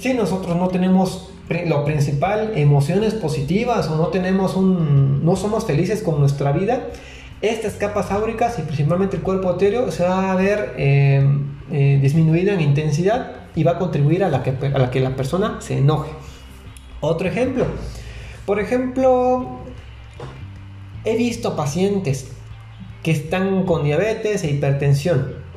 si 0.01 0.15
nosotros 0.15 0.57
no 0.57 0.69
tenemos 0.69 1.31
lo 1.67 1.85
principal, 1.85 2.53
emociones 2.57 3.15
positivas 3.15 3.89
o 3.89 3.97
no 3.97 4.09
tenemos 4.09 4.57
un, 4.57 5.25
no 5.25 5.37
somos 5.37 5.65
felices 5.65 6.03
con 6.03 6.19
nuestra 6.19 6.53
vida, 6.53 6.89
estas 7.41 7.75
capas 7.75 8.11
áuricas 8.11 8.59
y 8.59 8.63
principalmente 8.63 9.17
el 9.17 9.23
cuerpo 9.23 9.53
etéreo 9.53 9.93
se 9.93 10.03
va 10.03 10.33
a 10.33 10.35
ver 10.35 10.75
eh, 10.77 11.25
eh, 11.71 11.99
disminuido 12.03 12.53
en 12.53 12.61
intensidad 12.61 13.37
y 13.55 13.63
va 13.63 13.73
a 13.73 13.79
contribuir 13.79 14.25
a 14.25 14.29
la, 14.29 14.43
que, 14.43 14.51
a 14.51 14.79
la 14.79 14.91
que 14.91 14.99
la 14.99 15.15
persona 15.15 15.61
se 15.61 15.79
enoje. 15.79 16.11
Otro 17.01 17.29
ejemplo, 17.29 17.65
por 18.45 18.59
ejemplo, 18.59 19.61
he 21.11 21.17
visto 21.17 21.57
pacientes 21.57 22.29
que 23.03 23.11
están 23.11 23.65
con 23.65 23.85
diabetes 23.85 24.45
e 24.45 24.51
hipertensión 24.51 25.49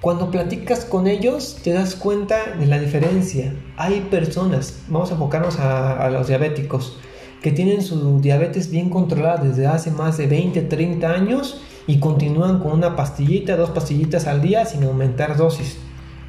cuando 0.00 0.30
platicas 0.30 0.86
con 0.86 1.06
ellos 1.06 1.58
te 1.62 1.74
das 1.74 1.94
cuenta 1.94 2.54
de 2.58 2.64
la 2.64 2.78
diferencia. 2.78 3.54
Hay 3.76 4.00
personas, 4.10 4.80
vamos 4.88 5.10
a 5.10 5.12
enfocarnos 5.12 5.58
a, 5.60 6.08
los 6.08 6.26
diabéticos, 6.28 6.96
que 7.42 7.52
tienen 7.52 7.82
su 7.82 8.18
diabetes 8.18 8.70
bien 8.70 8.88
controlada 8.88 9.44
desde 9.44 9.66
hace 9.66 9.90
más 9.90 10.16
de 10.16 10.26
20, 10.26 10.62
30 10.62 11.06
años 11.06 11.60
y 11.86 12.00
continúan 12.00 12.60
con 12.60 12.72
una 12.72 12.96
pastillita, 12.96 13.56
dos 13.56 13.70
pastillitas 13.70 14.26
al 14.26 14.40
día 14.40 14.64
sin 14.64 14.84
aumentar 14.84 15.36
dosis. 15.36 15.76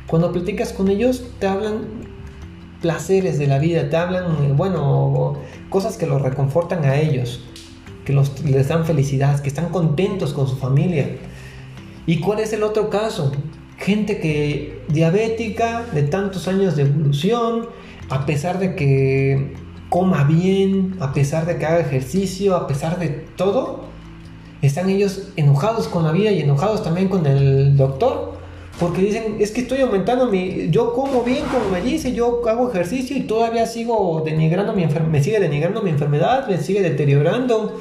Cuando 0.05 0.33
platicas 0.33 0.73
con 0.73 0.89
ellos 0.89 1.23
te 1.39 1.47
hablan 1.47 2.09
placeres 2.81 3.39
de 3.39 3.47
la 3.47 3.57
vida, 3.57 3.89
te 3.89 3.95
hablan, 3.95 4.57
bueno, 4.57 5.37
cosas 5.69 5.95
que 5.95 6.07
los 6.07 6.21
reconfortan 6.21 6.83
a 6.83 6.97
ellos, 6.97 7.39
que 8.05 8.13
les 8.45 8.67
dan 8.67 8.85
felicidad, 8.85 9.39
que 9.41 9.49
están 9.49 9.69
contentos 9.69 10.33
con 10.33 10.47
su 10.47 10.55
familia. 10.55 11.17
¿Y 12.05 12.19
cuál 12.19 12.39
es 12.39 12.53
el 12.53 12.63
otro 12.63 12.89
caso? 12.89 13.31
gente 13.81 14.19
que 14.19 14.79
diabética 14.89 15.85
de 15.91 16.03
tantos 16.03 16.47
años 16.47 16.75
de 16.75 16.83
evolución, 16.83 17.67
a 18.09 18.25
pesar 18.25 18.59
de 18.59 18.75
que 18.75 19.53
coma 19.89 20.23
bien, 20.23 20.95
a 20.99 21.13
pesar 21.13 21.45
de 21.45 21.57
que 21.57 21.65
haga 21.65 21.79
ejercicio, 21.79 22.55
a 22.55 22.67
pesar 22.67 22.99
de 22.99 23.09
todo, 23.09 23.85
están 24.61 24.89
ellos 24.89 25.29
enojados 25.35 25.87
con 25.87 26.03
la 26.03 26.11
vida 26.11 26.31
y 26.31 26.41
enojados 26.41 26.83
también 26.83 27.09
con 27.09 27.25
el 27.25 27.75
doctor. 27.75 28.39
Porque 28.79 29.01
dicen, 29.01 29.37
es 29.39 29.51
que 29.51 29.61
estoy 29.61 29.81
aumentando 29.81 30.27
mi... 30.27 30.69
Yo 30.69 30.93
como 30.93 31.23
bien 31.23 31.43
como 31.51 31.69
me 31.69 31.81
dice, 31.81 32.13
yo 32.13 32.41
hago 32.47 32.69
ejercicio 32.69 33.17
y 33.17 33.21
todavía 33.21 33.65
sigo 33.65 34.23
denigrando 34.25 34.73
mi 34.73 34.83
enfermedad, 34.83 35.11
me 35.11 35.23
sigue 35.23 35.39
denigrando 35.39 35.81
mi 35.81 35.89
enfermedad, 35.89 36.47
me 36.47 36.57
sigue 36.57 36.81
deteriorando. 36.81 37.79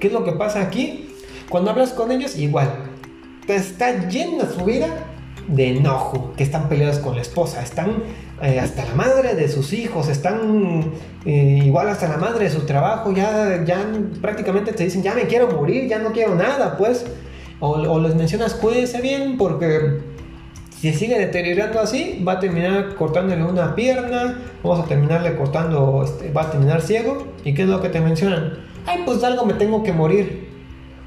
¿Qué 0.00 0.08
es 0.08 0.12
lo 0.12 0.24
que 0.24 0.32
pasa 0.32 0.60
aquí? 0.60 1.08
Cuando 1.48 1.70
hablas 1.70 1.92
con 1.92 2.12
ellos, 2.12 2.36
igual. 2.36 2.70
Está 3.48 4.08
llena 4.08 4.46
su 4.50 4.64
vida 4.64 4.88
de 5.48 5.76
enojo, 5.76 6.32
que 6.36 6.42
están 6.42 6.68
peleados 6.68 6.98
con 6.98 7.14
la 7.14 7.22
esposa, 7.22 7.62
están 7.62 8.02
eh, 8.42 8.58
hasta 8.58 8.84
la 8.84 8.94
madre 8.94 9.34
de 9.34 9.48
sus 9.48 9.72
hijos, 9.72 10.08
están 10.08 10.92
eh, 11.24 11.60
igual 11.64 11.88
hasta 11.88 12.08
la 12.08 12.16
madre 12.16 12.44
de 12.44 12.50
su 12.50 12.66
trabajo, 12.66 13.12
ya, 13.12 13.64
ya 13.64 13.86
prácticamente 14.20 14.72
te 14.72 14.84
dicen, 14.84 15.02
ya 15.02 15.14
me 15.14 15.22
quiero 15.22 15.48
morir, 15.50 15.88
ya 15.88 15.98
no 15.98 16.12
quiero 16.12 16.34
nada, 16.34 16.76
pues. 16.76 17.06
O, 17.58 17.98
les 18.00 18.14
mencionas, 18.14 18.52
cuídese 18.54 19.00
bien, 19.00 19.38
porque 19.38 20.00
si 20.78 20.92
sigue 20.92 21.18
deteriorando 21.18 21.80
así, 21.80 22.22
va 22.26 22.32
a 22.32 22.40
terminar 22.40 22.94
cortándole 22.96 23.42
una 23.44 23.74
pierna, 23.74 24.38
vamos 24.62 24.84
a 24.84 24.88
terminarle 24.88 25.36
cortando, 25.36 26.02
este, 26.04 26.30
va 26.32 26.42
a 26.42 26.50
terminar 26.50 26.82
ciego. 26.82 27.28
¿Y 27.44 27.54
qué 27.54 27.62
es 27.62 27.68
lo 27.68 27.80
que 27.80 27.88
te 27.88 28.00
mencionan? 28.00 28.58
Ay, 28.86 29.02
pues 29.04 29.22
algo 29.24 29.44
me 29.44 29.54
tengo 29.54 29.82
que 29.82 29.92
morir. 29.92 30.48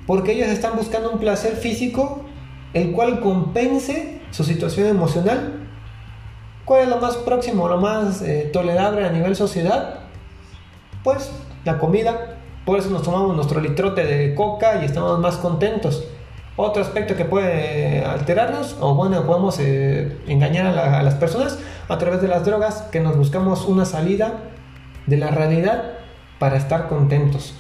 Porque 0.06 0.34
ellos 0.34 0.50
están 0.50 0.76
buscando 0.76 1.12
un 1.12 1.20
placer 1.20 1.56
físico 1.56 2.26
el 2.74 2.92
cual 2.92 3.20
compense 3.22 4.22
su 4.32 4.44
situación 4.44 4.88
emocional. 4.88 5.68
¿Cuál 6.66 6.84
es 6.84 6.90
lo 6.90 6.98
más 6.98 7.16
próximo, 7.18 7.68
lo 7.68 7.78
más 7.78 8.22
eh, 8.22 8.50
tolerable 8.54 9.06
a 9.06 9.12
nivel 9.12 9.36
sociedad? 9.36 10.02
Pues 11.04 11.32
la 11.66 11.80
comida. 11.80 12.38
Por 12.66 12.78
eso 12.78 12.90
nos 12.90 13.02
tomamos 13.02 13.36
nuestro 13.36 13.60
litrote 13.62 14.06
de 14.06 14.36
coca 14.36 14.82
y 14.82 14.86
estamos 14.86 15.20
más 15.20 15.38
contentos. 15.38 16.04
Otro 16.56 16.82
aspecto 16.84 17.16
que 17.16 17.24
puede 17.24 18.04
alterarnos, 18.04 18.76
o 18.82 18.94
bueno, 18.94 19.26
podemos 19.26 19.58
eh, 19.60 20.18
engañar 20.28 20.78
a 20.78 21.02
las 21.02 21.16
personas 21.16 21.58
a 21.88 21.98
través 21.98 22.22
de 22.22 22.28
las 22.28 22.46
drogas, 22.46 22.82
que 22.92 23.00
nos 23.00 23.16
buscamos 23.16 23.66
una 23.66 23.86
salida 23.86 24.34
de 25.06 25.18
la 25.18 25.32
realidad 25.32 25.94
para 26.38 26.58
estar 26.58 26.88
contentos, 26.88 27.56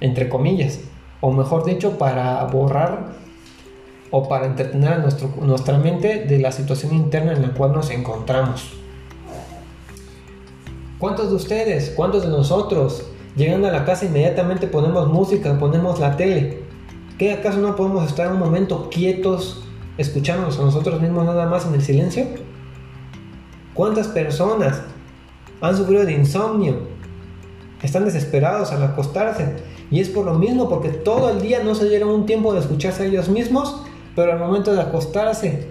entre 0.00 0.28
comillas, 0.28 0.80
o 1.20 1.32
mejor 1.32 1.64
dicho, 1.64 1.98
para 1.98 2.44
borrar 2.44 3.12
o 4.10 4.28
para 4.28 4.46
entretener 4.46 4.92
a 4.92 4.98
nuestra 5.40 5.78
mente 5.78 6.24
de 6.24 6.38
la 6.38 6.52
situación 6.52 6.94
interna 6.94 7.32
en 7.32 7.42
la 7.42 7.54
cual 7.54 7.72
nos 7.72 7.90
encontramos. 7.90 8.72
¿Cuántos 10.98 11.30
de 11.30 11.36
ustedes, 11.36 11.92
cuántos 11.94 12.22
de 12.22 12.28
nosotros, 12.28 13.04
llegando 13.36 13.68
a 13.68 13.70
la 13.70 13.84
casa 13.84 14.06
inmediatamente 14.06 14.66
ponemos 14.66 15.06
música, 15.08 15.56
ponemos 15.58 16.00
la 16.00 16.16
tele? 16.16 16.62
¿Qué 17.18 17.32
acaso 17.32 17.58
no 17.58 17.76
podemos 17.76 18.06
estar 18.06 18.32
un 18.32 18.38
momento 18.38 18.88
quietos, 18.90 19.64
escuchándonos 19.96 20.58
a 20.58 20.62
nosotros 20.62 21.00
mismos 21.00 21.24
nada 21.24 21.46
más 21.46 21.66
en 21.66 21.74
el 21.74 21.82
silencio? 21.82 22.26
¿Cuántas 23.74 24.08
personas 24.08 24.82
han 25.60 25.76
sufrido 25.76 26.04
de 26.04 26.12
insomnio? 26.12 26.78
Están 27.82 28.04
desesperados 28.04 28.72
al 28.72 28.82
acostarse. 28.82 29.56
Y 29.90 30.00
es 30.00 30.08
por 30.08 30.26
lo 30.26 30.34
mismo, 30.34 30.68
porque 30.68 30.90
todo 30.90 31.30
el 31.30 31.40
día 31.40 31.62
no 31.62 31.74
se 31.74 31.88
dieron 31.88 32.10
un 32.10 32.26
tiempo 32.26 32.52
de 32.52 32.60
escucharse 32.60 33.04
a 33.04 33.06
ellos 33.06 33.28
mismos, 33.28 33.82
pero 34.14 34.32
al 34.32 34.38
momento 34.38 34.74
de 34.74 34.80
acostarse 34.80 35.68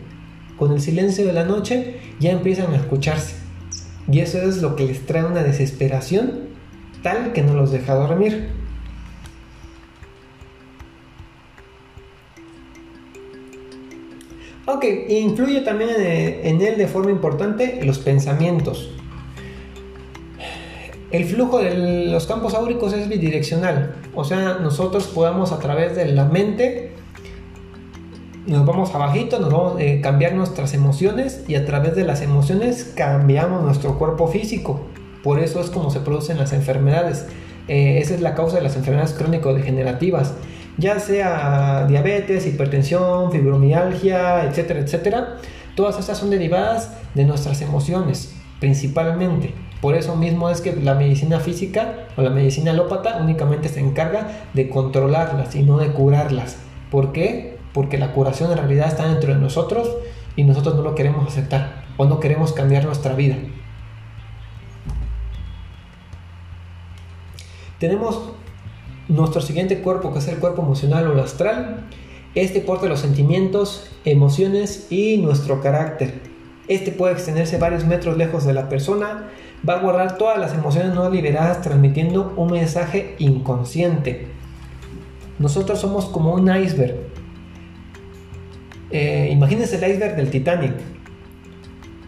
con 0.57 0.71
el 0.71 0.81
silencio 0.81 1.25
de 1.25 1.33
la 1.33 1.43
noche, 1.43 1.97
ya 2.19 2.31
empiezan 2.31 2.73
a 2.73 2.77
escucharse. 2.77 3.35
Y 4.11 4.19
eso 4.19 4.41
es 4.41 4.61
lo 4.61 4.75
que 4.75 4.85
les 4.85 5.05
trae 5.05 5.25
una 5.25 5.43
desesperación 5.43 6.47
tal 7.03 7.33
que 7.33 7.43
no 7.43 7.53
los 7.53 7.71
deja 7.71 7.93
dormir. 7.93 8.49
Ok, 14.65 14.83
influye 15.07 15.61
también 15.61 15.91
eh, 15.97 16.49
en 16.49 16.61
él 16.61 16.77
de 16.77 16.87
forma 16.87 17.11
importante 17.11 17.79
los 17.85 17.99
pensamientos. 17.99 18.96
El 21.09 21.23
flujo 21.23 21.59
de 21.59 22.07
los 22.07 22.27
campos 22.27 22.53
áuricos 22.53 22.91
es 22.91 23.07
bidireccional, 23.07 23.95
o 24.13 24.25
sea, 24.25 24.57
nosotros 24.61 25.07
podamos 25.07 25.53
a 25.53 25.59
través 25.59 25.95
de 25.95 26.05
la 26.07 26.25
mente, 26.25 26.91
nos 28.45 28.65
vamos 28.65 28.93
abajito, 28.93 29.39
nos 29.39 29.49
vamos 29.51 29.77
a 29.77 29.83
eh, 29.83 30.01
cambiar 30.01 30.33
nuestras 30.33 30.73
emociones 30.73 31.45
y 31.47 31.55
a 31.55 31.65
través 31.65 31.95
de 31.95 32.03
las 32.03 32.21
emociones 32.21 32.93
cambiamos 32.95 33.63
nuestro 33.63 33.97
cuerpo 33.97 34.27
físico. 34.27 34.81
Por 35.23 35.39
eso 35.39 35.61
es 35.61 35.69
como 35.69 35.91
se 35.91 36.01
producen 36.01 36.37
las 36.37 36.51
enfermedades. 36.51 37.25
Eh, 37.69 37.99
esa 37.99 38.13
es 38.13 38.21
la 38.21 38.35
causa 38.35 38.57
de 38.57 38.63
las 38.63 38.75
enfermedades 38.75 39.13
crónico-degenerativas, 39.13 40.33
ya 40.77 40.99
sea 40.99 41.85
diabetes, 41.87 42.45
hipertensión, 42.45 43.31
fibromialgia, 43.31 44.43
etcétera, 44.43 44.81
etcétera. 44.81 45.37
Todas 45.75 45.99
estas 45.99 46.17
son 46.17 46.29
derivadas 46.31 46.91
de 47.13 47.23
nuestras 47.23 47.61
emociones, 47.61 48.33
principalmente. 48.59 49.53
Por 49.81 49.95
eso 49.95 50.15
mismo 50.15 50.49
es 50.49 50.61
que 50.61 50.75
la 50.75 50.95
medicina 50.95 51.39
física 51.39 52.07
o 52.17 52.21
la 52.21 52.31
medicina 52.31 52.71
alópata 52.71 53.17
únicamente 53.21 53.69
se 53.69 53.79
encarga 53.79 54.47
de 54.53 54.69
controlarlas 54.69 55.55
y 55.55 55.61
no 55.63 55.77
de 55.77 55.91
curarlas. 55.91 56.57
¿Por 56.89 57.11
qué? 57.11 57.57
Porque 57.73 57.97
la 57.97 58.13
curación 58.13 58.51
en 58.51 58.57
realidad 58.57 58.87
está 58.87 59.07
dentro 59.07 59.33
de 59.33 59.39
nosotros 59.39 59.89
y 60.35 60.43
nosotros 60.43 60.75
no 60.75 60.81
lo 60.81 60.95
queremos 60.95 61.27
aceptar 61.27 61.83
o 61.97 62.05
no 62.05 62.19
queremos 62.19 62.53
cambiar 62.53 62.85
nuestra 62.85 63.13
vida. 63.13 63.35
Tenemos 67.79 68.31
nuestro 69.07 69.41
siguiente 69.41 69.79
cuerpo 69.81 70.11
que 70.11 70.19
es 70.19 70.27
el 70.27 70.39
cuerpo 70.39 70.63
emocional 70.63 71.07
o 71.07 71.13
el 71.13 71.19
astral. 71.19 71.85
Este 72.33 72.61
porta 72.61 72.87
los 72.87 73.01
sentimientos, 73.01 73.91
emociones 74.05 74.87
y 74.91 75.17
nuestro 75.17 75.61
carácter. 75.61 76.36
Este 76.67 76.91
puede 76.91 77.13
extenderse 77.13 77.57
varios 77.57 77.85
metros 77.85 78.17
lejos 78.17 78.45
de 78.45 78.53
la 78.53 78.67
persona, 78.67 79.29
va 79.67 79.75
a 79.75 79.79
guardar 79.79 80.17
todas 80.17 80.37
las 80.37 80.53
emociones 80.53 80.93
no 80.93 81.09
liberadas 81.09 81.61
transmitiendo 81.61 82.33
un 82.35 82.51
mensaje 82.51 83.15
inconsciente. 83.19 84.27
Nosotros 85.39 85.79
somos 85.79 86.05
como 86.05 86.33
un 86.33 86.53
iceberg. 86.53 86.95
Eh, 88.89 89.29
imagínense 89.31 89.75
el 89.77 89.91
iceberg 89.91 90.15
del 90.15 90.29
Titanic. 90.29 90.73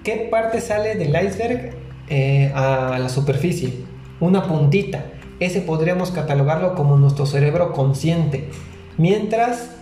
¿Qué 0.04 0.28
parte 0.32 0.62
sale 0.62 0.96
del 0.96 1.10
iceberg 1.10 1.72
eh, 2.08 2.52
a 2.54 2.98
la 3.00 3.10
superficie? 3.10 3.74
Una 4.20 4.44
puntita. 4.48 5.06
Ese 5.40 5.62
podríamos 5.62 6.12
catalogarlo 6.12 6.76
como 6.76 6.98
nuestro 6.98 7.26
cerebro 7.26 7.72
consciente. 7.72 8.50
Mientras 8.98 9.79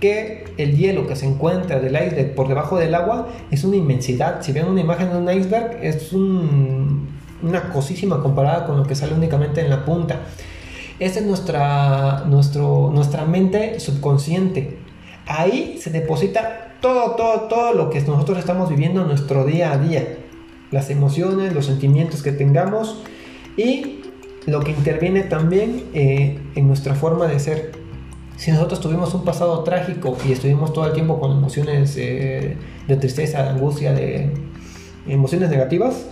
que 0.00 0.44
el 0.56 0.76
hielo 0.76 1.06
que 1.06 1.14
se 1.14 1.26
encuentra 1.26 1.78
del 1.78 1.94
iceberg 1.94 2.34
por 2.34 2.48
debajo 2.48 2.76
del 2.78 2.94
agua 2.94 3.28
es 3.50 3.64
una 3.64 3.76
inmensidad. 3.76 4.42
Si 4.42 4.52
ven 4.52 4.66
una 4.66 4.80
imagen 4.80 5.10
de 5.10 5.18
un 5.18 5.30
iceberg, 5.30 5.78
es 5.82 6.12
una 6.12 7.70
cosísima 7.72 8.20
comparada 8.20 8.66
con 8.66 8.76
lo 8.76 8.84
que 8.84 8.94
sale 8.94 9.14
únicamente 9.14 9.60
en 9.60 9.70
la 9.70 9.84
punta. 9.84 10.20
Esa 10.98 11.20
es 11.20 11.26
nuestra, 11.26 12.24
nuestro, 12.26 12.90
nuestra 12.92 13.24
mente 13.24 13.78
subconsciente. 13.80 14.78
Ahí 15.26 15.78
se 15.78 15.90
deposita 15.90 16.76
todo, 16.80 17.12
todo, 17.12 17.42
todo 17.42 17.74
lo 17.74 17.90
que 17.90 18.00
nosotros 18.00 18.38
estamos 18.38 18.68
viviendo 18.68 19.02
en 19.02 19.08
nuestro 19.08 19.44
día 19.44 19.72
a 19.72 19.78
día. 19.78 20.18
Las 20.70 20.90
emociones, 20.90 21.52
los 21.52 21.66
sentimientos 21.66 22.22
que 22.22 22.32
tengamos 22.32 23.02
y 23.56 24.00
lo 24.46 24.60
que 24.60 24.70
interviene 24.70 25.22
también 25.22 25.84
eh, 25.94 26.38
en 26.54 26.66
nuestra 26.66 26.94
forma 26.94 27.26
de 27.26 27.38
ser 27.38 27.79
si 28.40 28.50
nosotros 28.52 28.80
tuvimos 28.80 29.12
un 29.12 29.22
pasado 29.22 29.62
trágico 29.64 30.16
y 30.26 30.32
estuvimos 30.32 30.72
todo 30.72 30.86
el 30.86 30.94
tiempo 30.94 31.20
con 31.20 31.30
emociones 31.30 31.94
eh, 31.98 32.56
de 32.88 32.96
tristeza, 32.96 33.42
de 33.42 33.50
angustia, 33.50 33.92
de 33.92 34.32
emociones 35.06 35.50
negativas, 35.50 36.06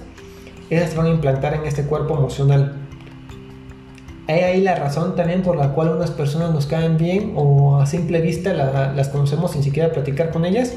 esas 0.69 0.91
se 0.91 0.97
van 0.99 1.07
a 1.07 1.09
implantar 1.09 1.55
en 1.55 1.65
este 1.65 1.85
cuerpo 1.85 2.19
emocional. 2.19 2.77
Hay 4.27 4.41
ahí 4.41 4.61
la 4.61 4.75
razón 4.75 5.17
también 5.17 5.43
por 5.43 5.57
la 5.57 5.73
cual 5.73 5.89
unas 5.89 6.11
personas 6.11 6.53
nos 6.53 6.67
caen 6.67 6.99
bien 6.99 7.33
o 7.35 7.81
a 7.81 7.87
simple 7.87 8.21
vista 8.21 8.53
las 8.53 9.09
conocemos 9.09 9.53
sin 9.53 9.63
siquiera 9.63 9.91
platicar 9.91 10.31
con 10.31 10.45
ellas 10.45 10.75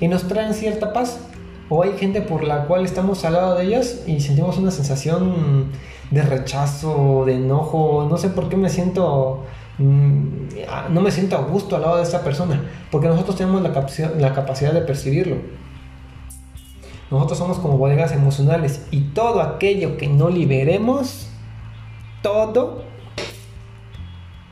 y 0.00 0.08
nos 0.08 0.26
traen 0.26 0.52
cierta 0.52 0.92
paz. 0.92 1.20
O 1.68 1.84
hay 1.84 1.92
gente 1.96 2.22
por 2.22 2.42
la 2.42 2.64
cual 2.64 2.84
estamos 2.84 3.24
al 3.24 3.34
lado 3.34 3.54
de 3.54 3.66
ellas 3.66 4.02
y 4.08 4.18
sentimos 4.18 4.58
una 4.58 4.72
sensación 4.72 5.66
de 6.10 6.22
rechazo, 6.22 7.22
de 7.24 7.36
enojo, 7.36 8.08
no 8.10 8.16
sé 8.16 8.30
por 8.30 8.48
qué 8.48 8.56
me 8.56 8.68
siento 8.68 9.44
no 9.78 11.00
me 11.00 11.10
siento 11.10 11.36
a 11.36 11.42
gusto 11.42 11.76
al 11.76 11.82
lado 11.82 11.96
de 11.98 12.02
esa 12.02 12.24
persona, 12.24 12.60
porque 12.90 13.08
nosotros 13.08 13.36
tenemos 13.36 13.62
la, 13.62 13.72
capacidad, 13.72 14.14
la 14.16 14.34
capacidad 14.34 14.72
de 14.72 14.80
percibirlo. 14.80 15.36
Nosotros 17.10 17.38
somos 17.38 17.58
como 17.58 17.78
bodegas 17.78 18.12
emocionales 18.12 18.86
y 18.90 19.00
todo 19.12 19.40
aquello 19.40 19.96
que 19.96 20.08
no 20.08 20.28
liberemos, 20.28 21.28
todo 22.22 22.82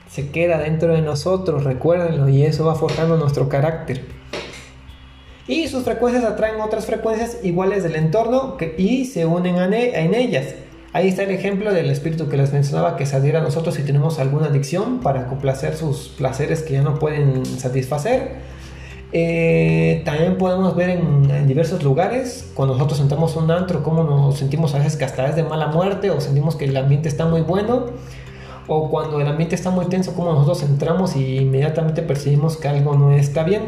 se 0.09 0.31
queda 0.31 0.59
dentro 0.59 0.95
de 0.95 1.03
nosotros, 1.03 1.65
recuérdenlo, 1.65 2.29
y 2.29 2.45
eso 2.45 2.65
va 2.65 2.75
forjando 2.75 3.17
nuestro 3.17 3.49
carácter. 3.49 4.07
Y 5.49 5.69
sus 5.69 5.85
frecuencias 5.85 6.25
atraen 6.25 6.61
otras 6.61 6.87
frecuencias 6.87 7.39
iguales 7.45 7.83
del 7.83 7.97
entorno 7.97 8.57
que, 8.57 8.75
y 8.79 9.05
se 9.05 9.27
unen 9.27 9.57
en 9.73 10.15
ellas. 10.15 10.55
Ahí 10.97 11.09
está 11.09 11.25
el 11.25 11.31
ejemplo 11.31 11.75
del 11.75 11.91
espíritu 11.91 12.31
que 12.31 12.39
les 12.39 12.55
mencionaba 12.55 12.97
que 12.97 13.05
se 13.05 13.17
adhiera 13.17 13.41
a 13.41 13.43
nosotros 13.43 13.75
si 13.75 13.83
tenemos 13.83 14.19
alguna 14.19 14.47
adicción 14.47 15.01
para 15.01 15.27
complacer 15.27 15.77
sus 15.77 16.09
placeres 16.09 16.63
que 16.63 16.73
ya 16.73 16.81
no 16.81 16.99
pueden 16.99 17.45
satisfacer. 17.45 18.37
Eh, 19.13 20.01
también 20.07 20.39
podemos 20.39 20.75
ver 20.75 20.89
en, 20.89 21.47
diversos 21.47 21.83
lugares, 21.83 22.51
cuando 22.55 22.77
nosotros 22.77 22.99
sentamos 22.99 23.37
un 23.37 23.51
antro, 23.51 23.83
cómo 23.83 24.05
nos 24.05 24.39
sentimos 24.39 24.75
a 24.75 24.79
veces 24.79 24.97
que 24.97 25.05
hasta 25.05 25.27
es 25.29 25.37
de 25.37 25.43
mala 25.43 25.67
muerte 25.67 26.09
o 26.09 26.19
sentimos 26.19 26.57
que 26.57 26.65
el 26.65 26.75
ambiente 26.75 27.11
está 27.11 27.27
muy 27.27 27.43
bueno. 27.43 27.89
O 28.67 28.89
cuando 28.89 29.21
el 29.21 29.29
ambiente 29.29 29.55
está 29.55 29.69
muy 29.69 29.85
tenso, 29.91 30.15
como 30.15 30.33
nosotros 30.33 30.63
entramos 30.63 31.15
y 31.15 31.41
inmediatamente 31.41 32.01
percibimos 32.01 32.57
que 32.57 32.69
algo 32.69 32.97
no 32.97 33.13
está 33.13 33.43
bien. 33.43 33.65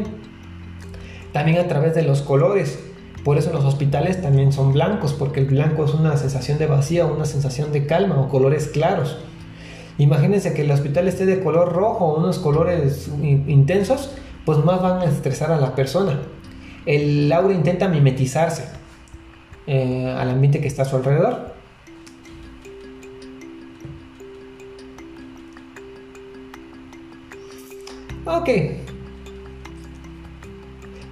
También 1.31 1.59
a 1.59 1.67
través 1.67 1.93
de 1.93 2.01
los 2.01 2.23
colores. 2.23 2.88
Por 3.29 3.37
eso 3.37 3.53
los 3.53 3.63
hospitales 3.63 4.23
también 4.23 4.51
son 4.51 4.73
blancos, 4.73 5.13
porque 5.13 5.39
el 5.39 5.45
blanco 5.45 5.85
es 5.85 5.93
una 5.93 6.17
sensación 6.17 6.57
de 6.57 6.65
vacío, 6.65 7.13
una 7.13 7.25
sensación 7.25 7.71
de 7.71 7.85
calma 7.85 8.19
o 8.19 8.27
colores 8.27 8.69
claros. 8.69 9.19
Imagínense 9.99 10.55
que 10.55 10.63
el 10.63 10.71
hospital 10.71 11.07
esté 11.07 11.27
de 11.27 11.43
color 11.43 11.71
rojo 11.71 12.05
o 12.05 12.17
unos 12.17 12.39
colores 12.39 13.07
intensos, 13.21 14.15
pues 14.45 14.57
más 14.65 14.81
van 14.81 15.01
a 15.01 15.05
estresar 15.05 15.51
a 15.51 15.59
la 15.59 15.75
persona. 15.75 16.21
El 16.87 17.31
aura 17.31 17.53
intenta 17.53 17.87
mimetizarse 17.87 18.63
eh, 19.67 20.11
al 20.17 20.29
ambiente 20.31 20.59
que 20.59 20.67
está 20.67 20.81
a 20.81 20.85
su 20.85 20.95
alrededor. 20.95 21.53
Ok, 28.25 28.49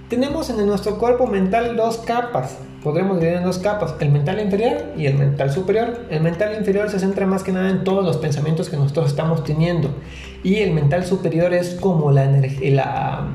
tenemos 0.08 0.48
en 0.50 0.64
nuestro 0.66 0.98
cuerpo 0.98 1.26
mental 1.26 1.76
dos 1.76 1.98
capas. 1.98 2.56
Podremos 2.82 3.18
dividir 3.18 3.38
en 3.38 3.44
dos 3.44 3.58
capas, 3.58 3.94
el 4.00 4.10
mental 4.10 4.40
inferior 4.40 4.84
y 4.96 5.06
el 5.06 5.14
mental 5.14 5.52
superior. 5.52 6.06
El 6.10 6.22
mental 6.22 6.56
inferior 6.56 6.88
se 6.88 6.98
centra 6.98 7.26
más 7.26 7.42
que 7.42 7.52
nada 7.52 7.70
en 7.70 7.84
todos 7.84 8.04
los 8.04 8.16
pensamientos 8.16 8.70
que 8.70 8.76
nosotros 8.76 9.08
estamos 9.08 9.44
teniendo. 9.44 9.90
Y 10.42 10.56
el 10.56 10.72
mental 10.72 11.04
superior 11.04 11.52
es 11.52 11.74
como 11.74 12.10
la, 12.10 12.26
la, 12.62 13.28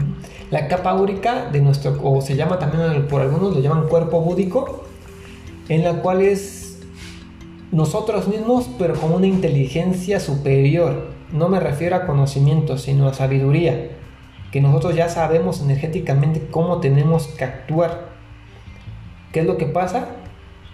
la 0.49 0.67
capa 0.67 0.93
úrica 0.95 1.49
de 1.51 1.61
nuestro, 1.61 1.99
o 2.01 2.21
se 2.21 2.36
llama 2.36 2.57
también 2.57 3.07
por 3.07 3.21
algunos, 3.21 3.53
lo 3.53 3.61
llaman 3.61 3.88
cuerpo 3.88 4.21
búdico, 4.21 4.86
en 5.69 5.84
la 5.84 5.95
cual 5.95 6.21
es 6.21 6.80
nosotros 7.71 8.28
mismos, 8.28 8.69
pero 8.80 8.95
con 8.95 9.11
una 9.11 9.28
inteligencia 9.28 10.19
superior. 10.19 11.11
No 11.32 11.49
me 11.49 11.59
refiero 11.59 11.95
a 11.97 12.05
conocimiento, 12.05 12.78
sino 12.78 13.07
a 13.07 13.13
sabiduría 13.13 13.89
que 14.54 14.62
nosotros 14.62 14.95
ya 14.95 15.10
sabemos 15.10 15.62
energéticamente 15.62 16.45
cómo 16.51 16.80
tenemos 16.80 17.26
que 17.26 17.43
actuar. 17.43 18.10
¿Qué 19.32 19.39
es 19.39 19.47
lo 19.47 19.58
que 19.58 19.66
pasa? 19.66 20.10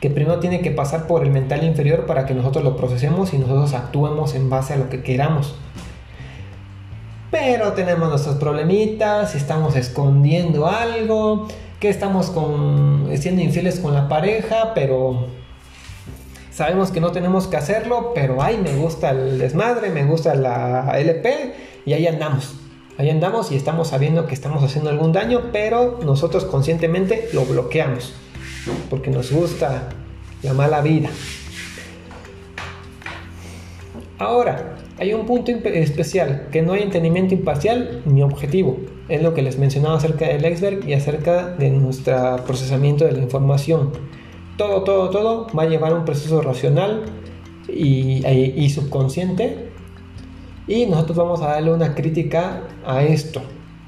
Que 0.01 0.09
primero 0.09 0.41
tiene 0.41 0.59
que 0.59 0.69
pasar 0.69 1.07
por 1.07 1.23
el 1.23 1.31
mental 1.31 1.63
inferior 1.63 2.05
para 2.05 2.25
que 2.25 2.33
nosotros 2.33 2.65
lo 2.65 2.75
procesemos 2.75 3.33
y 3.33 3.37
nosotros 3.37 3.73
actuemos 3.73 4.35
en 4.35 4.49
base 4.49 4.73
a 4.73 4.75
lo 4.75 4.89
que 4.89 5.01
queramos. 5.01 5.55
Pero 7.31 7.71
tenemos 7.71 8.09
nuestros 8.09 8.35
problemitas, 8.35 9.33
estamos 9.33 9.77
escondiendo 9.77 10.67
algo, 10.67 11.47
que 11.79 11.87
estamos 11.87 12.31
con, 12.31 13.07
siendo 13.15 13.41
infieles 13.41 13.79
con 13.79 13.93
la 13.93 14.09
pareja, 14.09 14.73
pero 14.75 15.27
sabemos 16.51 16.91
que 16.91 16.99
no 16.99 17.13
tenemos 17.13 17.47
que 17.47 17.55
hacerlo, 17.55 18.11
pero 18.13 18.41
ay, 18.41 18.57
me 18.57 18.75
gusta 18.75 19.11
el 19.11 19.39
desmadre, 19.39 19.89
me 19.89 20.03
gusta 20.03 20.35
la 20.35 20.99
LP 20.99 21.53
y 21.85 21.93
ahí 21.93 22.07
andamos. 22.07 22.58
Ahí 22.99 23.09
andamos 23.09 23.49
y 23.53 23.55
estamos 23.55 23.87
sabiendo 23.87 24.27
que 24.27 24.33
estamos 24.33 24.61
haciendo 24.61 24.89
algún 24.89 25.13
daño, 25.13 25.51
pero 25.53 25.99
nosotros 26.03 26.43
conscientemente 26.43 27.29
lo 27.31 27.45
bloqueamos, 27.45 28.13
porque 28.89 29.09
nos 29.09 29.31
gusta 29.31 29.87
la 30.43 30.53
mala 30.53 30.81
vida. 30.81 31.09
Ahora, 34.17 34.75
hay 34.97 35.13
un 35.13 35.25
punto 35.25 35.49
especial, 35.49 36.49
que 36.51 36.61
no 36.61 36.73
hay 36.73 36.81
entendimiento 36.81 37.33
imparcial 37.33 38.01
ni 38.03 38.21
objetivo. 38.21 38.75
Es 39.07 39.23
lo 39.23 39.33
que 39.33 39.43
les 39.43 39.57
mencionaba 39.57 39.95
acerca 39.95 40.27
del 40.27 40.45
iceberg 40.51 40.85
y 40.85 40.91
acerca 40.91 41.47
de 41.55 41.69
nuestro 41.69 42.43
procesamiento 42.45 43.05
de 43.05 43.13
la 43.13 43.19
información. 43.19 43.93
Todo, 44.57 44.83
todo, 44.83 45.09
todo 45.09 45.47
va 45.57 45.63
a 45.63 45.67
llevar 45.67 45.93
un 45.93 46.03
proceso 46.03 46.41
racional 46.41 47.05
y, 47.69 48.27
y 48.27 48.69
subconsciente 48.69 49.68
y 50.69 50.85
nosotros 50.85 51.17
vamos 51.17 51.41
a 51.41 51.47
darle 51.47 51.73
una 51.73 51.95
crítica 51.95 52.61
a 52.85 53.03
esto. 53.03 53.41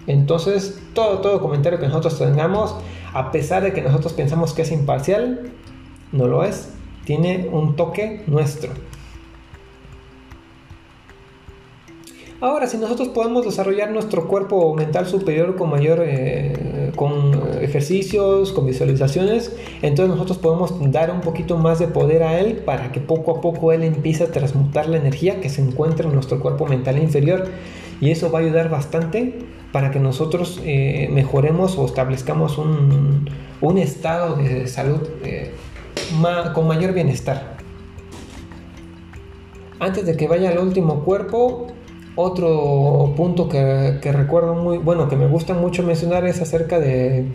Entonces, 0.08 0.82
todo, 0.94 1.20
todo 1.20 1.40
comentario 1.40 1.80
que 1.80 1.88
nosotros 1.88 2.18
tengamos, 2.18 2.76
a 3.14 3.32
pesar 3.32 3.62
de 3.62 3.72
que 3.72 3.84
nosotros 3.84 4.14
pensamos 4.14 4.54
que 4.54 4.64
es 4.64 4.72
imparcial, 4.72 5.52
no 6.12 6.26
lo 6.28 6.44
es. 6.44 6.74
Tiene 7.06 7.48
un 7.52 7.76
toque 7.76 8.24
nuestro. 8.26 8.72
Ahora, 12.42 12.66
si 12.66 12.78
nosotros 12.78 13.10
podemos 13.10 13.46
desarrollar 13.46 13.92
nuestro 13.92 14.28
cuerpo 14.28 14.74
mental 14.74 15.06
superior 15.06 15.56
con 15.56 15.70
mayor, 15.70 16.04
eh, 16.04 16.92
con 16.96 17.40
ejercicios, 17.62 18.52
con 18.52 18.66
visualizaciones, 18.66 19.56
entonces 19.84 20.16
nosotros 20.16 20.40
podemos 20.40 20.74
dar 20.92 21.12
un 21.12 21.22
poquito 21.22 21.58
más 21.58 21.78
de 21.78 21.88
poder 21.88 22.24
a 22.24 22.40
él 22.40 22.56
para 22.56 22.92
que 22.92 23.00
poco 23.00 23.38
a 23.38 23.42
poco 23.42 23.72
él 23.74 23.84
empiece 23.84 24.24
a 24.24 24.32
transmutar 24.32 24.90
la 24.90 24.98
energía 24.98 25.40
que 25.40 25.50
se 25.50 25.62
encuentra 25.62 26.08
en 26.08 26.16
nuestro 26.16 26.40
cuerpo 26.40 26.66
mental 26.66 26.98
inferior. 26.98 27.46
Y 28.02 28.10
eso 28.10 28.32
va 28.32 28.40
a 28.40 28.42
ayudar 28.42 28.72
bastante 28.72 29.36
para 29.72 29.92
que 29.92 30.00
nosotros 30.00 30.60
eh, 30.66 31.10
mejoremos 31.12 31.78
o 31.78 31.86
establezcamos 31.86 32.58
un, 32.58 33.30
estado 33.78 34.36
de 34.38 34.68
salud 34.68 35.00
eh, 35.24 35.52
con 36.56 36.66
mayor 36.66 36.94
bienestar. 36.94 37.58
Antes 39.80 40.08
de 40.08 40.18
que 40.18 40.28
vaya 40.28 40.50
al 40.50 40.58
último 40.58 41.04
cuerpo, 41.04 41.68
otro 42.16 43.14
punto 43.16 43.48
que, 43.48 44.00
recuerdo 44.12 44.56
muy, 44.56 44.78
bueno, 44.78 45.08
que 45.08 45.16
me 45.16 45.28
gusta 45.28 45.54
mucho 45.54 45.84
mencionar 45.84 46.26
es 46.26 46.42
acerca 46.42 46.80
de, 46.80 47.26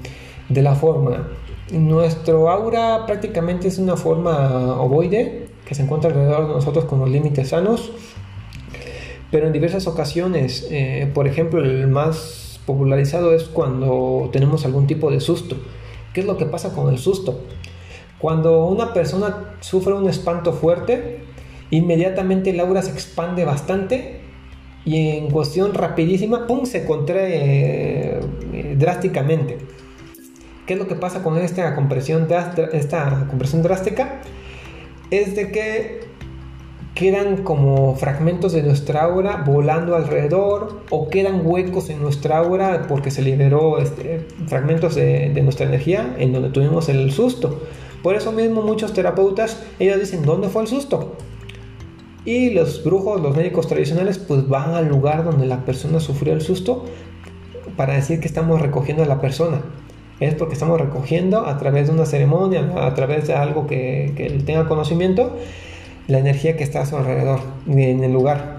la 0.50 0.74
forma. 0.74 1.28
Nuestro 1.72 2.50
aura 2.50 3.06
prácticamente 3.06 3.68
es 3.68 3.78
una 3.78 3.96
forma 3.96 4.80
ovoide 4.80 5.48
que 5.66 5.74
se 5.74 5.82
encuentra 5.82 6.10
alrededor 6.10 6.48
de 6.48 6.54
nosotros 6.54 6.84
con 6.84 7.00
los 7.00 7.10
límites 7.10 7.48
sanos, 7.48 7.90
pero 9.30 9.48
en 9.48 9.52
diversas 9.52 9.88
ocasiones, 9.88 10.68
eh, 10.70 11.10
por 11.12 11.26
ejemplo, 11.26 11.60
el 11.60 11.88
más 11.88 12.60
popularizado 12.66 13.34
es 13.34 13.44
cuando 13.44 14.28
tenemos 14.32 14.64
algún 14.64 14.86
tipo 14.86 15.10
de 15.10 15.20
susto. 15.20 15.56
¿Qué 16.12 16.20
es 16.20 16.26
lo 16.26 16.36
que 16.36 16.46
pasa 16.46 16.72
con 16.72 16.88
el 16.88 16.98
susto? 16.98 17.40
Cuando 18.18 18.66
una 18.66 18.94
persona 18.94 19.56
sufre 19.60 19.92
un 19.94 20.08
espanto 20.08 20.52
fuerte, 20.52 21.20
inmediatamente 21.70 22.50
el 22.50 22.60
aura 22.60 22.82
se 22.82 22.92
expande 22.92 23.44
bastante 23.44 24.15
y 24.86 25.08
en 25.18 25.30
cuestión 25.30 25.74
rapidísima, 25.74 26.46
¡pum!, 26.46 26.64
se 26.64 26.84
contrae 26.84 28.20
eh, 28.52 28.76
drásticamente. 28.78 29.58
¿Qué 30.64 30.74
es 30.74 30.78
lo 30.78 30.86
que 30.86 30.94
pasa 30.94 31.24
con 31.24 31.36
esta 31.38 31.74
compresión, 31.74 32.28
esta 32.72 33.26
compresión 33.28 33.62
drástica? 33.62 34.20
Es 35.10 35.34
de 35.34 35.50
que 35.50 36.00
quedan 36.94 37.42
como 37.42 37.96
fragmentos 37.96 38.52
de 38.52 38.62
nuestra 38.62 39.02
aura 39.02 39.42
volando 39.44 39.96
alrededor 39.96 40.80
o 40.90 41.08
quedan 41.08 41.42
huecos 41.44 41.90
en 41.90 42.00
nuestra 42.00 42.38
aura 42.38 42.86
porque 42.88 43.10
se 43.10 43.22
liberó 43.22 43.78
este, 43.78 44.24
fragmentos 44.46 44.94
de, 44.94 45.30
de, 45.30 45.42
nuestra 45.42 45.66
energía 45.66 46.14
en 46.18 46.32
donde 46.32 46.50
tuvimos 46.50 46.88
el 46.88 47.10
susto. 47.10 47.60
Por 48.04 48.14
eso 48.14 48.30
mismo 48.30 48.62
muchos 48.62 48.92
terapeutas, 48.92 49.62
ellos 49.80 49.98
dicen, 49.98 50.22
¿dónde 50.22 50.48
fue 50.48 50.62
el 50.62 50.68
susto? 50.68 51.16
Y 52.26 52.50
los 52.50 52.82
brujos, 52.82 53.20
los 53.20 53.36
médicos 53.36 53.68
tradicionales, 53.68 54.18
pues 54.18 54.48
van 54.48 54.74
al 54.74 54.88
lugar 54.88 55.24
donde 55.24 55.46
la 55.46 55.64
persona 55.64 56.00
sufrió 56.00 56.32
el 56.32 56.40
susto 56.40 56.84
para 57.76 57.94
decir 57.94 58.18
que 58.18 58.26
estamos 58.26 58.60
recogiendo 58.60 59.04
a 59.04 59.06
la 59.06 59.20
persona. 59.20 59.60
Es 60.18 60.34
porque 60.34 60.54
estamos 60.54 60.80
recogiendo 60.80 61.46
a 61.46 61.56
través 61.56 61.86
de 61.86 61.94
una 61.94 62.04
ceremonia, 62.04 62.68
a 62.78 62.94
través 62.94 63.28
de 63.28 63.34
algo 63.34 63.68
que, 63.68 64.12
que 64.16 64.28
tenga 64.44 64.66
conocimiento, 64.66 65.36
la 66.08 66.18
energía 66.18 66.56
que 66.56 66.64
está 66.64 66.80
a 66.80 66.86
su 66.86 66.96
alrededor, 66.96 67.38
en 67.68 68.02
el 68.02 68.12
lugar. 68.12 68.56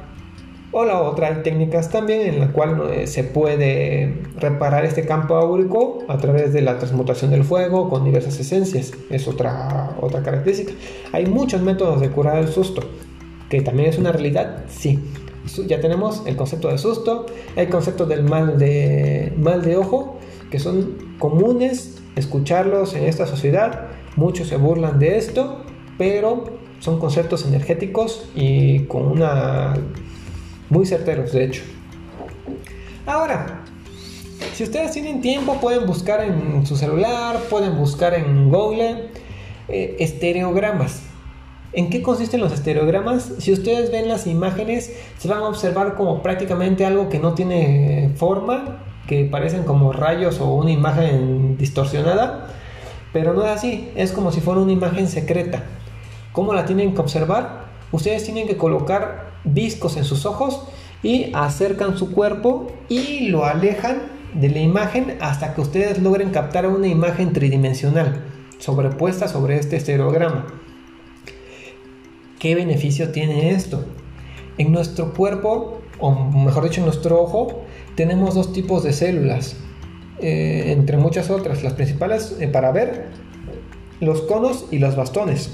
O 0.72 0.86
la 0.86 1.02
otra, 1.02 1.28
hay 1.28 1.44
técnicas 1.44 1.90
también 1.90 2.22
en 2.22 2.40
la 2.40 2.54
cual 2.54 2.82
eh, 2.94 3.08
se 3.08 3.26
puede 3.26 4.14
reparar 4.38 4.86
este 4.86 5.06
campo 5.06 5.36
áurico 5.36 6.06
a 6.08 6.18
través 6.18 6.54
de 6.54 6.62
la 6.62 6.78
transmutación 6.78 7.32
del 7.32 7.44
fuego 7.44 7.90
con 7.90 8.06
diversas 8.06 8.40
esencias. 8.40 8.94
Es 9.10 9.28
otra, 9.28 9.96
otra 10.00 10.24
característica. 10.24 10.72
Hay 11.12 11.26
muchos 11.26 11.62
métodos 11.62 12.00
de 12.00 12.10
curar 12.10 12.38
el 12.38 12.48
susto 12.48 12.84
que 13.50 13.62
también 13.62 13.90
es 13.90 13.98
una 13.98 14.12
realidad, 14.12 14.66
sí. 14.70 15.00
Ya 15.66 15.80
tenemos 15.80 16.24
el 16.26 16.36
concepto 16.36 16.68
de 16.68 16.78
susto, 16.78 17.26
el 17.56 17.70
concepto 17.70 18.06
del 18.06 18.24
mal 18.24 18.58
de, 18.60 19.34
mal 19.38 19.62
de 19.62 19.78
ojo, 19.78 20.20
que 20.52 20.60
son 20.60 21.16
comunes 21.20 22.00
escucharlos 22.16 22.94
en 22.94 23.06
esta 23.06 23.26
sociedad. 23.26 23.88
Muchos 24.18 24.48
se 24.48 24.58
burlan 24.58 25.00
de 25.00 25.18
esto, 25.18 25.64
pero 25.98 26.58
son 26.80 27.00
conceptos 27.00 27.46
energéticos 27.46 28.30
y 28.36 28.82
con 28.86 29.06
una 29.08 29.74
muy 30.70 30.86
certeros, 30.86 31.32
de 31.32 31.46
hecho. 31.46 31.64
Ahora, 33.06 33.64
si 34.54 34.64
ustedes 34.64 34.92
tienen 34.92 35.22
tiempo, 35.22 35.60
pueden 35.62 35.86
buscar 35.86 36.24
en 36.24 36.66
su 36.66 36.76
celular, 36.76 37.38
pueden 37.50 37.78
buscar 37.78 38.14
en 38.14 38.50
Google 38.50 39.12
eh, 39.70 39.96
estereogramas. 40.00 41.07
¿En 41.78 41.92
qué 41.92 42.02
consisten 42.02 42.42
los 42.42 42.54
estereogramas? 42.54 43.34
Si 43.38 43.54
ustedes 43.54 43.92
ven 43.92 44.08
las 44.08 44.26
imágenes, 44.26 44.92
se 45.20 45.28
van 45.28 45.44
a 45.44 45.48
observar 45.48 45.94
como 45.94 46.24
prácticamente 46.24 46.88
algo 46.88 47.08
que 47.08 47.20
no 47.20 47.36
tiene 47.36 48.14
forma, 48.16 48.80
que 49.06 49.26
parecen 49.26 49.64
como 49.64 49.94
rayos 49.94 50.42
o 50.42 50.56
una 50.56 50.72
imagen 50.72 51.56
distorsionada, 51.56 52.48
pero 53.14 53.36
no 53.36 53.46
es 53.46 53.52
así, 53.52 53.92
es 53.96 54.12
como 54.12 54.32
si 54.32 54.42
fuera 54.42 54.60
una 54.60 54.72
imagen 54.72 55.08
secreta. 55.08 55.66
¿Cómo 56.32 56.52
la 56.56 56.66
tienen 56.66 56.96
que 56.96 57.02
observar? 57.02 57.66
Ustedes 57.92 58.24
tienen 58.24 58.48
que 58.48 58.58
colocar 58.58 59.34
viscos 59.44 59.98
en 59.98 60.04
sus 60.04 60.26
ojos 60.26 60.64
y 61.04 61.30
acercan 61.36 61.96
su 61.96 62.12
cuerpo 62.12 62.72
y 62.90 63.28
lo 63.28 63.46
alejan 63.46 64.02
de 64.34 64.50
la 64.50 64.62
imagen 64.62 65.16
hasta 65.22 65.54
que 65.54 65.62
ustedes 65.62 66.02
logren 66.02 66.32
captar 66.32 66.66
una 66.66 66.88
imagen 66.88 67.34
tridimensional 67.34 68.24
sobrepuesta 68.58 69.28
sobre 69.28 69.60
este 69.60 69.76
estereograma. 69.76 70.48
¿Qué 72.40 72.54
beneficio 72.54 73.12
tiene 73.12 73.52
esto? 73.52 73.84
En 74.58 74.72
nuestro 74.72 75.14
cuerpo, 75.14 75.82
o 76.00 76.12
mejor 76.12 76.64
dicho, 76.64 76.82
en 76.82 76.86
nuestro 76.86 77.22
ojo, 77.22 77.64
tenemos 77.96 78.36
dos 78.36 78.54
tipos 78.54 78.84
de 78.84 78.94
células, 78.94 79.56
eh, 80.20 80.66
entre 80.68 80.98
muchas 80.98 81.30
otras. 81.32 81.64
Las 81.64 81.74
principales 81.74 82.36
eh, 82.40 82.48
para 82.48 82.72
ver, 82.72 83.08
los 84.00 84.22
conos 84.22 84.66
y 84.72 84.78
los 84.78 84.96
bastones. 84.96 85.50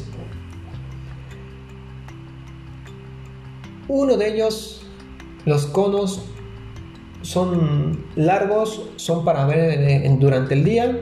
Uno 3.88 4.18
de 4.18 4.34
ellos, 4.34 4.86
los 5.46 5.66
conos, 5.68 6.26
son 7.22 8.06
largos, 8.16 8.90
son 8.98 9.24
para 9.24 9.46
ver 9.46 9.80
eh, 9.80 10.18
durante 10.20 10.54
el 10.54 10.66
día. 10.66 11.00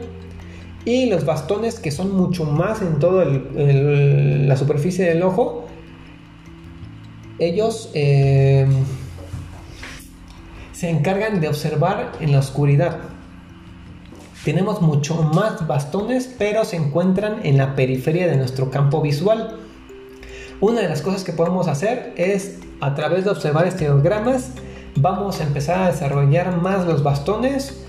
Y 0.86 1.08
los 1.08 1.26
bastones, 1.26 1.80
que 1.80 1.92
son 1.92 2.16
mucho 2.16 2.46
más 2.46 2.82
en 2.82 2.98
toda 2.98 3.26
la 3.26 4.56
superficie 4.58 5.06
del 5.06 5.22
ojo, 5.22 5.61
ellos 7.42 7.90
eh, 7.96 8.68
se 10.74 10.90
encargan 10.90 11.42
de 11.42 11.48
observar 11.48 12.12
en 12.20 12.32
la 12.32 12.40
oscuridad. 12.40 12.98
Tenemos 14.46 14.82
mucho 14.82 15.16
más 15.24 15.68
bastones, 15.68 16.34
pero 16.38 16.66
se 16.66 16.76
encuentran 16.76 17.42
en 17.44 17.58
la 17.58 17.76
periferia 17.76 18.28
de 18.28 18.38
nuestro 18.38 18.70
campo 18.70 19.02
visual. 19.02 19.58
Una 20.60 20.82
de 20.82 20.90
las 20.90 21.02
cosas 21.02 21.24
que 21.24 21.34
podemos 21.34 21.68
hacer 21.68 22.14
es, 22.16 22.60
a 22.80 22.94
través 22.94 23.26
de 23.26 23.32
observar 23.32 23.66
estereogramas, 23.66 24.52
vamos 24.96 25.40
a 25.40 25.44
empezar 25.44 25.82
a 25.82 25.92
desarrollar 25.92 26.62
más 26.62 26.86
los 26.86 27.02
bastones 27.02 27.84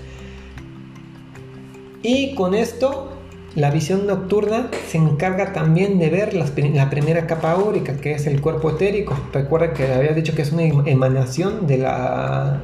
y 2.01 2.33
con 2.35 2.55
esto 2.55 3.12
la 3.55 3.69
visión 3.69 4.07
nocturna 4.07 4.69
se 4.87 4.97
encarga 4.97 5.53
también 5.53 5.99
de 5.99 6.09
ver 6.09 6.33
la 6.33 6.89
primera 6.89 7.27
capa 7.27 7.51
áurica, 7.51 7.97
que 7.97 8.13
es 8.13 8.25
el 8.25 8.41
cuerpo 8.41 8.71
etérico. 8.71 9.15
Recuerda 9.31 9.73
que 9.73 9.93
había 9.93 10.13
dicho 10.13 10.33
que 10.33 10.41
es 10.41 10.51
una 10.51 10.63
emanación 10.63 11.67
de 11.67 11.77
la, 11.77 12.61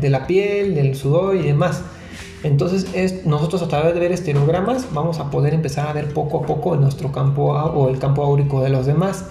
de 0.00 0.10
la 0.10 0.26
piel, 0.26 0.74
del 0.74 0.96
sudor 0.96 1.36
y 1.36 1.42
demás. 1.42 1.82
Entonces, 2.42 2.86
es, 2.94 3.24
nosotros 3.24 3.62
a 3.62 3.68
través 3.68 3.94
de 3.94 4.00
ver 4.00 4.10
estereogramas 4.10 4.88
vamos 4.92 5.20
a 5.20 5.30
poder 5.30 5.54
empezar 5.54 5.86
a 5.86 5.92
ver 5.92 6.12
poco 6.12 6.42
a 6.42 6.46
poco 6.46 6.76
nuestro 6.76 7.12
campo 7.12 7.52
o 7.52 7.88
el 7.88 7.98
campo 8.00 8.24
áurico 8.24 8.60
de 8.60 8.70
los 8.70 8.86
demás. 8.86 9.26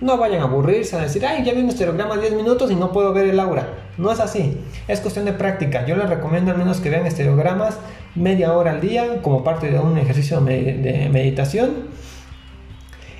No 0.00 0.16
vayan 0.16 0.42
a 0.42 0.44
aburrirse 0.44 0.96
a 0.96 1.00
decir, 1.00 1.24
ay, 1.24 1.44
ya 1.44 1.52
vi 1.52 1.60
un 1.60 1.70
estereograma 1.70 2.16
10 2.16 2.34
minutos 2.34 2.70
y 2.70 2.76
no 2.76 2.92
puedo 2.92 3.12
ver 3.12 3.26
el 3.26 3.40
aura. 3.40 3.68
No 3.96 4.12
es 4.12 4.20
así. 4.20 4.56
Es 4.86 5.00
cuestión 5.00 5.24
de 5.24 5.32
práctica. 5.32 5.86
Yo 5.86 5.96
les 5.96 6.08
recomiendo 6.08 6.50
al 6.50 6.58
menos 6.58 6.78
que 6.78 6.90
vean 6.90 7.06
estereogramas 7.06 7.76
media 8.14 8.52
hora 8.54 8.72
al 8.72 8.80
día 8.80 9.22
como 9.22 9.44
parte 9.44 9.70
de 9.70 9.78
un 9.78 9.98
ejercicio 9.98 10.40
de 10.40 11.08
meditación. 11.12 11.98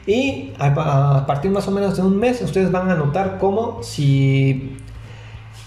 Y 0.09 0.55
a, 0.59 1.27
partir 1.27 1.51
más 1.51 1.69
o 1.69 1.71
menos 1.71 1.99
de 1.99 2.03
un 2.03 2.17
mes 2.17 2.41
ustedes 2.41 2.73
van 2.73 2.91
a 2.91 2.95
notar 2.95 3.37
como 3.37 3.83
si, 3.83 4.75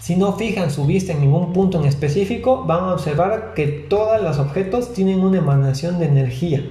si 0.02 0.16
no 0.16 0.34
fijan 0.34 0.72
su 0.72 0.88
vista 0.88 1.14
en 1.14 1.22
ningún 1.22 1.54
punto 1.54 1.80
en 1.80 1.86
específico, 1.86 2.66
van 2.66 2.86
a 2.86 2.94
observar 2.94 3.54
que 3.54 3.68
todos 3.68 4.20
los 4.20 4.40
objetos 4.40 4.94
tienen 4.94 5.20
una 5.20 5.38
emanación 5.38 6.00
de 6.00 6.08
energía. 6.08 6.66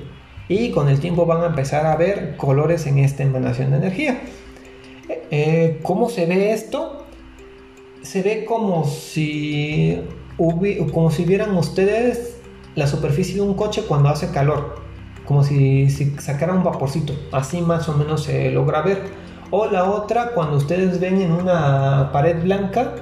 Y 0.49 0.73
con 0.73 0.89
el 0.89 0.99
tiempo 0.99 1.27
van 1.27 1.45
a 1.45 1.47
empezar 1.47 1.87
a 1.87 1.95
ver 1.95 2.37
colores 2.37 2.89
en 2.89 2.99
esta 2.99 3.23
emanación 3.23 3.71
de 3.71 3.77
energía. 3.77 4.21
Eh, 5.31 5.79
¿Cómo 5.85 6.11
se 6.11 6.27
ve 6.27 6.53
esto? 6.53 7.07
Se 8.03 8.23
ve 8.23 8.45
como 8.45 8.85
si, 8.85 9.97
como 10.93 11.13
si 11.13 11.25
vieran 11.25 11.57
ustedes 11.57 12.39
la 12.81 12.87
superficie 12.87 13.37
de 13.37 13.43
un 13.43 13.55
coche 13.55 13.85
cuando 13.87 14.09
hace 14.09 14.31
calor 14.31 14.91
como 15.31 15.45
si, 15.45 15.89
sacara 16.18 16.53
un 16.53 16.64
vaporcito, 16.64 17.14
así 17.31 17.61
más 17.61 17.89
o 17.89 17.97
menos 17.97 18.24
se 18.24 18.51
logra 18.51 18.83
ver. 18.83 19.01
O 19.53 19.66
la 19.66 19.85
otra, 19.85 20.33
cuando 20.35 20.57
ustedes 20.57 20.99
ven 20.99 21.20
en 21.20 21.31
una 21.31 22.11
pared 22.12 22.43
blanca, 22.43 22.97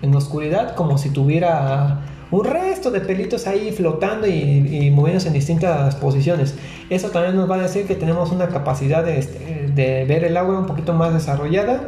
en 0.00 0.14
oscuridad, 0.14 0.74
como 0.74 0.96
si 0.96 1.10
tuviera 1.10 2.00
un 2.30 2.46
resto 2.46 2.90
de 2.90 3.00
pelitos 3.02 3.46
ahí 3.46 3.70
flotando 3.70 4.26
y, 4.26 4.90
moviéndose 4.90 5.28
en 5.28 5.34
distintas 5.34 5.94
posiciones. 5.96 6.54
Eso 6.88 7.10
también 7.10 7.36
nos 7.36 7.50
va 7.50 7.56
a 7.56 7.62
decir 7.62 7.86
que 7.86 7.96
tenemos 7.96 8.32
una 8.32 8.48
capacidad 8.48 9.04
de, 9.04 9.18
este, 9.18 9.70
de 9.74 10.06
ver 10.06 10.24
el 10.24 10.38
agua 10.38 10.58
un 10.58 10.66
poquito 10.66 10.94
más 10.94 11.12
desarrollada 11.12 11.82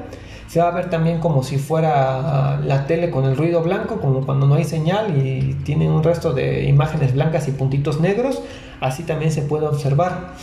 se 0.51 0.59
va 0.59 0.67
a 0.67 0.73
ver 0.73 0.91
también 0.91 1.21
como 1.21 1.45
si 1.45 1.59
fuera 1.59 2.59
la 2.65 2.85
tele 2.89 3.13
con 3.13 3.25
el 3.25 3.37
ruido 3.37 3.63
blanco, 3.63 4.01
como 4.01 4.27
cuando 4.27 4.49
no 4.49 4.57
hay 4.57 4.65
señal 4.65 5.17
y 5.17 5.55
tiene 5.63 5.89
un 5.89 6.03
resto 6.03 6.33
de 6.33 6.65
imágenes 6.65 7.15
blancas 7.15 7.47
y 7.47 7.53
puntitos 7.53 8.01
negros, 8.01 8.43
así 8.81 9.05
también 9.05 9.31
se 9.31 9.43
puede 9.43 9.69
observar. 9.69 10.35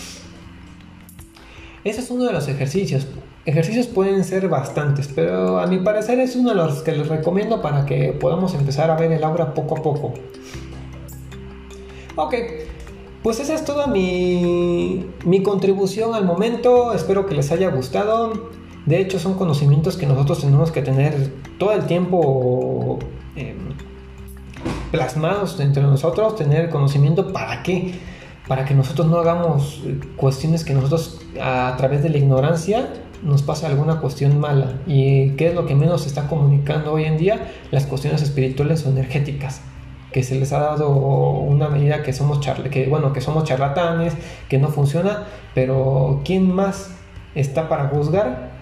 Ese 1.84 2.00
es 2.00 2.10
uno 2.10 2.24
de 2.24 2.32
los 2.32 2.48
ejercicios. 2.48 3.06
Ejercicios 3.46 3.88
pueden 3.88 4.24
ser 4.24 4.48
bastantes, 4.48 5.10
pero 5.14 5.60
a 5.60 5.68
mi 5.68 5.80
parecer 5.80 6.22
es 6.22 6.38
uno 6.38 6.52
de 6.52 6.56
los 6.56 6.84
que 6.84 6.94
les 6.94 7.10
recomiendo 7.10 7.62
para 7.62 7.86
que 7.86 8.14
podamos 8.14 8.54
empezar 8.54 8.90
a 8.90 8.96
ver 8.96 9.12
el 9.12 9.26
aura 9.26 9.54
poco 9.54 9.78
a 9.78 9.82
poco. 9.82 10.14
Ok, 12.16 12.34
pues 13.24 13.42
esa 13.42 13.56
es 13.56 13.66
toda 13.66 13.88
mi, 13.88 15.06
mi 15.26 15.44
contribución 15.44 16.16
al 16.16 16.24
momento. 16.24 16.94
Espero 16.94 17.26
que 17.26 17.36
les 17.36 17.52
haya 17.52 17.70
gustado. 17.72 18.56
De 18.88 19.02
hecho, 19.02 19.20
son 19.20 19.34
conocimientos 19.34 19.98
que 19.98 20.06
nosotros 20.06 20.40
tenemos 20.40 20.72
que 20.72 20.82
tener 20.82 21.30
todo 21.60 21.74
el 21.74 21.86
tiempo 21.88 23.00
em, 23.36 23.58
plasmados 24.92 25.60
entre 25.60 25.84
nosotros, 25.84 26.38
tener 26.38 26.70
conocimiento 26.70 27.34
para 27.34 27.64
qué, 27.64 27.96
para 28.48 28.64
que 28.64 28.74
nosotros 28.74 29.08
no 29.08 29.18
hagamos 29.18 29.82
cuestiones 30.16 30.64
que 30.64 30.74
nosotros 30.74 31.20
a 31.42 31.76
través 31.78 32.02
de 32.02 32.10
la 32.10 32.18
ignorancia 32.18 32.88
nos 33.24 33.42
pase 33.42 33.66
alguna 33.66 34.00
cuestión 34.00 34.40
mala. 34.40 34.80
¿Y 34.88 35.32
qué 35.32 35.50
es 35.50 35.54
lo 35.54 35.66
que 35.66 35.76
menos 35.76 36.04
se 36.04 36.08
está 36.08 36.30
comunicando 36.30 36.94
hoy 36.94 37.04
en 37.04 37.18
día? 37.18 37.52
Las 37.72 37.88
cuestiones 37.88 38.22
espirituales 38.22 38.86
o 38.86 38.90
energéticas 38.90 39.60
que 40.14 40.24
se 40.24 40.36
les 40.36 40.54
ha 40.54 40.60
dado 40.60 40.92
una 40.92 41.68
medida 41.68 42.04
que 42.04 42.14
somos 42.14 42.40
que 42.72 42.88
bueno 42.88 43.12
que 43.12 43.20
somos 43.20 43.44
charlatanes 43.44 44.14
que 44.48 44.58
no 44.58 44.70
funciona 44.70 45.26
pero 45.54 46.22
quién 46.24 46.50
más 46.50 46.92
está 47.36 47.68
para 47.68 47.90
juzgar 47.90 48.57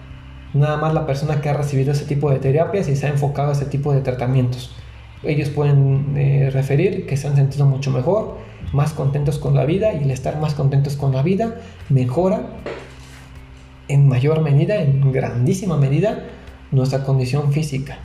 nada 0.56 0.76
más 0.76 0.94
la 0.94 1.06
persona 1.06 1.40
que 1.40 1.48
ha 1.48 1.54
recibido 1.54 1.92
ese 1.92 2.04
tipo 2.04 2.30
de 2.30 2.38
terapias 2.38 2.88
y 2.88 2.96
se 2.96 3.06
ha 3.06 3.10
enfocado 3.10 3.50
a 3.50 3.52
ese 3.52 3.66
tipo 3.66 3.92
de 3.92 4.00
tratamientos. 4.00 4.74
Ellos 5.22 5.48
pueden 5.48 6.14
eh, 6.16 6.50
referir 6.52 7.06
que 7.06 7.16
se 7.16 7.26
han 7.26 7.36
sentido 7.36 7.66
mucho 7.66 7.90
mejor, 7.90 8.38
más 8.72 8.92
contentos 8.92 9.38
con 9.38 9.54
la 9.54 9.64
vida 9.64 9.92
y 9.94 10.04
el 10.04 10.10
estar 10.10 10.38
más 10.40 10.54
contentos 10.54 10.96
con 10.96 11.12
la 11.12 11.22
vida 11.22 11.56
mejora 11.88 12.42
en 13.88 14.08
mayor 14.08 14.40
medida, 14.40 14.76
en 14.82 15.12
grandísima 15.12 15.76
medida, 15.76 16.24
nuestra 16.72 17.04
condición 17.04 17.52
física. 17.52 17.98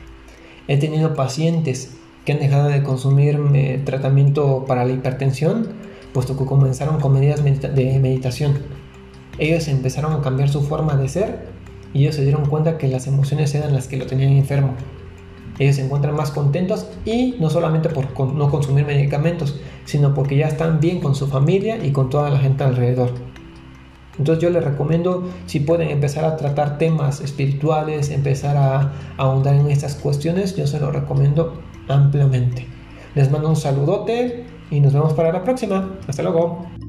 He 0.68 0.78
tenido 0.78 1.16
pacientes 1.16 1.98
que 2.26 2.34
han 2.34 2.40
dejado 2.40 2.70
de 2.70 2.84
consumir 2.84 3.40
eh, 3.54 3.82
tratamiento 3.84 4.66
para 4.68 4.86
la 4.86 4.94
hipertensión, 4.94 5.70
puesto 6.14 6.38
que 6.38 6.46
comenzaron 6.46 7.00
con 7.00 7.14
medidas 7.14 7.44
de 7.44 8.00
meditación. 8.00 8.60
Ellos 9.40 9.68
empezaron 9.68 10.14
a 10.14 10.22
cambiar 10.22 10.50
su 10.50 10.62
forma 10.62 10.96
de 10.96 11.10
ser 11.10 11.51
y 11.94 12.02
ellos 12.02 12.16
se 12.16 12.24
dieron 12.24 12.46
cuenta 12.46 12.78
que 12.78 12.88
las 12.88 13.08
emociones 13.08 13.54
eran 13.56 13.74
las 13.74 13.88
que 13.88 13.98
lo 13.98 14.06
tenían 14.06 14.32
enfermo. 14.32 14.74
Ellos 15.60 15.76
se 15.76 15.86
encuentran 15.86 16.16
más 16.16 16.32
contentos 16.32 16.88
y 17.06 17.36
no 17.40 17.50
solamente 17.50 17.90
por 17.90 18.34
no 18.34 18.50
consumir 18.50 18.86
medicamentos, 18.86 19.60
sino 19.86 20.14
porque 20.14 20.38
ya 20.38 20.48
están 20.48 20.80
bien 20.80 21.00
con 21.00 21.14
su 21.14 21.28
familia 21.28 21.84
y 21.84 21.92
con 21.92 22.10
toda 22.10 22.30
la 22.30 22.40
gente 22.40 22.64
alrededor. 22.64 23.12
Entonces 24.18 24.42
yo 24.44 24.50
les 24.50 24.64
recomiendo 24.64 25.30
si 25.46 25.60
pueden 25.60 25.90
empezar 25.90 26.26
a 26.26 26.38
tratar 26.38 26.78
temas 26.78 27.22
espirituales, 27.22 28.10
empezar 28.10 28.58
a, 28.58 28.94
ahondar 29.18 29.56
en 29.56 29.70
estas 29.70 29.96
cuestiones, 29.96 30.56
yo 30.56 30.68
se 30.68 30.80
lo 30.80 30.92
recomiendo 30.92 31.62
ampliamente. 31.88 32.68
Les 33.16 33.32
mando 33.32 33.50
un 33.50 33.56
saludote 33.56 34.46
y 34.70 34.80
nos 34.80 34.94
vemos 34.94 35.14
para 35.14 35.32
la 35.32 35.44
próxima. 35.44 35.98
Hasta 36.08 36.24
luego. 36.24 36.81